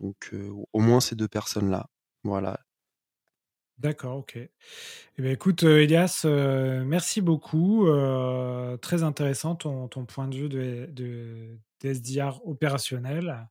Donc 0.00 0.34
au 0.72 0.80
moins 0.80 1.00
ces 1.00 1.16
deux 1.16 1.28
personnes-là. 1.28 1.88
Voilà. 2.24 2.60
D'accord, 3.80 4.18
ok. 4.18 4.36
Eh 4.36 4.50
bien, 5.22 5.30
écoute, 5.30 5.64
euh, 5.64 5.82
Elias, 5.82 6.22
euh, 6.26 6.84
merci 6.84 7.22
beaucoup. 7.22 7.86
Euh, 7.86 8.76
très 8.76 9.02
intéressant 9.02 9.54
ton, 9.54 9.88
ton, 9.88 10.04
point 10.04 10.28
de 10.28 10.36
vue 10.36 10.48
de, 10.50 10.86
de, 10.92 11.58
SDR 11.82 12.42
opérationnel, 12.44 13.48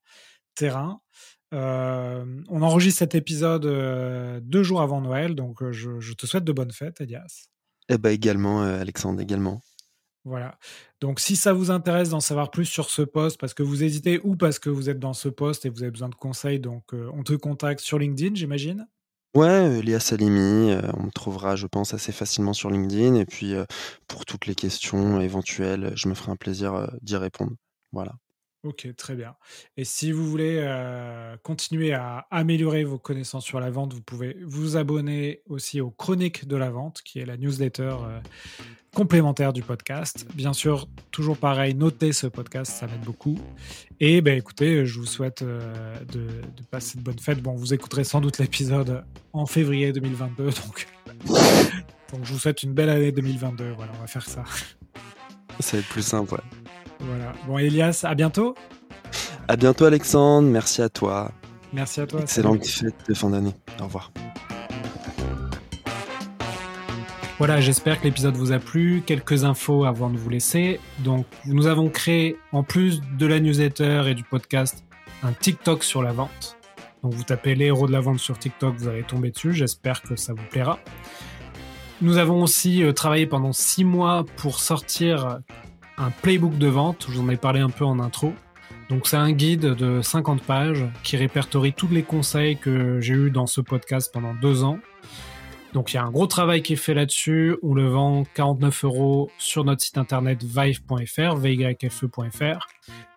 terrain. 0.54 1.02
on 1.52 2.62
enregistre 2.62 3.00
cet 3.00 3.16
épisode 3.16 3.66
deux 4.44 4.62
jours 4.62 4.82
avant 4.82 5.02
Noël, 5.02 5.34
donc 5.34 5.68
je, 5.72 6.00
je, 6.00 6.14
te 6.14 6.28
souhaite 6.28 6.44
de 6.44 6.52
bonnes 6.52 6.72
fêtes, 6.72 7.02
Elias. 7.02 7.48
Eh 7.90 7.98
ben 7.98 8.12
également, 8.12 8.62
Alexandre, 8.62 9.20
également. 9.20 9.62
Voilà. 10.30 10.60
Donc, 11.02 11.20
si 11.20 11.36
ça 11.36 11.54
vous 11.54 11.72
intéresse 11.72 12.10
d'en 12.10 12.20
savoir 12.20 12.52
plus 12.52 12.66
sur 12.66 12.92
ce 12.92 13.02
poste, 13.02 13.40
parce 13.40 13.56
que 13.56 13.64
vous 13.64 13.84
hésitez 13.84 14.22
ou 14.24 14.36
parce 14.36 14.60
que 14.60 14.70
vous 14.70 14.90
êtes 14.90 15.00
dans 15.00 15.14
ce 15.14 15.28
poste 15.28 15.66
et 15.66 15.70
vous 15.70 15.82
avez 15.82 15.92
besoin 15.92 16.10
de 16.10 16.16
conseils, 16.16 16.60
donc 16.60 16.94
on 16.94 17.24
te 17.24 17.34
contacte 17.34 17.80
sur 17.80 17.98
LinkedIn, 17.98 18.36
j'imagine? 18.36 18.88
Ouais, 19.36 19.80
Elias 19.80 20.02
Salimi, 20.02 20.76
on 20.98 21.04
me 21.04 21.12
trouvera, 21.12 21.56
je 21.56 21.66
pense, 21.66 21.96
assez 21.96 22.12
facilement 22.12 22.54
sur 22.54 22.70
LinkedIn 22.70 23.16
et 23.16 23.26
puis, 23.26 23.56
pour 24.08 24.26
toutes 24.26 24.46
les 24.46 24.56
questions 24.56 25.20
éventuelles, 25.20 25.94
je 25.96 26.08
me 26.10 26.14
ferai 26.14 26.32
un 26.32 26.36
plaisir, 26.36 26.92
d'y 27.02 27.16
répondre. 27.16 27.54
Voilà. 27.92 28.14
OK, 28.64 28.88
très 28.98 29.16
bien 29.16 29.36
et 29.78 29.86
si 29.86 30.12
vous 30.12 30.26
voulez, 30.30 30.60
continuer 31.44 31.94
à 31.94 32.28
améliorer 32.32 32.84
vos 32.84 32.98
connaissances 32.98 33.46
sur 33.46 33.60
la 33.60 33.70
vente, 33.70 33.94
vous 33.94 34.02
pouvez 34.02 34.38
vous 34.44 34.78
abonner 34.78 35.42
aussi 35.48 35.82
aux 35.82 35.92
Chroniques 35.92 36.48
de 36.48 36.56
la 36.56 36.70
vente, 36.70 37.02
qui 37.04 37.20
est 37.20 37.26
la 37.26 37.38
newsletter, 37.38 37.96
complémentaire 38.94 39.54
du 39.54 39.62
podcast. 39.62 40.26
Bien 40.34 40.54
sûr, 40.54 40.88
toujours 41.12 41.38
pareil, 41.38 41.76
notez 41.76 42.14
ce 42.14 42.28
podcast, 42.28 42.72
ça 42.72 42.88
m'aide 42.88 43.02
beaucoup. 43.02 43.38
Et 44.00 44.22
ben 44.22 44.38
écoutez, 44.38 44.86
je 44.86 45.00
vous 45.00 45.06
souhaite 45.06 45.42
euh, 45.42 45.96
de, 46.06 46.28
passer 46.72 46.98
de 46.98 47.04
bonnes 47.04 47.20
fêtes. 47.20 47.42
Bon, 47.42 47.54
vous 47.54 47.74
écouterez 47.74 48.04
sans 48.04 48.22
doute 48.22 48.38
l'épisode 48.40 49.04
en 49.34 49.46
février 49.46 49.92
2022, 49.92 50.44
donc, 50.46 50.88
donc 51.28 52.24
je 52.24 52.34
vous 52.34 52.40
souhaite 52.40 52.64
une 52.64 52.74
belle 52.74 52.90
année 52.90 53.12
2022. 53.12 53.72
Voilà, 53.72 53.92
on 53.98 54.02
va 54.02 54.08
faire 54.08 54.28
ça. 54.28 54.44
Ça 55.60 55.78
va 55.78 55.80
être 55.82 55.90
plus 55.90 56.04
simple, 56.04 56.34
ouais. 56.34 56.69
Voilà. 57.00 57.34
Bon, 57.48 57.58
Elias, 57.58 58.02
à 58.04 58.16
bientôt. 58.16 58.56
À 59.48 59.56
bientôt, 59.56 59.86
Alexandre. 59.86 60.48
Merci 60.48 60.82
à 60.82 60.90
toi. 60.90 61.32
Merci 61.74 62.02
à 62.02 62.08
toi. 62.08 62.22
Excellente 62.22 62.66
fête 62.66 62.96
de 63.08 63.14
fin 63.14 63.30
d'année. 63.30 63.54
Au 63.80 63.86
revoir. 63.86 64.12
Voilà, 67.38 67.62
j'espère 67.62 68.00
que 68.02 68.04
l'épisode 68.04 68.36
vous 68.36 68.52
a 68.52 68.60
plu. 68.60 69.02
Quelques 69.06 69.46
infos 69.46 69.86
avant 69.86 70.10
de 70.10 70.18
vous 70.18 70.30
laisser. 70.30 70.80
Donc, 71.00 71.26
nous 71.46 71.68
avons 71.68 71.90
créé, 71.90 72.38
en 72.52 72.64
plus 72.64 73.02
de 73.18 73.26
la 73.26 73.40
newsletter 73.40 74.04
et 74.08 74.14
du 74.14 74.24
podcast, 74.24 74.84
un 75.24 75.32
TikTok 75.32 75.84
sur 75.84 76.04
la 76.04 76.12
vente. 76.12 76.58
Donc, 77.02 77.14
vous 77.14 77.24
tapez 77.24 77.56
les 77.56 77.68
héros 77.68 77.88
de 77.88 77.94
la 77.94 78.02
vente 78.02 78.20
sur 78.20 78.38
TikTok, 78.38 78.76
vous 78.76 78.90
allez 78.90 79.04
tomber 79.04 79.32
dessus. 79.32 79.54
J'espère 79.54 80.02
que 80.02 80.18
ça 80.18 80.34
vous 80.34 80.44
plaira. 80.52 80.80
Nous 82.02 82.18
avons 82.18 82.44
aussi 82.44 82.84
euh, 82.84 82.92
travaillé 82.92 83.26
pendant 83.26 83.54
six 83.54 83.86
mois 83.86 84.26
pour 84.36 84.60
sortir 84.60 85.40
un 86.00 86.10
playbook 86.10 86.58
de 86.58 86.68
vente. 86.68 87.06
Je 87.10 87.16
vous 87.18 87.22
en 87.22 87.30
ai 87.30 87.38
parlé 87.38 87.60
un 87.60 87.70
peu 87.70 87.86
en 87.86 88.00
intro. 88.00 88.34
Donc, 88.90 89.06
c'est 89.08 89.18
un 89.18 89.32
guide 89.32 89.76
de 89.76 90.02
50 90.02 90.42
pages 90.42 90.86
qui 91.04 91.18
répertorie 91.18 91.74
tous 91.74 91.90
les 91.90 92.02
conseils 92.02 92.58
que 92.58 93.00
j'ai 93.02 93.14
eus 93.14 93.32
dans 93.32 93.46
ce 93.46 93.62
podcast 93.62 94.12
pendant 94.12 94.34
deux 94.34 94.64
ans 94.64 94.80
donc 95.74 95.94
il 95.94 95.98
y 95.98 96.00
a 96.00 96.04
un 96.04 96.10
gros 96.10 96.26
travail 96.26 96.64
qui 96.64 96.74
est 96.74 96.78
fait 96.78 96.94
là-dessus. 96.94 97.58
On 97.62 97.74
le 97.74 97.88
vend 97.88 98.24
49 98.34 98.86
euros 98.86 99.30
sur 99.38 99.64
notre 99.64 99.82
site 99.82 99.98
internet 99.98 100.44
vive.fr, 100.44 101.36
vyfe.fr. 101.36 102.68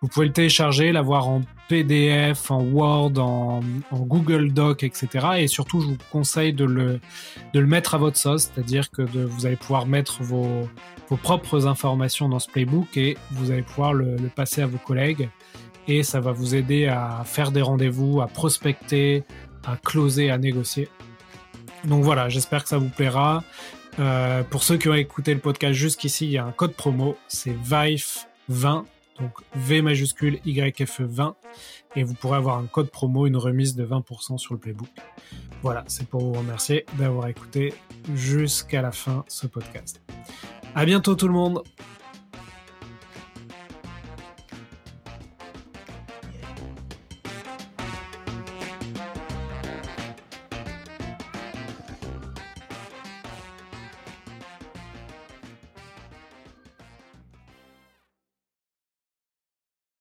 Vous 0.01 0.07
pouvez 0.07 0.27
le 0.27 0.33
télécharger, 0.33 0.91
l'avoir 0.91 1.27
en 1.27 1.41
PDF, 1.67 2.51
en 2.51 2.61
Word, 2.61 3.17
en, 3.17 3.61
Google 3.91 4.53
Doc, 4.53 4.83
etc. 4.83 5.07
Et 5.37 5.47
surtout, 5.47 5.81
je 5.81 5.87
vous 5.87 5.97
conseille 6.11 6.53
de 6.53 6.65
le, 6.65 6.99
mettre 7.65 7.95
à 7.95 7.97
votre 7.97 8.17
sauce, 8.17 8.51
c'est-à-dire 8.53 8.91
que 8.91 9.01
vous 9.01 9.45
allez 9.45 9.55
pouvoir 9.55 9.87
mettre 9.87 10.21
vos, 10.21 10.69
propres 11.21 11.67
informations 11.67 12.27
dans 12.27 12.39
ce 12.39 12.49
playbook 12.49 12.97
et 12.97 13.17
vous 13.31 13.51
allez 13.51 13.61
pouvoir 13.61 13.93
le, 13.93 14.15
le 14.15 14.29
passer 14.29 14.61
à 14.61 14.67
vos 14.67 14.79
collègues. 14.79 15.29
Et 15.87 16.03
ça 16.03 16.19
va 16.19 16.31
vous 16.31 16.55
aider 16.55 16.87
à 16.87 17.23
faire 17.25 17.51
des 17.51 17.61
rendez-vous, 17.61 18.21
à 18.21 18.27
prospecter, 18.27 19.23
à 19.65 19.75
closer, 19.77 20.29
à 20.29 20.37
négocier. 20.37 20.87
Donc 21.83 22.03
voilà, 22.03 22.29
j'espère 22.29 22.63
que 22.63 22.69
ça 22.69 22.77
vous 22.77 22.89
plaira. 22.89 23.43
Euh, 23.99 24.43
pour 24.43 24.63
ceux 24.63 24.77
qui 24.77 24.89
ont 24.89 24.93
écouté 24.93 25.33
le 25.33 25.39
podcast 25.39 25.73
jusqu'ici, 25.73 26.25
il 26.25 26.31
y 26.31 26.37
a 26.37 26.45
un 26.45 26.51
code 26.51 26.73
promo, 26.73 27.17
c'est 27.27 27.53
VIFE20, 27.53 28.85
donc 29.19 29.31
V 29.55 29.81
majuscule 29.81 30.39
YFE 30.45 31.01
20, 31.01 31.35
et 31.95 32.03
vous 32.03 32.13
pourrez 32.15 32.37
avoir 32.37 32.57
un 32.57 32.65
code 32.65 32.89
promo, 32.89 33.27
une 33.27 33.37
remise 33.37 33.75
de 33.75 33.85
20% 33.85 34.37
sur 34.37 34.53
le 34.53 34.59
playbook. 34.59 34.89
Voilà, 35.61 35.83
c'est 35.87 36.07
pour 36.07 36.21
vous 36.21 36.33
remercier 36.33 36.85
d'avoir 36.93 37.27
écouté 37.27 37.73
jusqu'à 38.15 38.81
la 38.81 38.91
fin 38.91 39.23
ce 39.27 39.47
podcast. 39.47 40.01
À 40.75 40.85
bientôt 40.85 41.15
tout 41.15 41.27
le 41.27 41.33
monde! 41.33 41.61